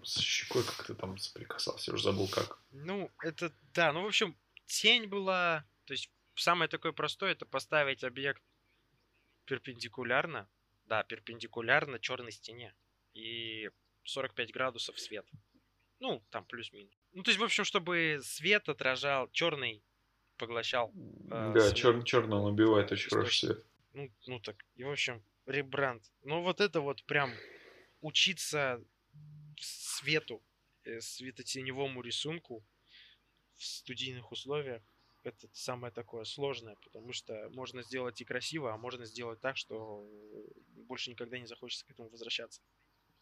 с 0.03 0.19
щекой 0.21 0.65
как-то 0.65 0.95
там 0.95 1.19
соприкасался, 1.19 1.91
я 1.91 1.95
уже 1.95 2.05
забыл 2.05 2.29
как. 2.29 2.59
Ну, 2.71 3.11
это, 3.23 3.53
да, 3.75 3.93
ну, 3.93 4.03
в 4.03 4.07
общем, 4.07 4.37
тень 4.67 5.07
была, 5.07 5.65
то 5.85 5.93
есть 5.93 6.11
самое 6.35 6.69
такое 6.69 6.93
простое, 6.93 7.33
это 7.33 7.45
поставить 7.45 8.05
объект 8.05 8.43
перпендикулярно, 9.53 10.49
да, 10.87 11.03
перпендикулярно 11.05 11.99
черной 11.99 12.33
стене 12.33 12.75
и 13.13 13.71
45 14.05 14.53
градусов 14.53 14.99
свет. 14.99 15.27
Ну, 16.01 16.25
там 16.31 16.45
плюс-минус. 16.47 16.93
Ну, 17.13 17.23
то 17.23 17.31
есть, 17.31 17.39
в 17.39 17.45
общем, 17.45 17.65
чтобы 17.65 18.19
свет 18.23 18.69
отражал, 18.69 19.31
черный 19.31 19.85
поглощал. 20.39 20.91
Э, 21.31 21.53
да, 21.55 21.73
чер, 21.73 22.03
черный 22.05 22.39
он 22.39 22.53
убивает 22.53 22.91
очень 22.91 23.11
хороший 23.11 23.49
свет. 23.49 23.67
Ну, 23.93 24.11
ну 24.27 24.41
так, 24.41 24.57
и 24.75 24.85
в 24.85 24.91
общем, 24.91 25.23
ребранд. 25.47 26.03
Ну, 26.23 26.43
вот 26.43 26.61
это 26.61 26.81
вот 26.81 27.05
прям 27.05 27.31
учиться 28.01 28.83
свету, 29.61 30.43
э, 30.85 31.01
светотеневому 31.01 32.01
рисунку 32.01 32.65
в 33.55 33.63
студийных 33.63 34.33
условиях, 34.33 34.83
это 35.27 35.49
самое 35.53 35.93
такое 35.93 36.25
сложное, 36.25 36.77
потому 36.77 37.13
что 37.13 37.49
можно 37.51 37.83
сделать 37.83 38.21
и 38.21 38.25
красиво, 38.25 38.73
а 38.73 38.77
можно 38.77 39.05
сделать 39.05 39.41
так, 39.41 39.57
что 39.57 40.07
больше 40.69 41.11
никогда 41.11 41.39
не 41.39 41.47
захочется 41.47 41.87
к 41.87 41.91
этому 41.91 42.09
возвращаться. 42.09 42.63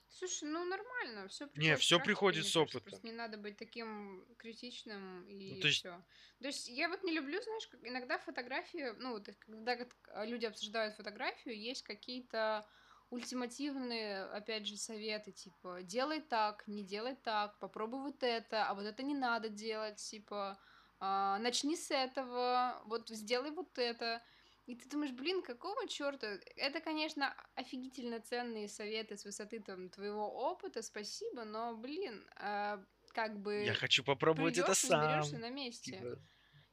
Слушай, 0.08 0.48
ну 0.48 0.64
нормально, 0.64 1.28
все 1.28 1.46
приходит. 1.46 1.70
Не, 1.70 1.76
все 1.76 2.00
приходит 2.00 2.44
с 2.44 2.56
опытом. 2.56 2.82
Просто 2.82 3.06
не 3.06 3.12
надо 3.12 3.38
быть 3.38 3.56
таким 3.56 4.26
критичным 4.38 5.24
и 5.28 5.54
ну, 5.54 5.60
то 5.60 5.68
есть... 5.68 5.78
все. 5.78 6.04
То 6.40 6.46
есть 6.46 6.68
я 6.68 6.88
вот 6.88 7.02
не 7.04 7.12
люблю, 7.12 7.40
знаешь, 7.40 7.68
как 7.68 7.80
иногда 7.84 8.18
фотографии, 8.18 8.92
ну 8.98 9.12
вот 9.12 9.28
когда 9.38 9.76
люди 10.24 10.46
обсуждают 10.46 10.96
фотографию, 10.96 11.56
есть 11.56 11.82
какие-то 11.84 12.66
ультимативные, 13.10 14.24
опять 14.24 14.66
же, 14.66 14.76
советы, 14.76 15.32
типа, 15.32 15.82
делай 15.82 16.20
так, 16.20 16.66
не 16.66 16.84
делай 16.84 17.16
так, 17.16 17.58
попробуй 17.58 18.00
вот 18.00 18.22
это, 18.22 18.68
а 18.68 18.74
вот 18.74 18.84
это 18.84 19.02
не 19.02 19.14
надо 19.14 19.48
делать, 19.48 19.96
типа, 19.96 20.58
а, 21.00 21.38
начни 21.38 21.76
с 21.76 21.90
этого, 21.90 22.82
вот 22.84 23.08
сделай 23.08 23.50
вот 23.50 23.78
это. 23.78 24.22
И 24.66 24.76
ты 24.76 24.88
думаешь, 24.88 25.12
блин, 25.12 25.42
какого 25.42 25.88
черта? 25.88 26.38
Это, 26.56 26.80
конечно, 26.80 27.34
офигительно 27.54 28.20
ценные 28.20 28.68
советы 28.68 29.16
с 29.16 29.24
высоты 29.24 29.60
там 29.60 29.88
твоего 29.88 30.28
опыта, 30.28 30.82
спасибо, 30.82 31.44
но, 31.44 31.74
блин, 31.74 32.24
а, 32.36 32.84
как 33.12 33.40
бы... 33.40 33.64
Я 33.64 33.74
хочу 33.74 34.04
попробовать 34.04 34.58
это 34.58 34.74
сам. 34.74 35.24
на 35.40 35.48
месте. 35.48 35.92
Типа... 35.92 36.22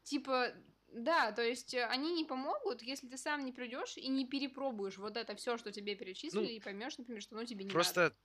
типа, 0.04 0.54
да, 0.90 1.32
то 1.32 1.42
есть 1.42 1.74
э, 1.74 1.86
они 1.86 2.14
не 2.14 2.26
помогут, 2.26 2.82
если 2.82 3.08
ты 3.08 3.18
сам 3.18 3.46
не 3.46 3.52
придешь 3.52 3.98
и 3.98 4.08
не 4.08 4.26
перепробуешь 4.26 4.98
вот 4.98 5.18
это 5.18 5.36
все, 5.36 5.58
что 5.58 5.72
тебе 5.72 5.96
перечислили, 5.96 6.44
ну, 6.44 6.50
и 6.50 6.60
поймешь, 6.60 6.98
например, 6.98 7.22
что 7.22 7.36
ну 7.36 7.46
тебе 7.46 7.66
не 7.66 7.72
просто... 7.72 8.02
надо. 8.02 8.16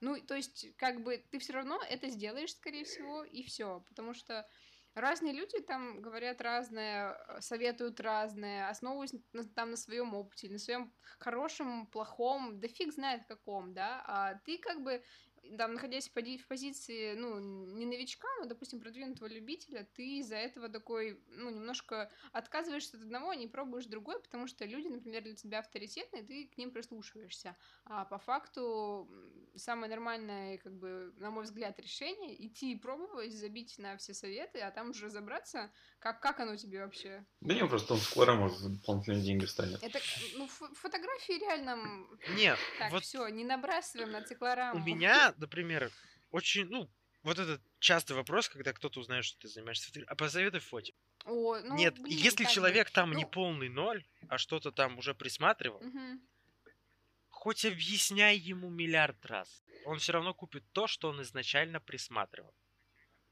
Ну, 0.00 0.20
то 0.20 0.34
есть, 0.34 0.76
как 0.76 1.02
бы 1.02 1.24
ты 1.30 1.38
все 1.38 1.54
равно 1.54 1.80
это 1.88 2.08
сделаешь, 2.08 2.52
скорее 2.52 2.84
всего, 2.84 3.24
и 3.24 3.42
все. 3.42 3.82
Потому 3.88 4.12
что 4.12 4.46
разные 4.96 5.32
люди 5.32 5.60
там 5.60 6.00
говорят 6.00 6.40
разное, 6.40 7.16
советуют 7.40 8.00
разное, 8.00 8.68
основываясь 8.68 9.14
на, 9.32 9.44
там 9.44 9.70
на 9.70 9.76
своем 9.76 10.14
опыте, 10.14 10.50
на 10.50 10.58
своем 10.58 10.92
хорошем, 11.18 11.86
плохом, 11.86 12.58
да 12.58 12.66
фиг 12.68 12.92
знает 12.92 13.26
каком, 13.28 13.74
да, 13.74 14.02
а 14.06 14.34
ты 14.44 14.58
как 14.58 14.82
бы 14.82 15.02
там, 15.56 15.74
находясь 15.74 16.08
в 16.08 16.12
позиции, 16.12 17.14
ну, 17.14 17.38
не 17.38 17.86
новичка, 17.86 18.28
но, 18.40 18.46
допустим, 18.46 18.80
продвинутого 18.80 19.28
любителя, 19.28 19.86
ты 19.94 20.18
из-за 20.18 20.36
этого 20.36 20.68
такой, 20.68 21.20
ну, 21.28 21.50
немножко 21.50 22.10
отказываешься 22.32 22.96
от 22.96 23.02
одного, 23.02 23.30
а 23.30 23.36
не 23.36 23.46
пробуешь 23.46 23.86
другой, 23.86 24.20
потому 24.20 24.46
что 24.46 24.64
люди, 24.64 24.88
например, 24.88 25.22
для 25.22 25.34
тебя 25.34 25.60
авторитетные, 25.60 26.22
ты 26.22 26.48
к 26.48 26.58
ним 26.58 26.70
прислушиваешься. 26.70 27.56
А 27.84 28.04
по 28.04 28.18
факту 28.18 29.08
самое 29.56 29.90
нормальное, 29.90 30.58
как 30.58 30.72
бы, 30.72 31.12
на 31.18 31.30
мой 31.30 31.44
взгляд, 31.44 31.78
решение— 31.78 32.34
идти 32.46 32.72
и 32.72 32.78
пробовать, 32.78 33.32
забить 33.32 33.78
на 33.78 33.96
все 33.96 34.14
советы, 34.14 34.60
а 34.60 34.70
там 34.70 34.90
уже 34.90 35.06
разобраться, 35.06 35.70
как, 35.98 36.20
как 36.20 36.40
оно 36.40 36.56
тебе 36.56 36.84
вообще. 36.84 37.24
Да 37.40 37.54
не, 37.54 37.66
просто 37.66 37.94
он 37.94 38.00
склером 38.00 38.50
дополнительные 38.76 39.22
деньги 39.22 39.44
станет. 39.44 39.82
Это, 39.82 39.98
ну, 40.34 40.46
фотографии 40.48 41.38
реально... 41.38 41.78
Нет, 42.36 42.58
так, 42.78 42.92
вот... 42.92 43.02
все, 43.02 43.26
не 43.28 43.44
набрасываем 43.44 44.10
на 44.10 44.22
циклораму. 44.22 44.80
У 44.80 44.84
меня 44.84 45.34
например, 45.36 45.90
очень, 46.30 46.66
ну, 46.66 46.88
вот 47.22 47.38
этот 47.38 47.60
частый 47.80 48.14
вопрос, 48.14 48.48
когда 48.48 48.72
кто-то 48.72 49.00
узнает, 49.00 49.24
что 49.24 49.38
ты 49.40 49.48
занимаешься 49.48 49.86
фотографией, 49.86 50.12
а 50.12 50.16
посоветуй 50.16 50.60
фото. 50.60 50.92
О, 51.24 51.58
ну, 51.58 51.74
Нет, 51.74 51.98
блин, 51.98 52.16
если 52.16 52.44
человек 52.44 52.90
там 52.90 53.10
ну... 53.10 53.18
не 53.18 53.26
полный 53.26 53.68
ноль, 53.68 54.04
а 54.28 54.38
что-то 54.38 54.70
там 54.70 54.98
уже 54.98 55.12
присматривал, 55.12 55.78
угу. 55.78 56.20
хоть 57.28 57.64
объясняй 57.64 58.36
ему 58.36 58.70
миллиард 58.70 59.26
раз, 59.26 59.64
он 59.84 59.98
все 59.98 60.12
равно 60.12 60.34
купит 60.34 60.64
то, 60.72 60.86
что 60.86 61.08
он 61.08 61.20
изначально 61.22 61.80
присматривал. 61.80 62.54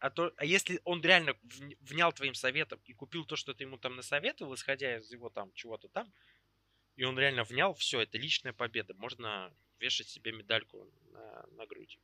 А, 0.00 0.11
то, 0.11 0.32
а 0.36 0.44
если 0.44 0.80
он 0.84 1.00
реально 1.00 1.34
внял 1.80 2.12
твоим 2.12 2.34
советом 2.34 2.80
и 2.84 2.92
купил 2.92 3.24
то, 3.24 3.36
что 3.36 3.55
ты 3.55 3.64
ему 3.64 3.78
там 3.78 3.96
насоветовал, 3.96 4.55
исходя 4.55 4.98
из 4.98 5.11
его 5.11 5.30
там 5.30 5.52
чего-то 5.55 5.88
там, 5.88 6.12
и 6.96 7.05
он 7.05 7.18
реально 7.18 7.44
внял, 7.44 7.74
все, 7.74 8.00
это 8.00 8.18
личная 8.18 8.52
победа. 8.52 8.94
Можно 8.94 9.52
вешать 9.79 10.09
себе 10.09 10.33
медальку 10.33 10.91
на, 11.12 11.47
на 11.53 11.66
грудь. 11.66 11.99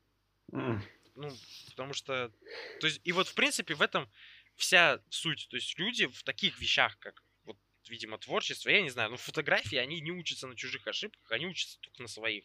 Mm. 0.52 0.80
Ну, 1.16 1.30
потому 1.70 1.92
что... 1.92 2.32
То 2.80 2.86
есть, 2.86 3.00
и 3.04 3.12
вот, 3.12 3.28
в 3.28 3.34
принципе, 3.34 3.74
в 3.74 3.82
этом 3.82 4.08
вся 4.56 5.02
суть. 5.08 5.48
То 5.50 5.56
есть 5.56 5.78
люди 5.78 6.06
в 6.06 6.22
таких 6.22 6.60
вещах, 6.60 6.98
как 6.98 7.22
вот, 7.44 7.56
видимо, 7.88 8.18
творчество, 8.18 8.68
я 8.70 8.82
не 8.82 8.90
знаю, 8.90 9.10
ну, 9.10 9.16
фотографии, 9.16 9.76
они 9.76 10.00
не 10.00 10.12
учатся 10.12 10.46
на 10.46 10.56
чужих 10.56 10.86
ошибках, 10.86 11.30
они 11.32 11.46
учатся 11.46 11.78
только 11.80 12.02
на 12.02 12.08
своих. 12.08 12.44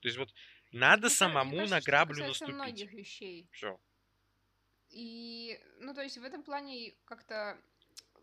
То 0.00 0.08
есть 0.08 0.18
вот 0.18 0.32
надо 0.72 1.04
ну, 1.04 1.10
самому 1.10 1.56
кажется, 1.56 1.74
на 1.74 1.80
граблю 1.80 2.26
наступить. 2.26 2.54
многих 2.54 2.92
вещей. 2.92 3.48
Все. 3.52 3.80
И, 4.90 5.58
ну, 5.80 5.94
то 5.94 6.02
есть 6.02 6.18
в 6.18 6.24
этом 6.24 6.42
плане 6.42 6.94
как-то 7.04 7.60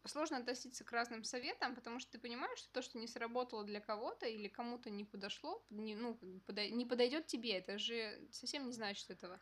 сложно 0.09 0.37
относиться 0.37 0.83
к 0.83 0.91
разным 0.91 1.23
советам, 1.23 1.75
потому 1.75 1.99
что 1.99 2.11
ты 2.11 2.19
понимаешь, 2.19 2.59
что 2.59 2.71
то, 2.73 2.81
что 2.81 2.97
не 2.97 3.07
сработало 3.07 3.63
для 3.63 3.79
кого-то 3.79 4.25
или 4.25 4.47
кому-то 4.47 4.89
не 4.89 5.05
подошло, 5.05 5.63
не, 5.69 5.95
ну, 5.95 6.17
не 6.21 6.85
подойдет 6.85 7.27
тебе, 7.27 7.53
это 7.53 7.77
же 7.77 8.27
совсем 8.31 8.65
не 8.65 8.73
значит 8.73 9.09
этого. 9.09 9.39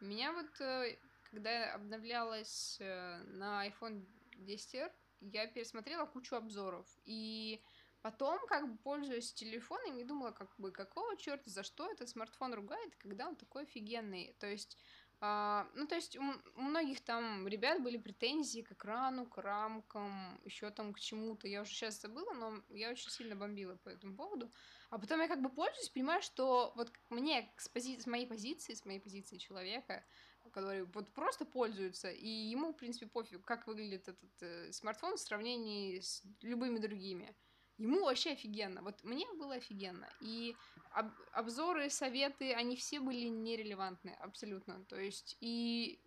Меня 0.00 0.32
вот, 0.32 0.60
э, 0.60 0.96
когда 1.30 1.74
обновлялась 1.74 2.78
э, 2.80 3.18
на 3.24 3.66
iPhone 3.68 4.06
10R, 4.38 4.90
я 5.20 5.46
пересмотрела 5.48 6.06
кучу 6.06 6.36
обзоров, 6.36 6.86
и 7.04 7.60
потом, 8.00 8.38
как 8.46 8.70
бы, 8.70 8.78
пользуясь 8.78 9.34
телефоном, 9.34 9.96
я 9.96 10.04
думала, 10.04 10.30
как 10.30 10.54
бы, 10.56 10.70
какого 10.70 11.16
черта, 11.16 11.50
за 11.50 11.62
что 11.62 11.90
этот 11.90 12.08
смартфон 12.08 12.54
ругает, 12.54 12.96
когда 12.96 13.28
он 13.28 13.36
такой 13.36 13.64
офигенный, 13.64 14.36
то 14.38 14.46
есть 14.46 14.78
а, 15.20 15.68
ну, 15.74 15.86
то 15.86 15.96
есть 15.96 16.16
у, 16.16 16.22
многих 16.54 17.00
там 17.00 17.48
ребят 17.48 17.82
были 17.82 17.96
претензии 17.96 18.60
к 18.60 18.72
экрану, 18.72 19.26
к 19.26 19.38
рамкам, 19.38 20.40
еще 20.44 20.70
там 20.70 20.92
к 20.92 21.00
чему-то. 21.00 21.48
Я 21.48 21.62
уже 21.62 21.72
сейчас 21.72 22.00
забыла, 22.00 22.32
но 22.34 22.62
я 22.68 22.90
очень 22.90 23.10
сильно 23.10 23.34
бомбила 23.34 23.74
по 23.76 23.88
этому 23.88 24.14
поводу. 24.14 24.52
А 24.90 24.98
потом 24.98 25.20
я 25.20 25.26
как 25.28 25.42
бы 25.42 25.50
пользуюсь, 25.50 25.88
понимаю, 25.88 26.22
что 26.22 26.72
вот 26.76 26.92
мне 27.10 27.52
с, 27.56 27.68
пози- 27.68 28.00
с 28.00 28.06
моей 28.06 28.26
позиции, 28.26 28.74
с 28.74 28.84
моей 28.84 29.00
позиции 29.00 29.38
человека, 29.38 30.04
который 30.52 30.84
вот 30.84 31.12
просто 31.12 31.44
пользуется, 31.44 32.10
и 32.10 32.28
ему, 32.28 32.72
в 32.72 32.76
принципе, 32.76 33.06
пофиг, 33.06 33.44
как 33.44 33.66
выглядит 33.66 34.08
этот 34.08 34.42
э, 34.42 34.72
смартфон 34.72 35.16
в 35.16 35.20
сравнении 35.20 35.98
с 35.98 36.22
любыми 36.42 36.78
другими. 36.78 37.34
Ему 37.78 38.04
вообще 38.04 38.32
офигенно. 38.32 38.82
Вот 38.82 39.02
мне 39.04 39.24
было 39.34 39.54
офигенно. 39.54 40.08
И 40.20 40.56
об, 40.90 41.12
обзоры, 41.32 41.90
советы, 41.90 42.52
они 42.52 42.76
все 42.76 43.00
были 43.00 43.28
нерелевантны 43.28 44.10
абсолютно. 44.20 44.84
То 44.86 45.00
есть, 45.00 45.36
и... 45.40 46.00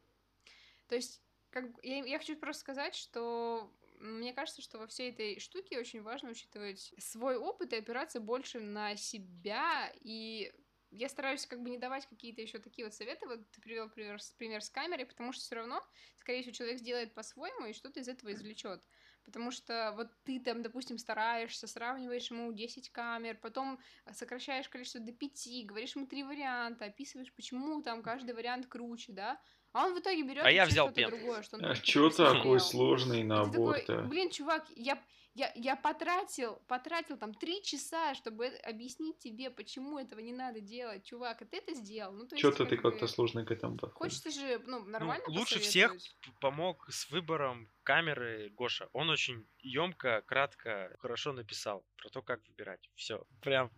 То 0.87 0.95
есть, 0.95 1.21
как, 1.49 1.65
я, 1.81 2.03
я 2.03 2.19
хочу 2.19 2.35
просто 2.35 2.59
сказать, 2.61 2.95
что 2.95 3.71
мне 3.99 4.33
кажется, 4.33 4.61
что 4.61 4.79
во 4.79 4.87
всей 4.87 5.11
этой 5.11 5.39
штуке 5.39 5.79
очень 5.79 6.01
важно 6.01 6.31
учитывать 6.31 6.93
свой 6.97 7.37
опыт 7.37 7.71
и 7.71 7.77
опираться 7.77 8.19
больше 8.19 8.59
на 8.59 8.95
себя. 8.97 9.93
И 10.01 10.51
я 10.89 11.07
стараюсь 11.07 11.45
как 11.45 11.61
бы 11.61 11.69
не 11.69 11.77
давать 11.77 12.05
какие-то 12.07 12.41
еще 12.41 12.59
такие 12.59 12.85
вот 12.85 12.93
советы. 12.93 13.27
Вот 13.27 13.49
ты 13.51 13.61
привел 13.61 13.89
пример, 13.89 14.19
пример 14.37 14.61
с 14.61 14.69
камерой, 14.69 15.05
потому 15.05 15.31
что 15.31 15.43
все 15.43 15.55
равно, 15.55 15.81
скорее 16.17 16.41
всего, 16.41 16.53
человек 16.53 16.79
сделает 16.79 17.13
по-своему 17.13 17.67
и 17.67 17.73
что-то 17.73 18.01
из 18.01 18.09
этого 18.09 18.33
извлечет. 18.33 18.83
Потому 19.23 19.51
что 19.51 19.93
вот 19.95 20.09
ты 20.23 20.39
там, 20.39 20.61
допустим, 20.61 20.97
стараешься, 20.97 21.67
сравниваешь 21.67 22.31
ему 22.31 22.51
10 22.51 22.91
камер, 22.91 23.37
потом 23.41 23.79
сокращаешь 24.11 24.69
количество 24.69 24.99
до 24.99 25.11
5, 25.11 25.65
говоришь 25.65 25.95
ему 25.95 26.07
три 26.07 26.23
варианта, 26.23 26.85
описываешь, 26.85 27.33
почему 27.33 27.81
там 27.81 28.01
каждый 28.01 28.33
вариант 28.33 28.67
круче, 28.67 29.13
да, 29.13 29.39
а 29.73 29.85
он 29.85 29.95
в 29.95 29.99
итоге 29.99 30.23
берет 30.23 30.45
А 30.45 30.51
я 30.51 30.65
взял 30.65 30.87
что-то 30.87 31.01
пен. 31.01 31.09
другое, 31.11 31.41
что 31.43 31.57
А 31.57 31.75
чё 31.75 32.09
такой 32.09 32.59
сложный 32.59 33.23
набор-то? 33.23 34.01
блин, 34.03 34.29
чувак, 34.29 34.65
я, 34.75 35.01
я, 35.33 35.51
я 35.55 35.75
потратил, 35.75 36.55
потратил 36.67 37.17
там 37.17 37.33
три 37.33 37.63
часа, 37.63 38.15
чтобы 38.15 38.47
объяснить 38.63 39.19
тебе, 39.19 39.49
почему 39.49 39.97
этого 39.97 40.19
не 40.19 40.33
надо 40.33 40.59
делать, 40.59 41.05
чувак, 41.05 41.41
а 41.41 41.45
ты 41.45 41.57
это 41.57 41.73
сделал. 41.73 42.13
Ну, 42.13 42.27
то 42.27 42.35
есть, 42.35 42.41
Чё-то 42.41 42.57
как 42.57 42.69
ты 42.69 42.77
как-то 42.77 43.05
бы, 43.05 43.07
сложно 43.07 43.45
к 43.45 43.51
этому 43.51 43.77
подходишь. 43.77 44.21
Хочется 44.21 44.31
же, 44.31 44.59
ну, 44.65 44.83
нормально 44.85 45.23
лучше 45.27 45.59
всех 45.59 45.95
помог 46.39 46.87
с 46.89 47.09
выбором 47.09 47.69
камеры 47.83 48.49
Гоша. 48.49 48.89
Он 48.93 49.09
очень 49.09 49.47
емко, 49.59 50.21
кратко, 50.25 50.95
хорошо 50.99 51.33
написал 51.33 51.85
про 51.97 52.09
то, 52.09 52.21
как 52.21 52.41
выбирать. 52.47 52.89
Все, 52.95 53.23
прям 53.41 53.71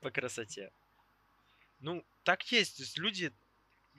по 0.00 0.10
красоте. 0.10 0.72
Ну, 1.80 2.04
так 2.24 2.42
есть. 2.52 2.76
То 2.76 2.82
есть 2.82 2.98
люди 2.98 3.32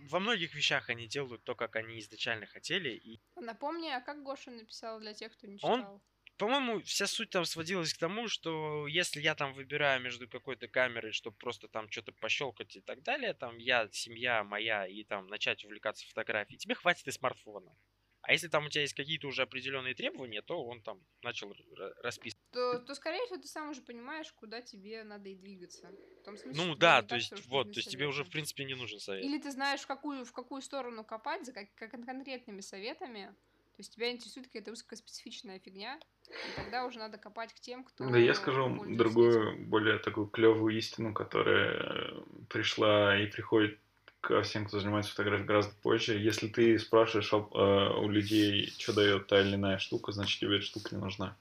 во 0.10 0.20
многих 0.20 0.54
вещах 0.56 0.90
они 0.90 1.08
делают 1.08 1.44
то, 1.44 1.56
как 1.56 1.76
они 1.76 2.00
изначально 2.00 2.46
хотели. 2.46 2.90
И, 2.90 3.22
Напомни, 3.36 3.90
а 3.90 4.00
как 4.00 4.24
Гоша 4.24 4.52
написал 4.52 5.02
для 5.02 5.14
тех, 5.14 5.34
кто 5.34 5.46
не 5.46 5.58
Он 5.62 5.88
читал? 5.88 6.02
по-моему, 6.38 6.82
вся 6.82 7.06
суть 7.06 7.30
там 7.30 7.46
сводилась 7.46 7.94
к 7.94 8.00
тому, 8.00 8.28
что 8.28 8.88
если 8.88 9.22
я 9.22 9.36
там 9.36 9.54
выбираю 9.54 10.02
между 10.02 10.28
какой-то 10.28 10.68
камерой, 10.68 11.12
чтобы 11.12 11.38
просто 11.38 11.68
там 11.68 11.90
что-то 11.92 12.14
пощелкать 12.14 12.76
и 12.76 12.82
так 12.82 13.04
далее, 13.04 13.34
там 13.36 13.58
я, 13.60 13.88
семья 13.92 14.44
моя, 14.44 14.88
и 14.88 15.04
там 15.04 15.28
начать 15.28 15.64
увлекаться 15.64 16.08
фотографией, 16.08 16.58
тебе 16.58 16.74
хватит 16.74 17.08
и 17.08 17.12
смартфона. 17.12 17.76
А 18.22 18.32
если 18.34 18.48
там 18.48 18.66
у 18.66 18.70
тебя 18.70 18.82
есть 18.82 18.96
какие-то 18.96 19.28
уже 19.28 19.44
определенные 19.44 19.94
требования, 19.94 20.42
то 20.42 20.64
он 20.64 20.82
там 20.82 21.06
начал 21.22 21.54
расписывать. 22.02 22.41
То, 22.52 22.80
то, 22.80 22.96
скорее 22.96 23.26
всего, 23.26 23.38
ты 23.38 23.48
сам 23.48 23.70
уже 23.70 23.82
понимаешь, 23.82 24.32
куда 24.34 24.62
тебе 24.62 25.04
надо 25.04 25.30
и 25.30 25.36
двигаться. 25.36 25.92
В 26.22 26.26
том 26.26 26.38
смысле, 26.38 26.66
Ну 26.66 26.76
да, 26.76 27.02
то 27.02 27.16
есть 27.16 27.32
вот, 27.48 27.72
то 27.72 27.80
есть 27.80 27.90
тебе 27.90 28.08
уже 28.08 28.24
в 28.24 28.30
принципе 28.30 28.66
не 28.66 28.76
нужен 28.76 29.00
совет. 29.00 29.24
Или 29.24 29.40
ты 29.40 29.52
знаешь, 29.52 29.82
в 29.82 29.88
какую, 29.88 30.26
в 30.26 30.32
какую 30.32 30.62
сторону 30.62 31.04
копать, 31.04 31.46
за 31.46 31.54
как, 31.54 31.74
как 31.76 31.92
конкретными 31.92 32.62
советами. 32.62 33.34
То 33.76 33.80
есть 33.80 33.94
тебя 33.96 34.12
интересует 34.12 34.48
какая-то 34.48 34.72
узкоспецифичная 34.72 35.60
фигня, 35.60 36.00
и 36.28 36.52
тогда 36.56 36.86
уже 36.86 37.00
надо 37.00 37.18
копать 37.18 37.54
к 37.54 37.60
тем, 37.60 37.84
кто 37.84 38.10
Да 38.10 38.18
я 38.18 38.34
скажу 38.34 38.64
вам 38.64 38.98
другую, 38.98 39.54
этим. 39.54 39.66
более 39.70 39.98
такую 39.98 40.28
клевую 40.28 40.78
истину, 40.78 41.14
которая 41.14 41.72
э, 41.74 42.22
пришла 42.50 43.18
и 43.18 43.28
приходит 43.28 43.80
ко 44.20 44.42
всем, 44.44 44.68
кто 44.68 44.80
занимается 44.80 45.12
фотографией 45.12 45.48
гораздо 45.48 45.74
позже. 45.82 46.18
Если 46.18 46.48
ты 46.48 46.78
спрашиваешь 46.78 47.34
об- 47.34 47.56
э, 47.56 47.94
у 47.98 48.10
людей, 48.10 48.68
что 48.78 48.94
дает 48.94 49.28
та 49.28 49.42
или 49.42 49.56
иная 49.56 49.78
штука, 49.80 50.12
значит 50.12 50.40
тебе 50.40 50.58
эта 50.58 50.66
штука 50.66 50.96
не 50.96 51.02
нужна. 51.02 51.38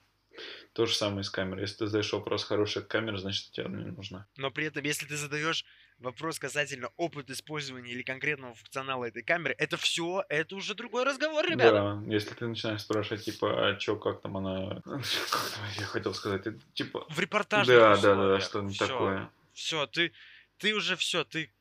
То 0.73 0.87
же 0.87 0.95
самое 0.95 1.25
с 1.25 1.31
камерой. 1.31 1.63
Если 1.63 1.79
ты 1.79 1.87
задаешь 1.87 2.13
вопрос, 2.13 2.45
хорошая 2.45 2.85
камера, 2.85 3.17
значит 3.17 3.51
тебе 3.51 3.67
она 3.67 3.83
не 3.83 3.91
нужна. 3.91 4.27
Но 4.37 4.53
при 4.53 4.67
этом, 4.67 4.85
если 4.85 5.05
ты 5.05 5.17
задаешь 5.17 5.65
вопрос 5.99 6.39
касательно 6.39 6.91
опыта 6.97 7.33
использования 7.33 7.91
или 7.93 8.03
конкретного 8.03 8.55
функционала 8.55 9.07
этой 9.07 9.23
камеры, 9.23 9.55
это 9.59 9.77
все, 9.77 10.25
это 10.29 10.55
уже 10.55 10.75
другой 10.75 11.05
разговор, 11.05 11.45
ребята. 11.45 12.01
Да, 12.05 12.13
если 12.13 12.35
ты 12.35 12.47
начинаешь 12.47 12.83
спрашивать, 12.83 13.25
типа, 13.25 13.69
а 13.69 13.75
чё, 13.77 13.97
как 13.97 14.23
там 14.23 14.37
она... 14.37 14.81
Как 14.83 14.85
там, 15.55 15.65
я 15.77 15.87
хотел 15.87 16.15
сказать, 16.15 16.47
типа... 16.75 17.05
В 17.09 17.19
репортажных 17.19 17.77
Да, 17.77 17.97
да, 17.97 18.15
да, 18.15 18.41
что-нибудь 18.41 18.79
такое. 18.79 19.29
Все, 19.53 19.87
ты, 19.89 20.13
ты 20.59 20.73
уже 20.73 20.95
все, 20.95 21.25
ты, 21.25 21.53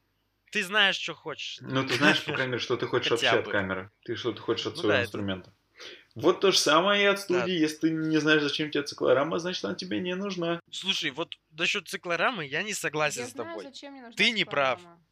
ты 0.52 0.64
знаешь, 0.64 0.98
что 0.98 1.16
хочешь. 1.16 1.58
Ну, 1.62 1.84
ты 1.88 1.96
знаешь 1.96 2.24
по 2.24 2.34
камере, 2.38 2.60
что 2.60 2.78
ты 2.78 2.86
хочешь 2.86 3.10
Хотя 3.10 3.32
вообще 3.32 3.40
от 3.40 3.52
камеры. 3.52 3.92
Ты 4.04 4.16
что 4.16 4.34
ты 4.34 4.40
хочешь 4.40 4.68
от 4.68 4.76
Ну 4.76 4.82
своего 4.82 4.94
да, 4.94 4.98
это- 5.00 5.06
инструмента. 5.06 5.54
Вот 6.22 6.40
то 6.42 6.52
же 6.52 6.58
самое 6.58 7.04
и 7.04 7.06
от 7.06 7.18
Да. 7.18 7.22
студии. 7.22 7.54
Если 7.54 7.78
ты 7.78 7.90
не 7.92 8.18
знаешь, 8.18 8.42
зачем 8.44 8.72
тебе 8.72 8.84
циклорама, 8.84 9.40
значит, 9.40 9.64
она 9.66 9.76
тебе 9.76 10.00
не 10.00 10.16
нужна. 10.16 10.60
Слушай, 10.72 11.12
вот 11.12 11.36
насчет 11.52 11.88
циклорамы 11.88 12.46
я 12.46 12.64
не 12.64 12.74
согласен 12.74 13.22
Я 13.22 13.28
с 13.28 13.32
знаю, 13.32 13.50
тобой. 13.50 13.64
зачем 13.66 13.94
мне 13.94 14.02
нужна 14.02 14.16
Ты 14.18 14.32
не 14.32 14.46
прав. 14.46 14.80
циклорама. 14.80 15.04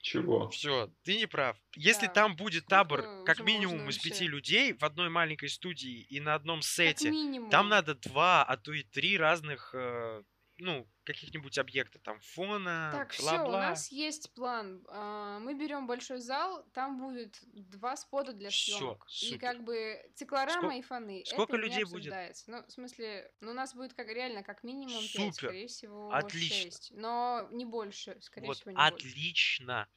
Чего? 0.00 0.50
Все, 0.50 0.90
ты 1.02 1.16
не 1.16 1.26
прав. 1.26 1.56
Если 1.76 2.06
Да. 2.06 2.12
там 2.12 2.36
будет 2.36 2.66
табор, 2.66 3.00
Сколько 3.00 3.24
как 3.24 3.40
минимум 3.46 3.88
из 3.88 3.96
пяти 3.96 4.26
людей 4.26 4.74
в 4.74 4.82
одной 4.84 5.08
маленькой 5.08 5.48
студии 5.48 6.02
и 6.10 6.20
на 6.20 6.34
одном 6.34 6.60
сете, 6.60 7.10
там 7.50 7.70
надо 7.70 7.94
два, 7.94 8.44
а 8.44 8.56
то 8.58 8.72
и 8.74 8.82
три 8.82 9.16
разных, 9.16 9.70
э, 9.72 10.22
ну, 10.64 10.88
каких-нибудь 11.04 11.58
объекта, 11.58 11.98
там 11.98 12.18
фона, 12.20 12.90
Так, 12.92 13.12
все, 13.12 13.44
у 13.46 13.50
нас 13.50 13.92
есть 13.92 14.32
план. 14.34 14.82
А, 14.88 15.38
Мы 15.40 15.54
берем 15.54 15.86
большой 15.86 16.20
зал, 16.20 16.64
там 16.72 16.98
будет 16.98 17.38
два 17.52 17.96
спота 17.96 18.32
для 18.32 18.50
съемок. 18.50 19.06
И 19.22 19.36
как 19.38 19.62
бы 19.62 20.00
циклорама 20.14 20.70
Ско- 20.70 20.78
и 20.78 20.82
фоны. 20.82 21.22
сколько 21.26 21.56
это 21.56 21.62
людей 21.66 21.84
будет? 21.84 22.14
Ну, 22.46 22.64
в 22.66 22.70
смысле, 22.70 23.30
ну, 23.40 23.50
у 23.50 23.54
нас 23.54 23.74
будет 23.74 23.92
как 23.92 24.08
реально 24.08 24.42
как 24.42 24.64
минимум 24.64 25.02
Супер. 25.02 25.32
скорее 25.34 25.66
всего, 25.68 26.10
Отлично. 26.10 26.56
шесть. 26.56 26.92
Но 26.94 27.46
не 27.52 27.66
больше, 27.66 28.16
скорее 28.22 28.46
Вот, 28.46 28.56
всего, 28.56 28.70
не 28.70 28.76
больше. 28.76 28.94
отлично. 28.94 29.88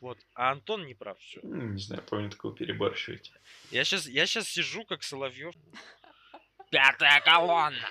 Вот, 0.00 0.18
а 0.34 0.50
Антон 0.52 0.84
не 0.84 0.94
прав, 0.94 1.18
все. 1.18 1.40
Ну, 1.42 1.56
Не 1.72 1.80
знаю, 1.80 2.02
помню, 2.02 2.28
такого 2.28 2.54
перебарщиваете. 2.54 3.32
Я 3.70 3.84
сейчас, 3.84 4.06
я 4.06 4.26
сейчас 4.26 4.46
сижу 4.48 4.84
как 4.84 5.02
Соловьев. 5.02 5.54
Пятая 6.70 7.20
колонна. 7.22 7.88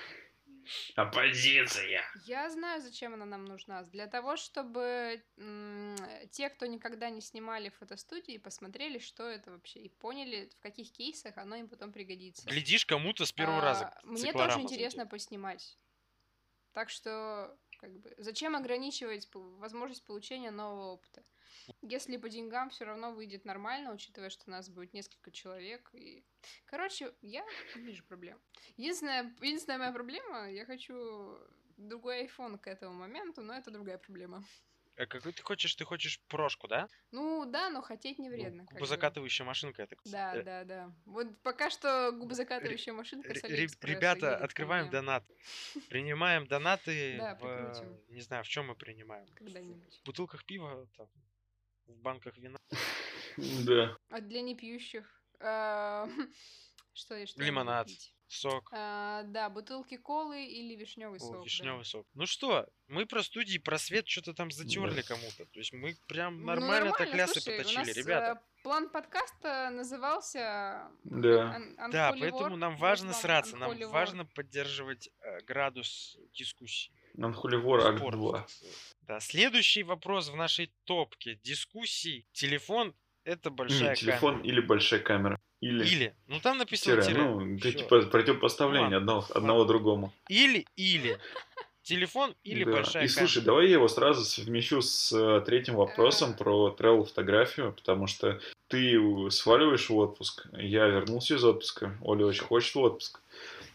Оппозиция! 0.96 2.02
Я 2.26 2.50
знаю, 2.50 2.80
зачем 2.82 3.14
она 3.14 3.24
нам 3.24 3.44
нужна. 3.44 3.82
Для 3.84 4.06
того, 4.06 4.36
чтобы 4.36 5.24
м, 5.38 5.96
те, 6.30 6.50
кто 6.50 6.66
никогда 6.66 7.10
не 7.10 7.20
снимали 7.20 7.68
фотостудии, 7.70 8.38
посмотрели, 8.38 8.98
что 8.98 9.24
это 9.28 9.50
вообще, 9.50 9.80
и 9.80 9.88
поняли, 9.88 10.50
в 10.58 10.60
каких 10.60 10.92
кейсах 10.92 11.38
оно 11.38 11.56
им 11.56 11.68
потом 11.68 11.92
пригодится. 11.92 12.48
Глядишь, 12.48 12.84
кому-то 12.86 13.24
с 13.24 13.32
первого 13.32 13.60
А, 13.60 13.64
раза. 13.64 14.00
Мне 14.04 14.32
тоже 14.32 14.60
интересно 14.60 15.06
поснимать. 15.06 15.78
Так 16.72 16.90
что, 16.90 17.58
как 17.78 17.92
бы, 18.00 18.14
зачем 18.18 18.56
ограничивать 18.56 19.28
возможность 19.34 20.04
получения 20.04 20.50
нового 20.50 20.92
опыта? 20.92 21.22
Если 21.82 22.16
по 22.16 22.28
деньгам 22.28 22.70
все 22.70 22.84
равно 22.84 23.12
выйдет 23.12 23.44
нормально, 23.44 23.92
учитывая, 23.92 24.30
что 24.30 24.44
у 24.46 24.50
нас 24.50 24.68
будет 24.68 24.92
несколько 24.92 25.30
человек. 25.30 25.90
И... 25.92 26.24
Короче, 26.66 27.12
я 27.22 27.44
не 27.76 27.82
вижу 27.82 28.04
проблем. 28.04 28.38
Единственная, 28.76 29.34
единственная 29.40 29.78
моя 29.78 29.92
проблема, 29.92 30.50
я 30.50 30.64
хочу 30.64 31.38
другой 31.76 32.26
iPhone 32.26 32.58
к 32.58 32.66
этому 32.66 32.94
моменту, 32.94 33.42
но 33.42 33.54
это 33.54 33.70
другая 33.70 33.98
проблема. 33.98 34.44
А 34.96 35.06
какой 35.06 35.32
ты 35.32 35.42
хочешь? 35.42 35.74
Ты 35.74 35.84
хочешь 35.84 36.20
прошку, 36.28 36.68
да? 36.68 36.86
Ну 37.12 37.46
да, 37.46 37.70
но 37.70 37.80
хотеть 37.80 38.18
не 38.18 38.28
вредно. 38.28 38.64
Ну, 38.64 38.68
губозакатывающая 38.76 39.44
машинка, 39.46 39.86
так 39.86 39.98
Да, 40.04 40.36
э, 40.36 40.42
да, 40.42 40.64
да. 40.64 40.94
Вот 41.06 41.26
пока 41.42 41.70
что 41.70 42.12
губозакатывающая 42.12 42.92
машинка 42.92 43.34
с 43.34 43.42
Ребята, 43.42 44.36
открываем 44.36 44.90
донат. 44.90 45.24
Принимаем 45.88 46.46
донаты 46.46 47.16
Да, 47.18 47.34
в... 47.36 48.10
Не 48.10 48.20
знаю, 48.20 48.44
в 48.44 48.48
чем 48.48 48.66
мы 48.66 48.74
принимаем. 48.74 49.26
когда-нибудь. 49.34 50.00
В 50.02 50.04
бутылках 50.04 50.44
пива, 50.44 50.86
там, 50.96 51.08
в 51.86 51.96
банках 52.00 52.36
вина. 52.36 52.58
Да. 53.66 53.96
А 54.10 54.20
для 54.20 54.42
непьющих? 54.42 55.06
а, 55.40 56.06
Что 56.94 57.14
я 57.16 57.26
что 57.26 57.40
Лимонад. 57.42 57.88
Сок. 58.28 58.68
А, 58.72 59.22
Да, 59.24 59.48
бутылки 59.50 59.96
колы 59.96 60.44
или 60.44 60.74
вишневый 60.76 61.18
сок. 61.20 61.38
да. 61.38 61.44
вишневый 61.44 61.84
сок. 61.86 62.06
Ну 62.14 62.26
что, 62.26 62.66
мы 62.88 63.06
про 63.06 63.22
студии, 63.22 63.56
про 63.58 63.78
свет 63.78 64.06
что-то 64.06 64.34
там 64.34 64.50
затерли 64.50 65.00
кому-то. 65.02 65.46
То 65.46 65.58
есть 65.58 65.72
мы 65.72 65.96
прям 66.08 66.40
Ну, 66.40 66.46
нормально 66.46 66.92
так 66.96 67.14
лясы 67.14 67.40
слушай, 67.40 67.54
у 67.54 67.58
поточили, 67.58 67.78
нас, 67.86 67.96
ребята. 67.96 68.40
э, 68.40 68.62
План 68.62 68.90
подкаста 68.90 69.70
назывался... 69.70 70.90
Да. 71.04 71.54
Ан- 71.78 71.90
Да, 71.90 72.14
поэтому 72.18 72.56
нам 72.56 72.76
важно 72.76 73.12
сраться, 73.14 73.56
нам 73.56 73.74
важно 73.90 74.24
поддерживать 74.26 75.08
э, 75.20 75.40
градус 75.42 76.16
дискуссии. 76.32 76.92
Нанхуливор 77.14 77.80
Акт 77.86 77.98
Спорт. 77.98 78.16
2. 78.16 78.46
Да, 79.08 79.20
следующий 79.20 79.82
вопрос 79.82 80.28
в 80.30 80.36
нашей 80.36 80.72
топке 80.84 81.38
дискуссий. 81.42 82.26
Телефон 82.32 82.94
это 83.24 83.50
большая 83.50 83.90
Не, 83.90 83.96
телефон 83.96 84.34
камера. 84.36 84.48
или 84.48 84.60
большая 84.60 85.00
камера. 85.00 85.38
Или, 85.60 85.84
Или. 85.86 86.14
Ну 86.26 86.40
там 86.40 86.58
написано 86.58 86.96
тире. 87.02 87.06
тире. 87.14 87.22
Ну, 87.24 87.56
это 87.56 87.72
типа 87.72 88.02
противопоставление 88.02 88.84
Ладно, 88.84 88.96
одного, 88.98 89.26
одного 89.34 89.64
другому. 89.64 90.12
Или, 90.28 90.66
или. 90.76 91.18
Телефон 91.82 92.34
или 92.44 92.62
Да. 92.64 92.72
большая 92.72 93.04
И 93.04 93.08
камера. 93.08 93.18
слушай, 93.28 93.42
давай 93.44 93.66
я 93.66 93.72
его 93.72 93.88
сразу 93.88 94.24
совмещу 94.24 94.82
с 94.82 95.12
э, 95.12 95.40
третьим 95.44 95.74
вопросом 95.74 96.36
про 96.36 96.74
travel 96.78 97.04
фотографию, 97.04 97.72
потому 97.72 98.06
что 98.06 98.40
ты 98.68 98.96
сваливаешь 99.30 99.88
в 99.90 99.96
отпуск, 99.96 100.46
я 100.52 100.86
вернулся 100.86 101.34
из 101.34 101.44
отпуска, 101.44 101.98
Оля 102.02 102.26
очень 102.26 102.44
хочет 102.44 102.74
в 102.74 102.78
отпуск. 102.80 103.20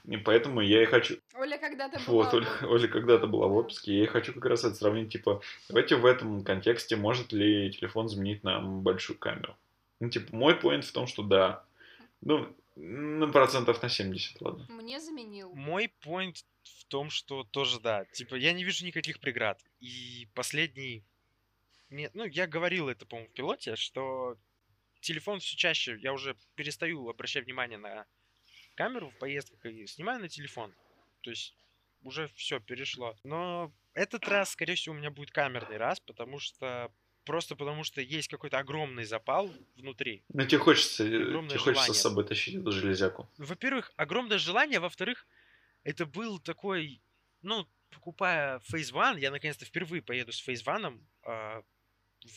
И 0.07 0.15
поэтому 0.15 0.61
я 0.61 0.83
и 0.83 0.85
хочу... 0.85 1.17
Оля 1.35 1.57
когда-то 1.57 1.99
была 2.07 2.23
Вот, 2.23 2.31
в 2.31 2.35
Оля, 2.35 2.45
отпуске. 2.45 2.65
Оля 2.65 2.87
когда-то 2.87 3.27
была 3.27 3.47
в 3.47 3.55
отпуске, 3.55 3.97
я 3.97 4.03
и 4.03 4.07
хочу 4.07 4.33
как 4.33 4.45
раз 4.45 4.63
это 4.63 4.75
сравнить, 4.75 5.11
типа, 5.11 5.41
давайте 5.67 5.97
в 5.97 6.05
этом 6.05 6.43
контексте, 6.43 6.95
может 6.95 7.33
ли 7.33 7.71
телефон 7.71 8.07
заменить 8.07 8.43
нам 8.43 8.81
большую 8.81 9.17
камеру? 9.17 9.55
Ну, 9.99 10.09
типа, 10.09 10.33
мой 10.35 10.55
поинт 10.55 10.85
в 10.85 10.91
том, 10.93 11.07
что 11.07 11.23
да. 11.23 11.63
Ну, 12.21 12.47
на 12.77 13.27
процентов 13.27 13.81
на 13.81 13.89
70, 13.89 14.41
ладно. 14.41 14.65
Мне 14.69 14.99
заменил. 14.99 15.53
Мой 15.53 15.91
point 16.05 16.43
в 16.63 16.85
том, 16.85 17.09
что 17.09 17.43
тоже 17.43 17.79
да, 17.79 18.05
типа 18.05 18.35
я 18.35 18.53
не 18.53 18.63
вижу 18.63 18.85
никаких 18.85 19.19
преград. 19.19 19.59
И 19.79 20.27
последний, 20.35 21.03
мне, 21.89 22.11
ну 22.13 22.25
я 22.25 22.47
говорил 22.47 22.87
это, 22.87 23.05
по-моему, 23.05 23.29
в 23.29 23.33
пилоте, 23.33 23.75
что 23.75 24.37
телефон 25.01 25.39
все 25.39 25.55
чаще, 25.55 25.97
я 26.01 26.13
уже 26.13 26.35
перестаю 26.55 27.09
обращать 27.09 27.45
внимание 27.45 27.77
на 27.77 28.05
камеру 28.77 29.09
в 29.09 29.17
поездках 29.17 29.65
и 29.65 29.87
снимаю 29.87 30.21
на 30.21 30.29
телефон. 30.29 30.73
То 31.21 31.31
есть 31.31 31.55
уже 32.03 32.29
все 32.35 32.59
перешло. 32.59 33.17
Но 33.23 33.73
этот 33.93 34.27
раз, 34.27 34.51
скорее 34.51 34.75
всего, 34.75 34.95
у 34.95 34.97
меня 34.97 35.09
будет 35.09 35.31
камерный 35.31 35.77
раз, 35.77 35.99
потому 35.99 36.39
что 36.39 36.91
просто 37.25 37.55
потому 37.55 37.83
что 37.83 37.99
есть 37.99 38.29
какой-то 38.29 38.59
огромный 38.59 39.03
запал 39.03 39.51
внутри. 39.75 40.23
Ну, 40.29 40.45
тебе 40.45 40.59
хочется, 40.59 41.03
э, 41.03 41.23
Огромное 41.23 41.49
тебе 41.49 41.59
хочется 41.59 41.93
с 41.93 42.01
собой 42.01 42.25
тащить 42.25 42.55
эту 42.55 42.71
железяку. 42.71 43.27
Во-первых, 43.37 43.91
огромное 43.97 44.37
желание, 44.37 44.79
во-вторых, 44.79 45.27
это 45.83 46.05
был 46.05 46.39
такой, 46.39 47.01
ну, 47.41 47.67
покупая 47.89 48.59
Phase 48.71 48.93
One, 48.93 49.19
я 49.19 49.31
наконец-то 49.31 49.65
впервые 49.65 50.01
поеду 50.01 50.31
с 50.31 50.47
Phase 50.47 50.63
One 50.63 51.01
а, 51.23 51.63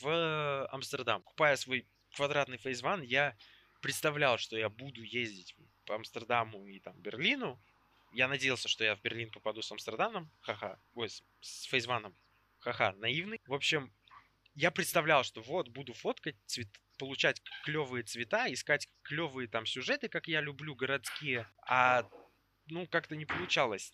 в 0.03 0.66
Амстердам. 0.72 1.22
Купая 1.22 1.57
свой 1.57 1.86
квадратный 2.16 2.57
Phase 2.57 2.82
One, 2.82 3.05
я 3.05 3.36
представлял, 3.80 4.38
что 4.38 4.57
я 4.57 4.68
буду 4.68 5.03
ездить 5.03 5.55
по 5.87 5.95
Амстердаму 5.95 6.66
и 6.66 6.81
там 6.81 6.97
Берлину. 7.01 7.61
Я 8.12 8.28
надеялся, 8.28 8.68
что 8.68 8.85
я 8.85 8.97
в 8.97 9.03
Берлин 9.03 9.31
попаду 9.31 9.62
с 9.62 9.70
Амстердамом. 9.70 10.31
Ха-ха. 10.41 10.81
Ой, 10.95 11.09
с, 11.09 11.22
с 11.41 11.72
One. 11.72 12.14
Ха-ха, 12.59 12.93
наивный. 12.93 13.41
В 13.47 13.55
общем, 13.55 13.93
я 14.55 14.70
представлял, 14.70 15.24
что 15.24 15.43
вот 15.43 15.68
буду 15.68 15.93
фоткать, 15.93 16.37
цвет, 16.47 16.68
получать 16.99 17.41
клевые 17.64 18.03
цвета, 18.03 18.53
искать 18.53 18.89
клевые 19.03 19.49
там 19.49 19.64
сюжеты, 19.64 20.09
как 20.09 20.28
я 20.28 20.41
люблю, 20.41 20.74
городские. 20.74 21.49
А 21.66 22.09
ну, 22.66 22.87
как-то 22.87 23.16
не 23.16 23.24
получалось. 23.24 23.93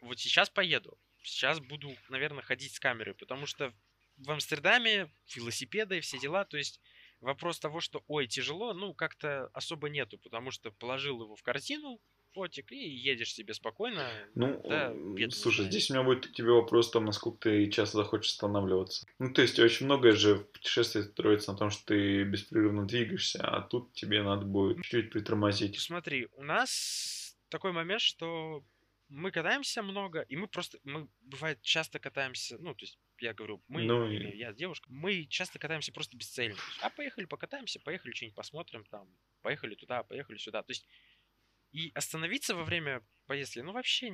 Вот 0.00 0.18
сейчас 0.18 0.50
поеду. 0.50 0.98
Сейчас 1.22 1.60
буду, 1.60 1.94
наверное, 2.08 2.42
ходить 2.42 2.74
с 2.74 2.80
камерой, 2.80 3.14
потому 3.14 3.46
что 3.46 3.72
в 4.16 4.30
Амстердаме 4.30 5.10
велосипеды 5.34 5.98
и 5.98 6.00
все 6.00 6.18
дела, 6.18 6.44
то 6.44 6.56
есть 6.56 6.80
вопрос 7.20 7.58
того, 7.60 7.80
что 7.80 8.02
ой, 8.06 8.26
тяжело, 8.26 8.72
ну, 8.74 8.94
как-то 8.94 9.46
особо 9.52 9.88
нету, 9.88 10.18
потому 10.18 10.50
что 10.50 10.70
положил 10.70 11.22
его 11.22 11.36
в 11.36 11.42
корзину, 11.42 12.00
фотик, 12.32 12.70
и 12.72 12.76
едешь 12.76 13.34
себе 13.34 13.54
спокойно. 13.54 14.08
Ну, 14.34 14.62
Да, 14.68 14.92
слушай, 15.32 15.56
знаешь. 15.56 15.72
здесь 15.72 15.90
у 15.90 15.94
меня 15.94 16.04
будет 16.04 16.28
к 16.28 16.32
тебе 16.32 16.52
вопрос, 16.52 16.90
там, 16.90 17.04
насколько 17.04 17.38
ты 17.50 17.68
часто 17.70 17.98
захочешь 17.98 18.30
останавливаться. 18.30 19.06
Ну, 19.18 19.32
то 19.32 19.42
есть, 19.42 19.58
очень 19.58 19.86
многое 19.86 20.12
же 20.12 20.36
в 20.36 20.44
путешествии 20.52 21.02
строится 21.02 21.52
на 21.52 21.58
том, 21.58 21.70
что 21.70 21.86
ты 21.86 22.22
беспрерывно 22.24 22.86
двигаешься, 22.86 23.42
а 23.44 23.62
тут 23.62 23.92
тебе 23.94 24.22
надо 24.22 24.46
будет 24.46 24.76
чуть-чуть 24.82 25.10
притормозить. 25.10 25.78
Смотри, 25.80 26.28
у 26.32 26.42
нас 26.42 27.36
такой 27.48 27.72
момент, 27.72 28.00
что 28.00 28.64
мы 29.08 29.32
катаемся 29.32 29.82
много, 29.82 30.20
и 30.20 30.36
мы 30.36 30.46
просто, 30.46 30.78
мы, 30.84 31.08
бывает, 31.20 31.60
часто 31.62 31.98
катаемся, 31.98 32.58
ну, 32.58 32.74
то 32.74 32.84
есть, 32.84 32.98
я 33.20 33.34
говорю, 33.34 33.62
мы, 33.68 33.84
Ну 33.86 34.10
или 34.10 34.36
я, 34.36 34.52
девушка, 34.52 34.88
мы 34.90 35.24
часто 35.26 35.58
катаемся 35.58 35.92
просто 35.92 36.16
бесцельно. 36.16 36.56
То 36.56 36.62
есть, 36.62 36.78
А 36.82 36.90
поехали 36.90 37.24
покатаемся, 37.26 37.80
поехали 37.80 38.12
что-нибудь 38.12 38.36
посмотрим, 38.36 38.84
там, 38.86 39.08
поехали 39.42 39.74
туда, 39.74 40.02
поехали 40.02 40.38
сюда. 40.38 40.62
То 40.62 40.70
есть, 40.72 40.86
и 41.72 41.90
остановиться 41.94 42.54
во 42.54 42.64
время 42.64 43.02
поездки, 43.26 43.60
ну, 43.60 43.72
вообще 43.72 44.10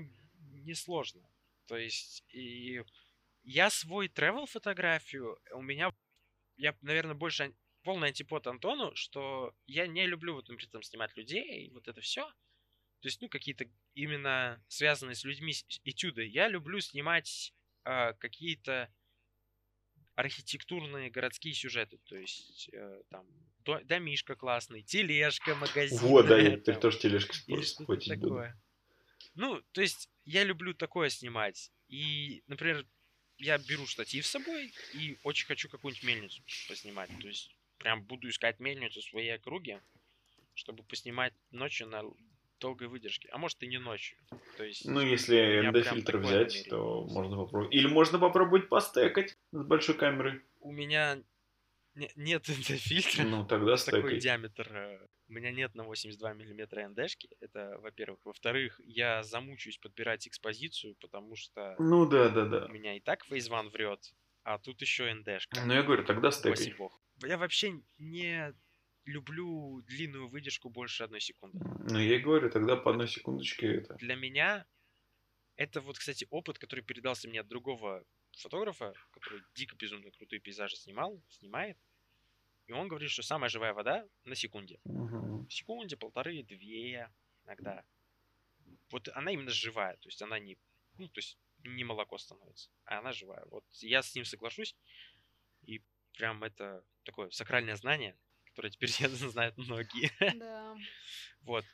несложно. 0.53 1.29
То 1.67 1.77
есть, 1.77 2.25
и 2.29 2.83
я 3.43 3.71
свой 3.71 4.09
travel 4.09 4.47
фотографию, 4.47 5.39
у 5.53 5.63
меня, 5.63 5.93
я, 6.57 6.77
наверное, 6.83 7.15
больше 7.15 7.55
полный 7.83 8.09
антипод 8.09 8.47
Антону, 8.47 8.95
что 8.97 9.55
я 9.67 9.87
не 9.87 10.07
люблю, 10.07 10.35
вот, 10.35 10.49
например, 10.49 10.71
там, 10.71 10.83
снимать 10.83 11.17
людей, 11.17 11.71
вот 11.71 11.89
это 11.89 12.01
все. 12.01 12.29
То 13.01 13.09
есть, 13.09 13.21
ну, 13.23 13.29
какие-то 13.29 13.67
именно 13.95 14.65
связанные 14.69 15.15
с 15.15 15.25
людьми 15.25 15.53
с- 15.53 15.65
этюды. 15.85 16.27
Я 16.27 16.49
люблю 16.49 16.81
снимать 16.81 17.55
а, 17.87 18.15
какие-то 18.15 18.93
архитектурные 20.17 21.11
городские 21.11 21.55
сюжеты. 21.55 21.99
То 22.05 22.17
есть, 22.17 22.69
э, 22.73 23.03
там, 23.11 23.27
до- 23.61 23.85
домишка 23.85 24.35
классный, 24.35 24.83
тележка, 24.83 25.55
магазин. 25.55 25.99
Вот, 25.99 26.27
да, 26.27 26.39
я 26.39 26.57
теперь 26.59 26.79
тоже 26.81 26.99
что-то 26.99 27.63
спотить 27.63 28.15
буду. 28.19 28.29
такое. 28.29 28.61
Ну, 29.35 29.63
то 29.73 29.83
есть, 29.83 30.11
я 30.25 30.43
люблю 30.43 30.75
такое 30.75 31.11
снимать. 31.11 31.71
И, 31.89 32.43
например, 32.47 32.87
я 33.39 33.59
беру 33.59 33.87
штатив 33.87 34.27
с 34.27 34.31
собой 34.31 34.73
и 34.95 35.19
очень 35.23 35.47
хочу 35.47 35.69
какую-нибудь 35.69 36.05
мельницу 36.05 36.43
поснимать. 36.69 37.11
То 37.21 37.29
есть, 37.29 37.55
прям 37.79 38.03
буду 38.03 38.29
искать 38.29 38.59
мельницу 38.59 39.01
в 39.01 39.05
своей 39.05 39.35
округе, 39.35 39.81
чтобы 40.55 40.83
поснимать 40.83 41.35
ночью 41.51 41.87
на 41.87 42.03
долгой 42.59 42.89
выдержке. 42.89 43.29
А 43.33 43.39
может 43.39 43.63
и 43.63 43.67
не 43.67 43.79
ночью. 43.79 44.19
То 44.57 44.65
есть, 44.65 44.85
Ну, 44.87 45.01
если 45.01 45.37
ND-фильтр 45.71 46.19
взять, 46.19 46.33
намерение 46.55 46.65
то 46.71 47.05
можно 47.11 47.37
попробовать. 47.37 47.75
Или 47.75 47.87
можно 47.87 48.19
попробовать 48.19 48.69
постекать 48.69 49.37
с 49.53 49.63
большой 49.65 49.95
камеры. 49.97 50.43
у 50.61 50.73
меня 50.73 51.19
не- 51.95 52.11
нет 52.17 52.47
фильтра. 52.47 53.25
Ну, 53.25 53.47
тогда 53.47 53.77
такой 53.77 54.01
стекай. 54.03 54.19
диаметр. 54.21 54.69
э, 54.77 55.07
У 55.29 55.33
меня 55.33 55.51
нет 55.51 55.75
на 55.75 55.85
82 55.85 56.35
миллиметра 56.35 56.87
НДшки. 56.89 57.29
Это, 57.41 57.79
во-первых. 57.81 58.21
Во-вторых, 58.25 58.81
я 58.85 59.23
замучаюсь 59.23 59.79
подбирать 59.79 60.27
экспозицию, 60.29 60.95
потому 61.01 61.37
что 61.37 61.75
Ну, 61.79 62.07
да, 62.07 62.29
да, 62.29 62.45
да. 62.45 62.67
у 62.67 62.69
меня 62.69 62.97
и 62.97 63.01
так 63.01 63.25
One 63.31 63.71
врет, 63.71 64.13
а 64.45 64.59
тут 64.59 64.81
еще 64.83 65.13
НДшка. 65.13 65.61
Ну, 65.65 65.73
я 65.73 65.83
говорю, 65.83 66.05
тогда 66.05 66.31
стекай. 66.31 66.75
Я 67.25 67.39
вообще 67.39 67.81
не 67.99 68.53
люблю 69.07 69.83
длинную 69.83 70.29
выдержку 70.29 70.69
больше 70.69 71.05
одной 71.05 71.21
секунды. 71.21 71.59
Ну, 71.89 71.99
я 71.99 72.17
и 72.17 72.19
говорю, 72.19 72.51
тогда 72.51 72.77
по 72.77 72.91
одной 72.91 73.09
секундочке 73.09 73.77
это. 73.77 73.95
Для 73.95 74.17
меня 74.17 74.67
это 75.57 75.81
вот, 75.81 75.99
кстати, 75.99 76.27
опыт, 76.31 76.59
который 76.59 76.83
передался 76.83 77.29
мне 77.29 77.41
от 77.41 77.49
другого 77.49 78.05
фотографа, 78.37 78.93
который 79.13 79.43
дико 79.55 79.77
безумно 79.77 80.11
крутые 80.11 80.41
пейзажи 80.41 80.77
снимал, 80.77 81.23
снимает. 81.29 81.79
И 82.67 82.73
он 82.73 82.89
говорит, 82.89 83.11
что 83.11 83.23
самая 83.23 83.49
живая 83.49 83.73
вода 83.73 84.07
на 84.25 84.35
секунде. 84.35 84.81
В 84.85 85.49
секунде, 85.51 85.97
полторы, 85.97 86.43
две 86.43 87.09
иногда. 87.45 87.85
Вот 88.91 89.09
она 89.15 89.31
именно 89.31 89.51
живая, 89.51 89.97
то 89.97 90.09
есть 90.09 90.21
она 90.21 90.39
не, 90.39 90.59
ну, 90.99 91.09
то 91.09 91.19
есть 91.19 91.39
не 91.65 91.85
молоко 91.85 92.19
становится, 92.19 92.69
а 92.85 92.99
она 92.99 93.13
живая. 93.13 93.45
Вот 93.47 93.65
я 93.81 94.03
с 94.03 94.15
ним 94.15 94.25
соглашусь, 94.25 94.77
и 95.63 95.81
прям 96.15 96.43
это 96.45 96.85
такое 97.05 97.31
сакральное 97.31 97.77
знание, 97.77 98.17
которое 98.57 98.71
теперь 98.71 98.91
знают 99.11 99.57
многие. 99.59 100.11
Да. 100.39 100.77
Вот. 101.43 101.65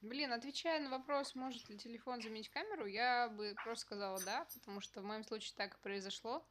Блин, 0.00 0.32
отвечая 0.32 0.80
на 0.80 0.90
вопрос, 0.90 1.34
может 1.34 1.70
ли 1.70 1.78
телефон 1.78 2.20
заменить 2.20 2.50
камеру, 2.50 2.84
я 2.84 3.28
бы 3.28 3.54
просто 3.64 3.86
сказала 3.86 4.20
да, 4.22 4.46
потому 4.52 4.80
что 4.80 5.00
в 5.00 5.04
моем 5.04 5.24
случае 5.24 5.54
так 5.56 5.74
и 5.74 5.82
произошло. 5.82 6.46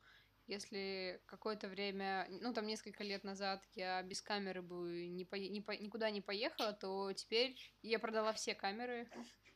Если 0.47 1.21
какое-то 1.25 1.69
время, 1.69 2.27
ну 2.29 2.53
там 2.53 2.65
несколько 2.65 3.03
лет 3.03 3.23
назад 3.23 3.63
я 3.75 4.01
без 4.01 4.21
камеры 4.21 4.61
бы 4.61 5.07
не 5.07 5.23
пое- 5.23 5.49
не 5.49 5.61
по- 5.61 5.77
никуда 5.77 6.09
не 6.09 6.19
поехала, 6.19 6.73
то 6.73 7.13
теперь 7.13 7.55
я 7.81 7.99
продала 7.99 8.33
все 8.33 8.53
камеры, 8.55 9.07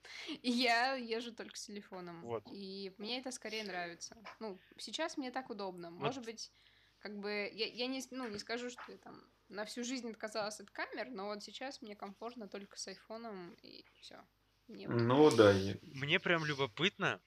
и 0.42 0.50
я 0.52 0.94
езжу 0.94 1.34
только 1.34 1.58
с 1.58 1.66
телефоном. 1.66 2.22
Вот. 2.22 2.44
И 2.54 2.94
мне 3.00 3.20
это 3.20 3.32
скорее 3.32 3.64
нравится. 3.64 4.16
Ну, 4.40 4.60
сейчас 4.78 5.18
мне 5.18 5.32
так 5.32 5.50
удобно. 5.50 5.90
Может 5.92 6.24
быть, 6.24 6.54
как 7.00 7.18
бы 7.20 7.50
я, 7.52 7.66
я 7.66 7.88
не, 7.88 8.02
ну, 8.12 8.28
не 8.30 8.40
скажу, 8.40 8.70
что 8.70 8.84
я 8.90 8.98
там 8.98 9.22
на 9.50 9.66
всю 9.66 9.84
жизнь 9.84 10.10
отказалась 10.10 10.60
от 10.60 10.70
камер, 10.72 11.10
но 11.10 11.28
вот 11.28 11.44
сейчас 11.44 11.82
мне 11.82 11.96
комфортно 11.96 12.48
только 12.48 12.78
с 12.78 12.88
айфоном 12.88 13.54
и 13.62 13.86
все. 14.02 14.24
Ну, 14.68 15.36
да. 15.36 15.52
я- 15.52 15.78
Мне 15.82 16.20
прям 16.20 16.46
любопытно, 16.46 17.22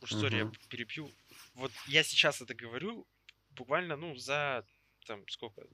уж 0.00 0.10
сори, 0.12 0.36
я 0.38 0.52
перепью. 0.70 1.10
Вот 1.54 1.70
я 1.86 2.02
сейчас 2.02 2.40
это 2.40 2.54
говорю 2.54 3.06
буквально, 3.50 3.96
ну, 3.96 4.14
за 4.16 4.66
там 5.06 5.26
сколько? 5.28 5.66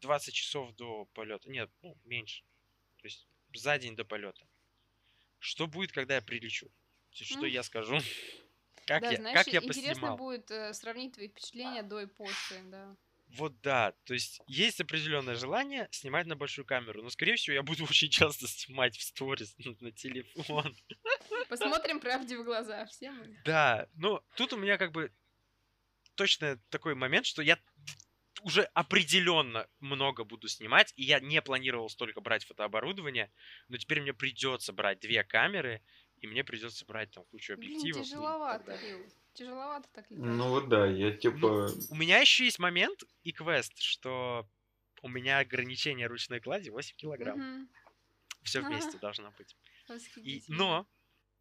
20 0.00 0.34
часов 0.34 0.74
до 0.76 1.04
полета. 1.14 1.50
Нет, 1.50 1.70
ну, 1.82 1.96
меньше. 2.04 2.42
То 2.98 3.06
есть 3.06 3.26
за 3.54 3.78
день 3.78 3.96
до 3.96 4.04
полета. 4.04 4.46
Что 5.38 5.66
будет, 5.66 5.92
когда 5.92 6.14
я 6.16 6.22
прилечу? 6.22 6.70
Есть 7.12 7.32
Что 7.32 7.46
я 7.46 7.62
скажу? 7.62 7.98
Как 8.86 9.02
да, 9.02 9.10
я, 9.12 9.16
знаешь, 9.18 9.38
как 9.38 9.46
я 9.48 9.60
интересно 9.60 9.92
поснимал? 9.92 10.16
будет 10.16 10.50
э, 10.50 10.74
сравнить 10.74 11.14
твои 11.14 11.28
впечатления 11.28 11.82
до 11.82 12.00
и 12.00 12.06
после, 12.06 12.62
да. 12.62 12.96
Вот 13.36 13.60
да, 13.60 13.94
то 14.04 14.14
есть 14.14 14.40
есть 14.46 14.80
определенное 14.80 15.36
желание 15.36 15.88
снимать 15.90 16.26
на 16.26 16.36
большую 16.36 16.64
камеру, 16.64 17.02
но 17.02 17.10
скорее 17.10 17.36
всего 17.36 17.54
я 17.54 17.62
буду 17.62 17.84
очень 17.90 18.10
часто 18.10 18.48
снимать 18.48 18.96
в 18.96 19.02
сторис 19.02 19.54
на, 19.58 19.74
на 19.80 19.92
телефон. 19.92 20.74
Посмотрим 21.48 22.00
правде 22.00 22.38
в 22.38 22.44
глаза 22.44 22.86
все 22.86 23.10
мы. 23.10 23.40
Да, 23.44 23.88
но 23.94 24.24
тут 24.36 24.52
у 24.52 24.56
меня 24.56 24.78
как 24.78 24.92
бы 24.92 25.12
точно 26.14 26.58
такой 26.70 26.94
момент, 26.94 27.26
что 27.26 27.42
я 27.42 27.58
уже 28.42 28.62
определенно 28.74 29.68
много 29.80 30.24
буду 30.24 30.48
снимать, 30.48 30.92
и 30.96 31.04
я 31.04 31.20
не 31.20 31.42
планировал 31.42 31.88
столько 31.90 32.20
брать 32.20 32.44
фотооборудования, 32.44 33.30
но 33.68 33.76
теперь 33.76 34.00
мне 34.00 34.14
придется 34.14 34.72
брать 34.72 35.00
две 35.00 35.24
камеры, 35.24 35.82
и 36.20 36.26
мне 36.26 36.44
придется 36.44 36.84
брать 36.84 37.10
там 37.10 37.24
кучу 37.24 37.56
Блин, 37.56 37.70
объективов. 37.70 38.02
так 38.02 38.06
тяжеловато, 38.06 38.64
далее. 38.66 39.10
Тяжеловато 39.40 39.88
так 39.92 40.10
летать. 40.10 40.26
Ну, 40.26 40.50
вот 40.50 40.68
да, 40.68 40.86
я 40.86 41.12
типа... 41.16 41.70
У 41.90 41.94
меня 41.94 42.18
еще 42.18 42.44
есть 42.44 42.58
момент 42.58 43.04
и 43.22 43.32
квест, 43.32 43.72
что 43.78 44.46
у 45.00 45.08
меня 45.08 45.38
ограничение 45.38 46.08
ручной 46.08 46.40
клади 46.40 46.68
8 46.68 46.94
килограмм. 46.96 47.38
Мгм. 47.38 47.68
Все 48.42 48.58
Ага. 48.58 48.68
вместе 48.68 48.98
должно 48.98 49.30
быть. 49.38 49.56
И, 49.88 49.92
Восхитительно. 49.92 50.58
но, 50.58 50.86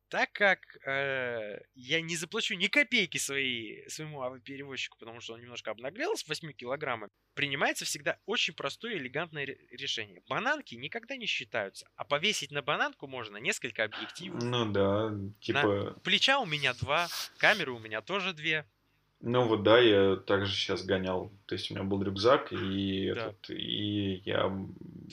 так 0.09 0.31
как 0.33 0.59
э, 0.85 1.59
я 1.75 2.01
не 2.01 2.15
заплачу 2.15 2.55
ни 2.55 2.67
копейки 2.67 3.17
своей, 3.17 3.87
своему 3.89 4.21
авиаперевозчику, 4.21 4.97
потому 4.97 5.21
что 5.21 5.33
он 5.33 5.41
немножко 5.41 5.71
обнаглел 5.71 6.15
с 6.17 6.27
8 6.27 6.51
килограммами, 6.53 7.11
принимается 7.35 7.85
всегда 7.85 8.19
очень 8.25 8.53
простое 8.53 8.95
элегантное 8.97 9.45
ре- 9.45 9.57
решение. 9.71 10.21
Бананки 10.27 10.75
никогда 10.75 11.15
не 11.15 11.25
считаются, 11.25 11.87
а 11.95 12.03
повесить 12.03 12.51
на 12.51 12.61
бананку 12.61 13.07
можно 13.07 13.37
несколько 13.37 13.83
объективов. 13.83 14.43
Ну 14.43 14.71
да, 14.71 15.11
типа... 15.39 15.99
Плеча 16.03 16.39
у 16.39 16.45
меня 16.45 16.73
два, 16.73 17.07
камеры 17.37 17.71
у 17.71 17.79
меня 17.79 18.01
тоже 18.01 18.33
две. 18.33 18.65
Ну 19.21 19.45
вот 19.47 19.63
да, 19.63 19.79
я 19.79 20.15
также 20.15 20.53
сейчас 20.53 20.85
гонял. 20.85 21.29
То 21.45 21.55
есть 21.55 21.69
у 21.69 21.73
меня 21.73 21.83
был 21.83 22.01
рюкзак, 22.01 22.53
и, 22.53 23.11
Да. 23.13 23.27
этот, 23.27 23.49
и 23.49 24.21
я... 24.25 24.49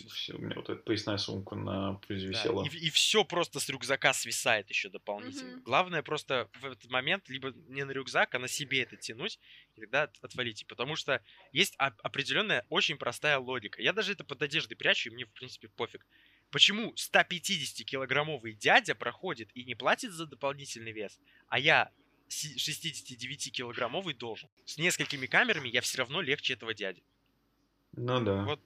всё, 0.09 0.37
у 0.37 0.41
меня 0.41 0.55
вот 0.55 0.69
эта 0.71 0.81
поясная 0.81 1.17
сумка 1.17 1.57
на 1.57 1.95
пузе 1.95 2.27
Да, 2.29 2.39
висела. 2.39 2.65
И, 2.65 2.91
все 2.91 3.25
просто 3.25 3.59
с 3.59 3.69
рюкзака 3.69 4.13
свисает 4.13 4.71
еще 4.71 4.91
дополнительно. 4.91 5.57
Мгм. 5.57 5.63
Главное 5.65 6.03
просто 6.03 6.49
в 6.61 6.67
этот 6.67 6.89
момент 6.89 7.29
либо 7.29 7.53
не 7.69 7.85
на 7.85 7.91
рюкзак, 7.91 8.33
а 8.37 8.39
на 8.39 8.47
себе 8.47 8.83
это 8.83 8.97
тянуть, 8.97 9.41
и 9.75 9.81
тогда 9.81 10.05
от- 10.05 10.17
отвалите. 10.23 10.67
Потому 10.67 10.95
что 10.95 11.21
есть 11.51 11.75
оп- 11.81 12.01
определенная 12.05 12.65
очень 12.69 12.99
простая 12.99 13.39
логика. 13.39 13.83
Я 13.83 13.93
даже 13.93 14.13
это 14.13 14.23
под 14.23 14.41
одеждой 14.41 14.77
прячу, 14.77 15.11
и 15.11 15.13
мне 15.15 15.25
в 15.25 15.33
принципе 15.33 15.69
пофиг. 15.69 16.07
Почему 16.53 16.93
150-килограммовый 16.95 18.53
дядя 18.53 18.95
проходит 18.95 19.51
и 19.55 19.65
не 19.65 19.75
платит 19.75 20.13
за 20.13 20.27
дополнительный 20.27 20.93
вес, 20.93 21.19
а 21.49 21.59
я 21.59 21.91
69-килограммовый 22.29 24.15
должен? 24.15 24.49
С 24.65 24.79
несколькими 24.79 25.27
камерами 25.27 25.69
я 25.69 25.81
все 25.81 25.99
равно 25.99 26.21
легче 26.21 26.55
этого 26.55 26.75
дяди. 26.75 27.03
Ну 27.93 28.21
да. 28.21 28.43
Вот 28.45 28.61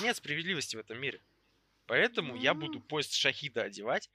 нет 0.00 0.16
справедливости 0.16 0.76
в 0.76 0.80
этом 0.80 0.98
мире. 0.98 1.20
Поэтому 1.86 2.36
я 2.36 2.54
буду 2.54 2.74
Ну. 2.74 2.80
поезд 2.80 3.14
Шахида 3.14 3.62
одевать. 3.62 4.10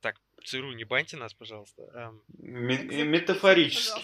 Так, 0.00 0.20
ЦРУ, 0.44 0.72
не 0.72 0.82
баньте 0.84 1.16
нас, 1.16 1.32
пожалуйста. 1.32 2.12
Запретите, 2.28 3.04
метафорически. 3.04 4.02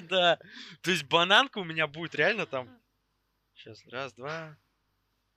Да, 0.02 0.38
то 0.82 0.90
есть 0.90 1.04
бананка 1.04 1.58
у 1.58 1.64
меня 1.64 1.86
будет 1.88 2.14
реально 2.14 2.46
там... 2.46 2.70
Сейчас, 3.56 3.84
раз, 3.86 4.12
два... 4.14 4.56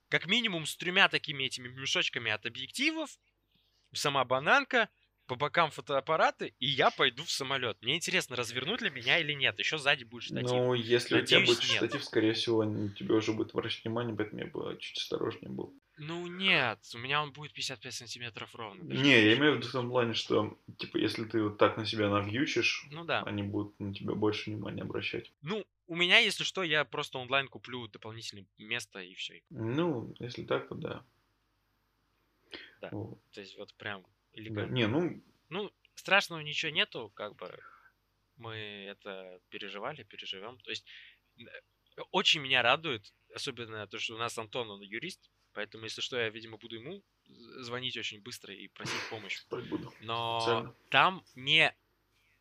Как 0.09 0.27
минимум 0.27 0.67
с 0.67 0.77
тремя 0.77 1.09
такими 1.09 1.43
этими 1.45 1.67
мешочками 1.69 2.31
от 2.31 2.45
объективов, 2.45 3.17
сама 3.93 4.23
бананка, 4.23 4.89
по 5.25 5.35
бокам 5.35 5.71
фотоаппараты, 5.71 6.53
и 6.59 6.67
я 6.67 6.91
пойду 6.91 7.23
в 7.23 7.31
самолет. 7.31 7.77
Мне 7.81 7.95
интересно, 7.95 8.35
развернут 8.35 8.81
ли 8.81 8.89
меня 8.89 9.19
или 9.19 9.33
нет. 9.33 9.57
Еще 9.59 9.77
сзади 9.77 10.03
будет 10.03 10.23
штатив. 10.23 10.49
Ну, 10.49 10.73
если 10.73 11.21
у 11.21 11.25
тебя 11.25 11.39
Надеюсь, 11.39 11.57
будет 11.59 11.69
нет. 11.69 11.77
штатив, 11.77 12.03
скорее 12.03 12.33
всего, 12.33 12.63
тебе 12.89 13.15
уже 13.15 13.33
будет 13.33 13.51
обращать 13.53 13.83
внимание, 13.85 14.15
поэтому 14.15 14.41
я 14.41 14.47
бы 14.47 14.77
чуть 14.79 14.97
осторожнее 14.97 15.49
был. 15.51 15.73
Ну 15.97 16.25
нет, 16.27 16.79
у 16.95 16.97
меня 16.97 17.21
он 17.21 17.31
будет 17.31 17.53
55 17.53 17.93
сантиметров 17.93 18.55
ровно. 18.55 18.83
даже 18.83 19.03
Не, 19.03 19.11
я 19.11 19.37
имею 19.37 19.53
в 19.53 19.57
виду 19.57 19.67
в 19.67 19.71
том 19.71 19.89
плане, 19.89 20.13
что, 20.15 20.57
типа, 20.79 20.97
если 20.97 21.23
ты 21.23 21.41
вот 21.43 21.57
так 21.59 21.77
на 21.77 21.85
себя 21.85 22.09
навьючишь, 22.09 22.87
Ну 22.91 23.05
да. 23.05 23.21
они 23.23 23.43
будут 23.43 23.79
на 23.79 23.93
тебя 23.93 24.15
больше 24.15 24.49
внимания 24.49 24.81
обращать. 24.81 25.31
Ну, 25.43 25.63
у 25.87 25.95
меня, 25.95 26.17
если 26.17 26.43
что, 26.43 26.63
я 26.63 26.83
просто 26.83 27.19
онлайн 27.19 27.47
куплю 27.47 27.87
дополнительное 27.87 28.45
место 28.57 29.01
и 29.01 29.13
все. 29.13 29.43
Ну, 29.51 30.15
если 30.19 30.43
так, 30.43 30.67
то 30.67 30.75
да. 30.75 31.03
Да. 32.81 32.89
Вот. 32.91 33.19
То 33.31 33.41
есть 33.41 33.55
вот 33.57 33.73
прям 33.75 34.03
Да. 34.33 34.41
элегантно. 34.41 34.73
Не, 34.73 34.87
ну, 34.87 35.23
Ну, 35.49 35.71
страшного 35.95 36.41
ничего 36.41 36.71
нету, 36.71 37.11
как 37.15 37.35
бы 37.35 37.57
мы 38.37 38.55
это 38.89 39.39
переживали, 39.49 40.03
переживем. 40.03 40.57
То 40.59 40.71
есть 40.71 40.85
э, 41.37 41.43
очень 42.11 42.41
меня 42.41 42.61
радует, 42.61 43.13
особенно 43.33 43.87
то, 43.87 43.99
что 43.99 44.15
у 44.15 44.17
нас 44.17 44.37
Антон, 44.37 44.69
он 44.69 44.81
юрист, 44.81 45.29
поэтому, 45.53 45.83
если 45.83 46.01
что, 46.01 46.17
я, 46.17 46.29
видимо, 46.29 46.57
буду 46.57 46.75
ему 46.75 47.03
звонить 47.61 47.97
очень 47.97 48.21
быстро 48.21 48.53
и 48.53 48.67
просить 48.67 49.09
помощь. 49.09 49.45
Но 50.01 50.75
там 50.89 51.23
не... 51.35 51.75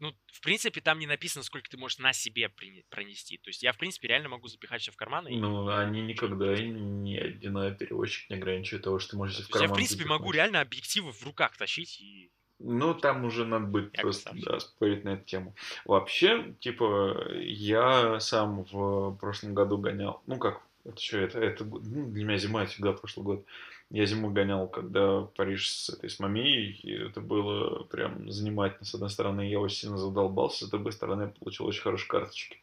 Ну, 0.02 0.12
в 0.32 0.40
принципе, 0.40 0.80
там 0.80 0.98
не 0.98 1.06
написано, 1.06 1.44
сколько 1.44 1.70
ты 1.70 1.76
можешь 1.76 1.98
на 1.98 2.12
себе 2.12 2.48
пронести. 2.90 3.38
То 3.38 3.50
есть 3.50 3.62
я, 3.62 3.72
в 3.72 3.78
принципе, 3.78 4.08
реально 4.08 4.30
могу 4.30 4.48
запихать 4.48 4.82
все 4.82 4.90
в 4.90 4.96
карман. 4.96 5.28
и 5.28 5.36
Ну, 5.36 5.68
они 5.68 6.02
никогда 6.02 6.56
ни 6.56 7.16
один 7.16 7.76
перевозчик 7.76 8.28
не 8.28 8.34
ограничивает 8.34 8.82
того, 8.82 8.98
что 8.98 9.12
ты 9.12 9.16
можешь 9.16 9.36
То 9.36 9.42
в 9.42 9.46
есть 9.46 9.54
я, 9.54 9.60
карман 9.60 9.74
в 9.74 9.76
принципе, 9.76 10.04
могу 10.04 10.24
запихнуть. 10.24 10.34
реально 10.34 10.60
объективы 10.60 11.12
в 11.12 11.22
руках 11.22 11.56
тащить 11.56 12.00
и... 12.00 12.32
Ну, 12.58 12.94
там 12.94 13.24
уже 13.24 13.44
надо 13.44 13.66
будет 13.66 13.94
Я 13.94 14.02
просто, 14.02 14.32
да, 14.34 14.58
спорить 14.58 15.04
на 15.04 15.10
эту 15.10 15.24
тему. 15.24 15.54
Вообще, 15.84 16.56
типа, 16.58 17.36
я 17.38 18.18
сам 18.18 18.64
в 18.64 19.16
прошлом 19.20 19.54
году 19.54 19.78
гонял, 19.78 20.20
ну 20.26 20.36
как, 20.36 20.62
это 20.84 21.00
что, 21.00 21.18
это, 21.18 21.38
это 21.38 21.64
ну, 21.64 22.10
для 22.10 22.24
меня 22.24 22.38
зима, 22.38 22.64
это 22.64 22.72
всегда 22.72 22.92
прошлый 22.92 23.24
год. 23.24 23.46
Я 23.92 24.06
зиму 24.06 24.30
гонял, 24.30 24.68
когда 24.68 25.20
в 25.20 25.26
Париж 25.26 25.68
с 25.68 25.90
этой, 25.90 26.08
с 26.08 26.18
Мамией, 26.18 26.80
и 26.82 26.92
это 26.92 27.20
было 27.20 27.84
прям 27.84 28.30
занимательно. 28.30 28.86
С 28.86 28.94
одной 28.94 29.10
стороны, 29.10 29.42
я 29.50 29.60
очень 29.60 29.76
сильно 29.76 29.98
задолбался, 29.98 30.64
с 30.64 30.70
другой 30.70 30.92
стороны, 30.92 31.24
я 31.24 31.28
получил 31.28 31.66
очень 31.66 31.82
хорошие 31.82 32.08
карточки. 32.08 32.62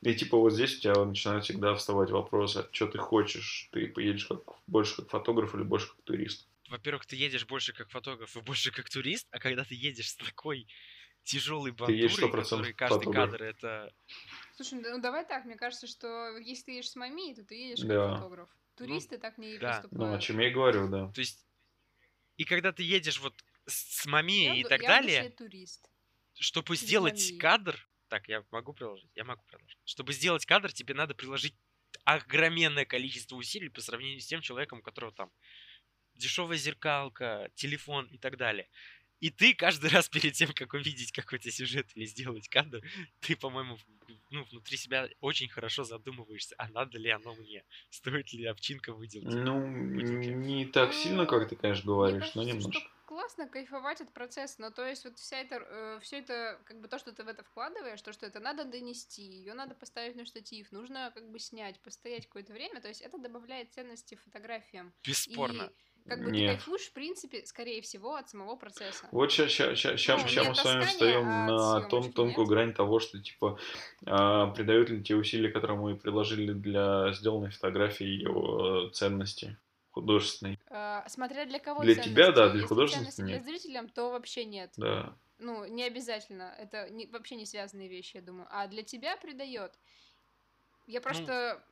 И 0.00 0.14
типа 0.14 0.38
вот 0.38 0.54
здесь 0.54 0.78
у 0.78 0.80
тебя 0.80 1.04
начинают 1.04 1.44
всегда 1.44 1.74
вставать 1.74 2.10
вопросы, 2.10 2.66
что 2.72 2.86
ты 2.86 2.96
хочешь, 2.96 3.68
ты 3.72 3.88
поедешь 3.88 4.24
как, 4.24 4.40
больше 4.66 4.96
как 4.96 5.10
фотограф 5.10 5.54
или 5.54 5.64
больше 5.64 5.88
как 5.88 6.00
турист. 6.02 6.48
во-первых, 6.70 7.04
ты 7.04 7.14
едешь 7.16 7.46
больше 7.46 7.74
как 7.74 7.90
фотограф 7.90 8.34
и 8.36 8.40
больше 8.40 8.72
как 8.72 8.88
турист, 8.88 9.28
а 9.32 9.38
когда 9.38 9.64
ты 9.64 9.74
едешь 9.74 10.08
с 10.08 10.16
такой 10.16 10.66
тяжелой 11.24 11.72
едешь 11.72 12.18
бандурой, 12.18 12.30
100% 12.30 12.44
который 12.44 12.72
каждый 12.72 12.98
фотограф. 13.00 13.30
кадр 13.30 13.42
это... 13.42 13.92
Слушай, 14.56 14.80
ну 14.80 14.98
давай 15.00 15.26
так, 15.26 15.44
мне 15.44 15.56
кажется, 15.56 15.86
что 15.86 16.38
если 16.38 16.64
ты 16.64 16.70
едешь 16.72 16.90
с 16.90 16.96
мами, 16.96 17.34
то 17.34 17.44
ты 17.44 17.54
едешь 17.54 17.84
Да. 17.84 18.06
как 18.06 18.16
фотограф. 18.16 18.48
Туристы 18.86 19.18
так 19.18 19.38
не 19.38 19.58
да. 19.58 19.80
поступают. 19.80 20.10
Ну, 20.10 20.16
о 20.16 20.20
чем 20.20 20.38
я 20.40 20.48
и 20.48 20.52
говорю, 20.52 20.88
да. 20.88 21.10
То 21.12 21.20
есть... 21.20 21.46
И 22.36 22.44
когда 22.44 22.72
ты 22.72 22.82
едешь 22.82 23.20
вот 23.20 23.34
с 23.66 24.00
с 24.00 24.06
Мами 24.06 24.44
Я 24.44 24.54
и 24.54 24.62
так 24.62 24.82
я 24.82 24.88
далее, 24.88 25.30
турист. 25.30 25.88
чтобы 26.34 26.74
без 26.74 26.80
сделать 26.80 27.22
Мамии. 27.22 27.38
кадр... 27.38 27.88
Так, 28.08 28.28
я 28.28 28.44
могу 28.50 28.72
приложить? 28.72 29.10
Я 29.14 29.24
могу 29.24 29.42
приложить. 29.44 29.78
Чтобы 29.84 30.12
сделать 30.12 30.44
кадр, 30.46 30.72
тебе 30.72 30.94
надо 30.94 31.14
приложить 31.14 31.54
огроменное 32.04 32.84
количество 32.84 33.36
усилий 33.36 33.68
по 33.68 33.80
сравнению 33.80 34.20
с 34.20 34.26
тем 34.26 34.40
человеком, 34.40 34.80
у 34.80 34.82
которого 34.82 35.12
там 35.12 35.30
дешевая 36.14 36.56
зеркалка, 36.56 37.50
телефон 37.54 38.06
и 38.06 38.18
так 38.18 38.36
далее. 38.36 38.68
И 39.20 39.30
ты 39.30 39.54
каждый 39.54 39.90
раз 39.90 40.08
перед 40.08 40.32
тем, 40.32 40.52
как 40.52 40.72
увидеть 40.72 41.12
какой-то 41.12 41.50
сюжет 41.50 41.88
или 41.94 42.06
сделать 42.06 42.48
кадр, 42.48 42.82
ты, 43.20 43.36
по-моему, 43.36 43.78
ну, 44.30 44.44
внутри 44.44 44.76
себя 44.76 45.08
очень 45.20 45.48
хорошо 45.48 45.84
задумываешься, 45.84 46.54
а 46.58 46.68
надо 46.68 46.98
ли 46.98 47.10
оно 47.10 47.34
мне? 47.34 47.64
Стоит 47.90 48.32
ли 48.32 48.46
овчинка 48.46 48.92
выделать? 48.92 49.34
Ну, 49.34 49.66
не 49.66 50.66
так 50.66 50.92
сильно, 50.94 51.26
как 51.26 51.48
ты, 51.48 51.56
конечно, 51.56 51.90
Мне 51.90 51.94
говоришь, 51.94 52.34
но 52.34 52.42
немножко. 52.44 52.80
что 52.80 52.90
классно 53.06 53.48
кайфовать 53.48 54.00
от 54.00 54.12
процесса, 54.12 54.60
но 54.60 54.70
то 54.70 54.86
есть 54.86 55.04
вот 55.04 55.18
вся 55.18 55.38
это, 55.38 55.98
все 56.00 56.18
это, 56.20 56.60
как 56.64 56.80
бы 56.80 56.86
то, 56.86 56.96
что 56.98 57.12
ты 57.12 57.24
в 57.24 57.28
это 57.28 57.42
вкладываешь, 57.42 58.00
то, 58.02 58.12
что 58.12 58.24
это 58.24 58.38
надо 58.38 58.64
донести, 58.64 59.22
ее 59.22 59.54
надо 59.54 59.74
поставить 59.74 60.14
на 60.14 60.24
штатив, 60.24 60.70
нужно 60.70 61.10
как 61.12 61.28
бы 61.28 61.40
снять, 61.40 61.80
постоять 61.80 62.26
какое-то 62.26 62.52
время, 62.52 62.80
то 62.80 62.86
есть 62.86 63.00
это 63.00 63.18
добавляет 63.18 63.72
ценности 63.72 64.14
фотографиям. 64.14 64.92
Бесспорно. 65.04 65.64
И 65.64 65.89
как 66.06 66.22
бы 66.24 66.30
Нет. 66.30 66.40
ты 66.40 66.56
кайфуешь, 66.56 66.86
в 66.88 66.92
принципе, 66.92 67.44
скорее 67.46 67.82
всего, 67.82 68.14
от 68.16 68.28
самого 68.28 68.56
процесса. 68.56 69.06
Вот 69.12 69.32
сейчас, 69.32 69.58
Ну, 69.58 70.16
мы 70.18 70.22
не 70.48 70.54
с 70.54 70.64
вами 70.64 70.84
встаем 70.84 71.24
на 71.46 71.80
съемочки, 71.88 72.12
тонкую 72.12 72.46
нет? 72.46 72.48
грань 72.48 72.72
того, 72.74 73.00
что 73.00 73.18
типа 73.20 73.58
а, 74.06 74.48
придают 74.48 74.90
ли 74.90 75.02
те 75.02 75.14
усилия, 75.14 75.50
которые 75.50 75.78
мы 75.78 75.96
приложили 75.96 76.52
для 76.52 77.12
сделанной 77.12 77.50
фотографии 77.50 78.04
ее 78.06 78.90
ценности 78.92 79.56
художественной. 79.92 80.58
А, 80.68 81.04
смотря 81.08 81.46
для 81.46 81.58
кого 81.58 81.82
Для 81.82 81.94
тебя, 81.94 82.04
ценности. 82.26 82.34
да, 82.36 82.44
для 82.48 82.54
Если 82.56 82.66
художественности 82.68 83.16
ценности 83.16 83.42
для 83.44 83.52
зрителям, 83.52 83.88
то 83.88 84.10
вообще 84.10 84.44
нет. 84.44 84.72
Да. 84.76 85.14
Ну, 85.38 85.64
не 85.66 85.84
обязательно. 85.84 86.54
Это 86.58 86.88
не- 86.90 87.06
вообще 87.06 87.34
не 87.34 87.46
связанные 87.46 87.88
вещи, 87.88 88.16
я 88.16 88.22
думаю. 88.22 88.46
А 88.50 88.66
для 88.68 88.82
тебя 88.82 89.16
придает. 89.16 89.72
Ну, 90.86 90.92
Я 90.92 91.00
просто 91.00 91.62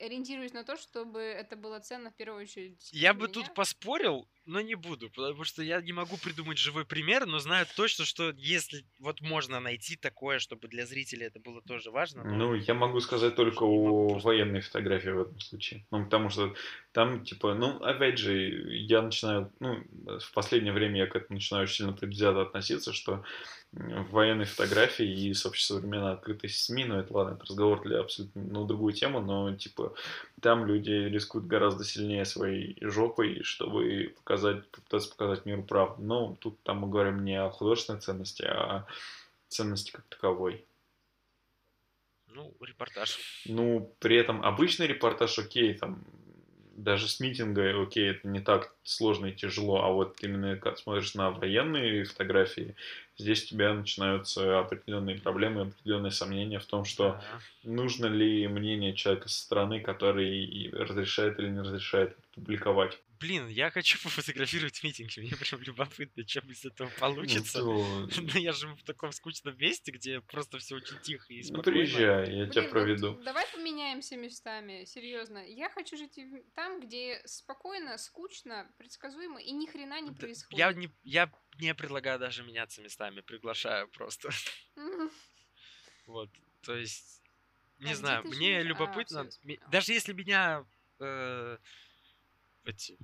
ориентируюсь 0.00 0.52
на 0.52 0.64
то, 0.64 0.76
чтобы 0.76 1.20
это 1.20 1.56
было 1.56 1.78
ценно 1.80 2.10
в 2.10 2.16
первую 2.16 2.42
очередь. 2.42 2.88
Я 2.92 3.12
бы 3.14 3.24
меня. 3.24 3.32
тут 3.34 3.54
поспорил, 3.54 4.28
но 4.46 4.60
не 4.60 4.74
буду, 4.74 5.10
потому 5.10 5.44
что 5.44 5.62
я 5.62 5.80
не 5.80 5.92
могу 5.92 6.16
придумать 6.16 6.58
живой 6.58 6.84
пример, 6.84 7.26
но 7.26 7.38
знаю 7.38 7.66
точно, 7.76 8.04
что 8.04 8.30
если 8.36 8.84
вот 8.98 9.20
можно 9.20 9.60
найти 9.60 9.96
такое, 9.96 10.38
чтобы 10.38 10.68
для 10.68 10.86
зрителей 10.86 11.26
это 11.26 11.38
было 11.40 11.62
тоже 11.62 11.90
важно. 11.90 12.24
но- 12.24 12.34
Ну, 12.36 12.54
я 12.54 12.74
могу 12.74 13.00
сказать 13.00 13.36
только 13.36 13.64
о 13.64 14.08
просто. 14.10 14.26
военной 14.28 14.60
фотографии 14.60 15.10
в 15.10 15.20
этом 15.20 15.38
случае. 15.40 15.86
Ну, 15.90 16.04
потому 16.04 16.30
что 16.30 16.54
там, 16.92 17.24
типа, 17.24 17.54
ну, 17.54 17.76
опять 17.82 18.18
же, 18.18 18.32
я 18.74 19.02
начинаю, 19.02 19.52
ну, 19.60 19.84
в 20.18 20.32
последнее 20.32 20.72
время 20.72 20.98
я 21.00 21.06
к 21.06 21.14
этому 21.16 21.36
начинаю 21.36 21.64
очень 21.64 21.74
сильно 21.76 21.92
предвзято 21.92 22.42
относиться, 22.42 22.92
что 22.92 23.24
военной 23.72 24.46
фотографии 24.46 25.06
и 25.06 25.32
с 25.32 25.42
современной 25.42 26.12
открытой 26.12 26.50
СМИ, 26.50 26.86
ну, 26.86 26.98
это 26.98 27.16
ладно, 27.16 27.34
это 27.34 27.44
разговор 27.44 27.82
для 27.82 28.00
абсолютно, 28.00 28.42
ну, 28.42 28.64
другую 28.64 28.92
тему, 28.92 29.20
но, 29.20 29.54
типа, 29.54 29.94
там 30.40 30.66
люди 30.66 30.90
рискуют 30.90 31.46
гораздо 31.46 31.84
сильнее 31.84 32.24
своей 32.24 32.76
жопой, 32.80 33.42
чтобы 33.44 34.12
показать, 34.16 34.68
попытаться 34.70 35.10
показать 35.10 35.46
миру 35.46 35.62
правду. 35.62 36.02
Но 36.02 36.36
тут 36.40 36.60
там 36.62 36.78
мы 36.78 36.88
говорим 36.88 37.24
не 37.24 37.40
о 37.40 37.50
художественной 37.50 38.00
ценности, 38.00 38.42
а 38.42 38.76
о 38.76 38.86
ценности 39.48 39.92
как 39.92 40.04
таковой. 40.08 40.64
Ну, 42.28 42.52
репортаж. 42.60 43.18
Ну, 43.46 43.94
при 44.00 44.16
этом 44.16 44.44
обычный 44.44 44.86
репортаж, 44.86 45.38
окей, 45.38 45.74
там 45.74 46.04
даже 46.82 47.08
с 47.08 47.20
митинга, 47.20 47.80
окей, 47.82 48.10
это 48.10 48.28
не 48.28 48.40
так 48.40 48.74
сложно 48.82 49.26
и 49.26 49.32
тяжело, 49.34 49.82
а 49.84 49.88
вот 49.92 50.16
именно 50.22 50.56
когда 50.56 50.76
смотришь 50.76 51.14
на 51.14 51.30
военные 51.30 52.04
фотографии, 52.04 52.74
здесь 53.16 53.44
у 53.44 53.46
тебя 53.48 53.74
начинаются 53.74 54.58
определенные 54.60 55.18
проблемы, 55.18 55.62
определенные 55.62 56.10
сомнения 56.10 56.58
в 56.58 56.66
том, 56.66 56.84
что 56.84 57.20
Да. 57.20 57.40
нужно 57.64 58.06
ли 58.06 58.48
мнение 58.48 58.94
человека 58.94 59.28
со 59.28 59.40
стороны, 59.42 59.80
который 59.80 60.70
разрешает 60.72 61.38
или 61.38 61.48
не 61.48 61.60
разрешает 61.60 62.16
публиковать. 62.34 62.98
Блин, 63.20 63.48
я 63.48 63.70
хочу 63.70 63.98
пофотографировать 64.02 64.82
митинги, 64.82 65.20
мне 65.20 65.36
прям 65.36 65.60
любопытно, 65.60 66.24
чем 66.24 66.50
из 66.50 66.64
этого 66.64 66.88
получится. 66.98 67.58
Ну, 67.64 68.06
то- 68.08 68.22
Но 68.22 68.38
я 68.38 68.52
живу 68.52 68.74
в 68.76 68.82
таком 68.82 69.12
скучном 69.12 69.56
месте, 69.58 69.92
где 69.92 70.22
просто 70.22 70.58
все 70.58 70.76
очень 70.76 70.98
тихо 71.00 71.26
и 71.32 71.42
Ну, 71.42 71.48
спокойно. 71.48 71.70
приезжай, 71.72 72.34
я 72.34 72.46
тебя 72.46 72.62
вот 72.62 72.70
проведу. 72.70 73.22
давай 73.22 73.46
поменяемся 73.52 74.16
местами, 74.16 74.84
серьезно. 74.86 75.46
Я 75.46 75.68
хочу 75.68 75.98
жить 75.98 76.18
там, 76.54 76.80
где 76.80 77.20
спокойно, 77.26 77.98
скучно, 77.98 78.72
предсказуемо 78.78 79.38
и 79.40 79.50
ни 79.52 79.66
хрена 79.66 80.00
не 80.00 80.10
Да, 80.10 80.16
происходит. 80.16 80.58
Я 80.58 80.72
не, 80.72 80.90
я 81.02 81.30
не 81.60 81.74
предлагаю 81.74 82.18
даже 82.18 82.42
меняться 82.42 82.80
местами, 82.80 83.20
приглашаю 83.20 83.88
просто. 83.88 84.30
Вот, 86.06 86.30
то 86.62 86.74
есть, 86.74 87.22
А 87.80 87.84
не 87.84 87.90
где 87.90 87.96
знаю, 87.96 88.24
мне? 88.24 88.58
А, 88.58 88.62
любопытно, 88.62 89.28
даже 89.70 89.92
если 89.92 90.12
меня 90.12 90.64
э, 91.00 91.58
эти, 92.64 92.98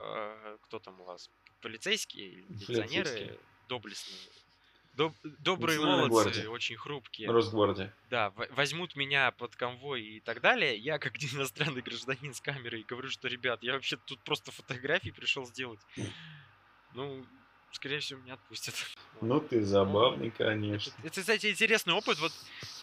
э, 0.00 0.58
кто 0.62 0.78
там 0.80 1.00
у 1.00 1.04
вас, 1.04 1.30
полицейские 1.60 2.28
или 2.30 2.44
милиционеры, 2.46 3.40
доблестные, 3.62 4.32
доб- 4.96 5.18
добрые 5.22 5.80
молодцы, 5.80 6.48
очень 6.48 6.76
хрупкие, 6.76 7.34
Росгвардия. 7.34 7.92
да, 8.02 8.30
возьмут 8.50 8.96
меня 8.96 9.32
под 9.32 9.56
конвой 9.56 10.02
и 10.04 10.20
так 10.20 10.40
далее, 10.42 10.76
я 10.78 10.98
как 10.98 11.14
иностранный 11.22 11.82
гражданин 11.82 12.34
с 12.34 12.40
камерой 12.40 12.84
говорю, 12.84 13.10
что, 13.10 13.28
ребят, 13.28 13.62
я 13.62 13.74
вообще 13.74 13.96
тут 13.98 14.24
просто 14.24 14.52
фотографии 14.52 15.10
пришел 15.10 15.46
сделать. 15.46 15.86
Ну, 16.90 17.26
скорее 17.74 18.00
всего, 18.00 18.20
меня 18.20 18.34
отпустят. 18.34 18.74
Ну 19.20 19.40
ты 19.40 19.62
забавный, 19.64 20.30
конечно. 20.30 20.92
Это, 21.02 21.20
кстати, 21.20 21.50
интересный 21.50 21.94
опыт. 21.94 22.18
Вот 22.18 22.32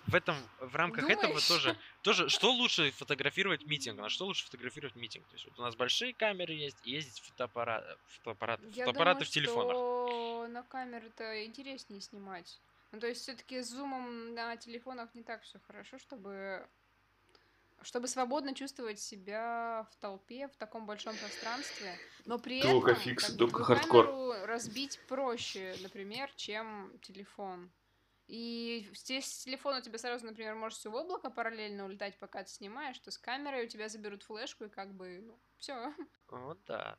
в 0.08 0.16
этом, 0.16 0.36
в 0.60 0.76
рамках 0.76 1.04
этого 1.10 1.28
Думаешь? 1.28 1.48
тоже, 1.48 1.78
тоже, 2.02 2.30
что 2.30 2.52
лучше 2.52 2.92
фотографировать 2.92 3.66
митинг, 3.66 4.00
на 4.00 4.10
что 4.10 4.26
лучше 4.26 4.46
фотографировать 4.46 4.96
митинг? 4.96 5.28
То 5.28 5.36
есть 5.36 5.46
вот 5.46 5.60
у 5.60 5.62
нас 5.62 5.76
большие 5.76 6.14
камеры 6.14 6.54
есть, 6.54 6.78
и 6.84 6.92
есть 6.92 7.22
фотоаппарат, 7.22 8.00
фотоаппарат, 8.08 8.60
Я 8.64 8.86
фотоаппараты 8.86 9.20
думаю, 9.20 9.26
в 9.26 9.30
телефонах. 9.30 9.76
что 9.76 10.48
на 10.50 10.64
камеры-то 10.64 11.46
интереснее 11.46 12.02
снимать. 12.02 12.60
Ну, 12.92 13.00
то 13.00 13.08
есть, 13.08 13.22
все-таки 13.22 13.62
с 13.62 13.70
зумом 13.70 14.34
на 14.34 14.58
телефонах 14.58 15.14
не 15.14 15.24
так 15.24 15.44
все 15.44 15.60
хорошо, 15.68 15.98
чтобы 16.00 16.66
чтобы 17.84 18.08
свободно 18.08 18.54
чувствовать 18.54 19.00
себя 19.00 19.88
в 19.92 19.96
толпе, 19.98 20.48
в 20.48 20.56
таком 20.58 20.86
большом 20.86 21.16
пространстве. 21.18 21.98
Но 22.26 22.38
при 22.40 22.62
Только 22.62 22.92
этом 22.92 23.04
фикс, 23.04 23.28
как 23.28 23.38
только 23.38 23.64
хардкор. 23.64 24.06
камеру 24.06 24.46
разбить 24.46 25.00
проще, 25.08 25.76
например, 25.82 26.32
чем 26.36 26.98
телефон. 27.02 27.72
И 28.28 28.88
здесь 28.94 29.26
с 29.26 29.44
телефона 29.44 29.80
у 29.80 29.82
тебя 29.82 29.98
сразу, 29.98 30.26
например, 30.26 30.56
может 30.56 30.78
все 30.78 30.90
в 30.90 30.96
облако 30.96 31.30
параллельно 31.30 31.86
улетать, 31.86 32.18
пока 32.18 32.44
ты 32.44 32.50
снимаешь, 32.50 32.98
то 33.00 33.12
с 33.12 33.18
камерой 33.18 33.66
у 33.66 33.68
тебя 33.68 33.90
заберут 33.90 34.24
флешку, 34.24 34.66
и 34.66 34.70
как 34.70 34.94
бы, 34.94 35.20
ну, 35.22 35.40
все. 35.58 35.94
Вот 36.30 36.58
да. 36.66 36.98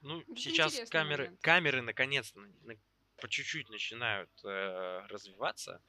Ну, 0.00 0.20
Это 0.20 0.36
сейчас 0.36 0.74
камеры, 0.90 1.24
момент. 1.24 1.40
камеры 1.40 1.82
наконец-то 1.82 2.40
на- 2.40 2.48
на- 2.64 2.76
по 3.20 3.28
чуть-чуть 3.28 3.68
начинают 3.70 4.30
э, 4.44 5.06
развиваться 5.08 5.80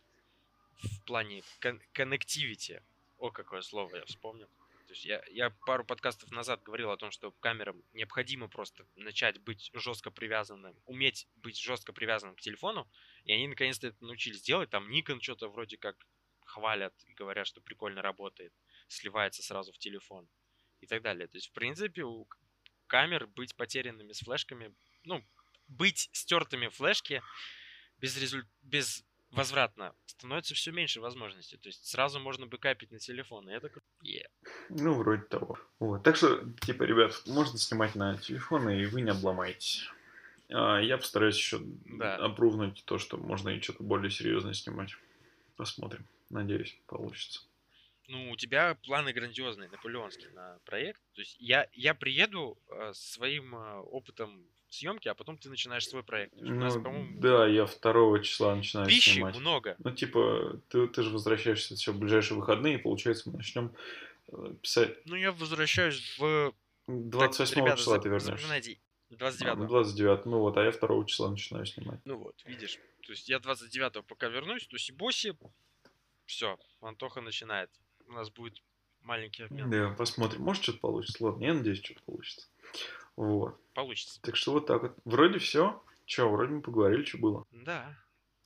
в 0.84 1.01
плане 1.05 1.41
кон- 1.59 1.82
connectivity. 1.93 2.82
О, 3.18 3.32
какое 3.32 3.61
слово 3.61 3.97
я 3.97 4.05
вспомнил. 4.05 4.47
То 4.88 4.93
есть 4.93 5.05
я, 5.05 5.22
я 5.30 5.49
пару 5.65 5.84
подкастов 5.84 6.32
назад 6.32 6.63
говорил 6.63 6.91
о 6.91 6.97
том, 6.97 7.11
что 7.11 7.32
камерам 7.32 7.84
необходимо 7.91 8.47
просто 8.47 8.88
начать 8.95 9.38
быть 9.39 9.70
жестко 9.74 10.11
привязанным, 10.11 10.80
уметь 10.86 11.28
быть 11.36 11.59
жестко 11.59 11.91
привязанным 11.91 12.36
к 12.36 12.41
телефону, 12.41 12.89
и 13.26 13.34
они 13.34 13.49
наконец-то 13.49 13.88
это 13.88 13.97
научились 14.03 14.41
делать. 14.41 14.70
Там 14.70 14.89
Nikon 14.89 15.20
что-то 15.22 15.49
вроде 15.49 15.78
как 15.78 15.97
хвалят 16.45 16.93
и 17.05 17.13
говорят, 17.13 17.47
что 17.47 17.59
прикольно 17.59 18.01
работает, 18.01 18.53
сливается 18.88 19.43
сразу 19.43 19.74
в 19.74 19.78
телефон 19.78 20.30
и 20.80 20.88
так 20.88 21.01
далее. 21.01 21.28
То 21.28 21.38
есть, 21.38 21.49
в 21.49 21.53
принципе, 21.53 22.03
у 22.03 22.26
камер 22.88 23.28
быть 23.28 23.55
потерянными 23.55 24.13
с 24.13 24.20
флешками, 24.20 24.74
ну, 25.03 25.22
быть 25.68 26.09
стертыми 26.13 26.70
флешки 26.70 27.22
без, 27.97 28.18
резуль... 28.18 28.45
без 28.61 29.03
возвратно 29.38 29.93
становится 30.05 30.55
все 30.55 30.71
меньше 30.71 30.99
возможностей. 30.99 31.57
То 31.57 31.69
есть 31.69 31.85
сразу 31.85 32.19
можно 32.19 32.47
бэкапить 32.47 32.91
на 32.91 32.99
телефон, 32.99 33.49
и 33.49 33.53
это 33.53 33.69
круто. 33.69 33.85
Е. 34.01 34.27
Ну, 34.69 34.93
вроде 34.93 35.23
того. 35.23 35.59
Вот. 35.79 36.03
Так 36.03 36.15
что, 36.15 36.43
типа, 36.61 36.83
ребят, 36.83 37.21
можно 37.27 37.57
снимать 37.57 37.95
на 37.95 38.17
телефоны, 38.17 38.81
и 38.81 38.85
вы 38.85 39.01
не 39.01 39.11
обломаетесь. 39.11 39.88
А, 40.49 40.79
я 40.79 40.97
постараюсь 40.97 41.38
еще 41.38 41.59
Да. 41.85 42.15
опрувнуть 42.17 42.83
то, 42.85 42.97
что 42.97 43.17
можно 43.17 43.49
и 43.49 43.61
что-то 43.61 43.83
более 43.83 44.09
серьезное 44.11 44.53
снимать. 44.53 44.95
Посмотрим. 45.55 46.05
Надеюсь, 46.29 46.77
получится. 46.88 47.41
Ну, 48.08 48.32
у 48.32 48.36
тебя 48.38 48.76
планы 48.84 49.12
грандиозные, 49.12 49.70
наполеонские 49.70 50.30
на 50.32 50.60
проект. 50.66 51.01
То 51.14 51.22
есть 51.22 51.36
я, 51.39 51.68
я 51.74 51.93
приеду 51.93 52.58
э, 52.70 52.91
своим 52.93 53.53
э, 53.55 53.80
опытом 53.80 54.45
съемки, 54.70 55.08
а 55.10 55.14
потом 55.14 55.38
ты 55.38 55.49
начинаешь 55.49 55.88
свой 55.88 56.03
проект. 56.03 56.34
Есть 56.36 56.45
у 56.49 56.53
нас, 56.55 56.76
Ну, 56.76 56.84
по-моему, 56.84 57.20
да, 57.20 57.47
я 57.47 57.66
2 57.66 58.20
числа 58.20 58.55
начинаю 58.55 58.88
пищи 58.88 59.12
снимать. 59.16 59.38
много. 59.38 59.76
Ну, 59.80 59.91
типа, 59.91 60.62
ты, 60.70 60.88
ты 60.88 61.03
же 61.03 61.10
возвращаешься 61.10 61.76
все 61.76 61.91
в 61.91 61.99
ближайшие 61.99 62.38
выходные, 62.38 62.76
и, 62.76 62.82
получается, 62.82 63.30
мы 63.30 63.38
начнем 63.38 63.74
э, 64.30 64.53
писать. 64.62 64.97
Ну, 65.05 65.16
я 65.16 65.32
возвращаюсь 65.32 66.18
в... 66.18 66.53
28 66.88 67.53
Так, 67.55 67.64
ребята, 67.64 67.78
числа 67.78 67.99
ты 67.99 68.08
вернешься. 68.08 68.32
запоминайте, 68.32 68.80
А, 69.12 69.16
29 69.18 69.68
29, 69.68 70.26
ну 70.26 70.39
вот, 70.39 70.55
а 70.58 70.64
я 70.64 70.72
2 70.72 71.05
числа 71.05 71.30
начинаю 71.30 71.66
снимать. 71.66 71.99
Ну 72.05 72.18
вот, 72.18 72.41
видишь. 72.45 72.78
То 73.05 73.12
есть 73.12 73.28
я 73.28 73.39
29 73.39 74.05
пока 74.05 74.28
вернусь, 74.30 74.66
то 74.68 74.78
Сибоси, 74.78 75.38
все, 76.26 76.58
Антоха 76.82 77.20
начинает. 77.22 77.70
У 78.08 78.14
нас 78.14 78.30
будет 78.30 78.62
маленький 79.01 79.43
обмен. 79.43 79.70
Да, 79.70 79.95
посмотрим. 79.97 80.41
Может, 80.41 80.64
что-то 80.64 80.80
получится. 80.80 81.24
Ладно, 81.24 81.43
я 81.43 81.53
надеюсь, 81.53 81.84
что-то 81.84 82.01
получится. 82.03 82.47
Вот. 83.16 83.60
Получится. 83.74 84.22
Так 84.22 84.36
что 84.36 84.53
вот 84.53 84.68
так 84.68 84.82
вот. 84.82 84.97
Вроде 85.05 85.39
все. 85.39 85.84
Че, 86.05 86.30
вроде 86.30 86.53
мы 86.53 86.62
поговорили, 86.62 87.03
что 87.03 87.18
было. 87.18 87.45
Да. 87.51 87.97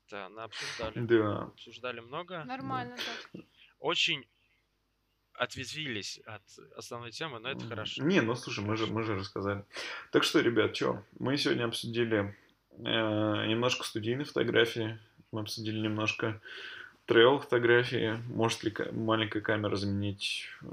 Да, 0.10 0.30
на 0.30 0.46
обсуждали. 0.46 1.00
Да. 1.00 1.44
Обсуждали 1.44 2.00
много. 2.00 2.44
Нормально 2.44 2.98
так. 2.98 3.44
Очень 3.80 4.28
ответвились 5.34 6.20
от 6.26 6.44
основной 6.76 7.12
темы, 7.12 7.40
но 7.40 7.50
это 7.50 7.66
хорошо. 7.66 8.04
Не, 8.04 8.22
ну 8.22 8.36
слушай, 8.36 8.64
мы 8.64 8.76
же, 8.78 8.88
мы 8.88 9.04
же 9.04 9.16
рассказали. 9.16 9.66
Так 10.12 10.24
что, 10.24 10.40
ребят, 10.40 10.76
что, 10.76 11.04
мы 11.18 11.38
сегодня 11.38 11.66
обсудили 11.66 12.38
э, 12.72 12.84
немножко 13.48 13.84
студийной 13.84 14.26
фотографии, 14.26 15.00
мы 15.32 15.42
обсудили 15.42 15.80
немножко 15.80 16.42
трейл 17.06 17.40
фотографии, 17.40 18.20
может 18.28 18.64
ли 18.64 18.72
ка- 18.72 18.92
маленькая 18.92 19.42
камера 19.42 19.76
заменить 19.76 20.46
э, 20.62 20.66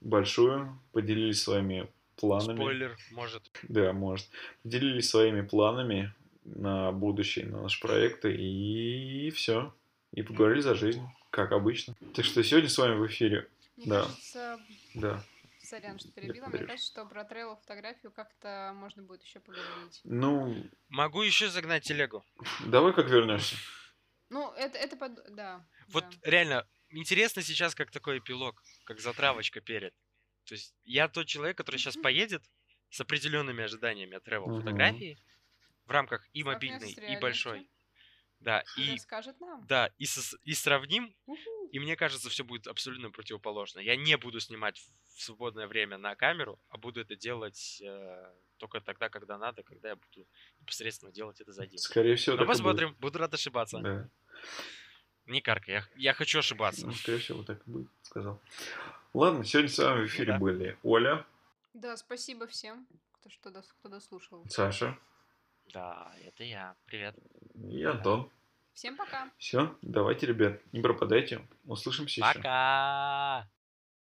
большую, 0.00 0.78
поделились 0.92 1.42
своими 1.42 1.88
планами. 2.16 2.56
Спойлер, 2.56 2.96
может. 3.12 3.50
Да, 3.68 3.92
может. 3.92 4.28
Поделились 4.62 5.08
своими 5.08 5.40
планами 5.42 6.12
на 6.44 6.92
будущее, 6.92 7.46
на 7.46 7.62
наши 7.62 7.80
проекты, 7.80 8.34
и 8.34 9.30
все. 9.30 9.74
И 10.12 10.22
поговорили 10.22 10.60
за 10.60 10.74
жизнь, 10.74 11.02
как 11.30 11.52
обычно. 11.52 11.94
Так 12.14 12.24
что 12.24 12.42
сегодня 12.42 12.68
с 12.68 12.78
вами 12.78 12.96
в 12.96 13.06
эфире, 13.06 13.48
Мне 13.76 13.86
Да. 13.86 14.02
кажется, 14.02 14.58
да. 14.94 15.24
сорян, 15.62 15.98
что 15.98 16.10
перебила, 16.12 16.46
мне 16.48 16.58
кажется, 16.64 16.86
что 16.92 17.06
про 17.06 17.24
трейл 17.24 17.56
фотографию 17.56 18.10
как-то 18.12 18.72
можно 18.74 19.02
будет 19.02 19.22
еще 19.22 19.38
поговорить. 19.40 20.00
Ну, 20.04 20.56
Могу 20.88 21.22
еще 21.22 21.48
загнать 21.48 21.84
телегу. 21.84 22.24
давай 22.66 22.92
как 22.92 23.08
вернешься. 23.08 23.56
Ну, 24.30 24.52
это, 24.54 24.78
это 24.78 24.96
под... 24.96 25.34
Да. 25.34 25.66
Вот 25.88 26.04
да. 26.08 26.30
реально, 26.30 26.68
интересно 26.88 27.42
сейчас 27.42 27.74
как 27.74 27.90
такой 27.90 28.18
эпилог, 28.18 28.62
как 28.84 29.00
затравочка 29.00 29.60
перед. 29.60 29.92
То 30.44 30.54
есть 30.54 30.74
я 30.84 31.08
тот 31.08 31.26
человек, 31.26 31.56
который 31.56 31.76
сейчас 31.76 31.96
поедет 31.96 32.42
с 32.88 33.00
определенными 33.00 33.62
ожиданиями 33.62 34.16
от 34.16 34.26
travel 34.26 34.58
фотографии 34.60 35.18
в 35.84 35.90
рамках 35.90 36.26
и 36.32 36.42
мобильной, 36.44 36.92
и 36.92 37.16
большой. 37.20 37.68
Да, 38.40 38.64
И 38.78 38.82
и 38.84 38.92
расскажет 38.92 39.38
нам. 39.40 39.66
да, 39.66 39.92
и, 39.98 40.04
сос- 40.06 40.38
и 40.44 40.54
сравним, 40.54 41.14
и 41.72 41.78
мне 41.78 41.94
кажется, 41.94 42.30
все 42.30 42.42
будет 42.42 42.66
абсолютно 42.68 43.10
противоположно. 43.10 43.80
Я 43.80 43.96
не 43.96 44.16
буду 44.16 44.40
снимать 44.40 44.78
в- 44.78 45.20
свободное 45.22 45.66
время 45.66 45.98
на 45.98 46.14
камеру, 46.16 46.58
а 46.70 46.78
буду 46.78 47.02
это 47.02 47.16
делать 47.16 47.82
э, 47.84 48.34
только 48.56 48.80
тогда, 48.80 49.10
когда 49.10 49.36
надо, 49.36 49.62
когда 49.62 49.90
я 49.90 49.96
буду 49.96 50.26
непосредственно 50.58 51.12
делать 51.12 51.38
это 51.42 51.52
за 51.52 51.66
деньги. 51.66 51.82
Скорее 51.82 52.16
всего, 52.16 52.36
Но 52.36 52.44
и 52.44 52.46
будет. 52.46 52.56
посмотрим, 52.56 52.94
буду 52.98 53.18
рад 53.18 53.34
ошибаться. 53.34 53.78
Да. 53.80 54.10
Не 55.26 55.40
каркай, 55.40 55.74
я, 55.74 55.84
я 55.96 56.12
хочу 56.14 56.40
ошибаться. 56.40 56.86
Ну, 56.86 56.92
скорее 56.92 57.18
всего, 57.18 57.42
так 57.42 57.58
и 57.66 57.70
будет, 57.70 57.88
сказал. 58.02 58.40
Ладно, 59.14 59.44
сегодня 59.44 59.70
с 59.70 59.78
вами 59.78 60.02
в 60.02 60.06
эфире 60.06 60.32
да. 60.32 60.38
были 60.38 60.78
Оля, 60.82 61.24
Да, 61.74 61.96
спасибо 61.96 62.46
всем, 62.46 62.86
кто, 63.12 63.30
что 63.30 63.50
кто 63.50 63.88
дослушал. 63.88 64.44
Саша 64.48 64.98
Да, 65.72 66.12
это 66.24 66.44
я. 66.44 66.74
Привет. 66.86 67.16
и 67.54 67.82
Антон. 67.84 68.30
Всем 68.72 68.96
пока. 68.96 69.30
Все, 69.36 69.76
давайте, 69.82 70.26
ребят, 70.26 70.60
не 70.72 70.80
пропадайте. 70.80 71.46
Услышимся 71.64 72.20
еще. 72.20 72.34
Пока. 72.34 73.48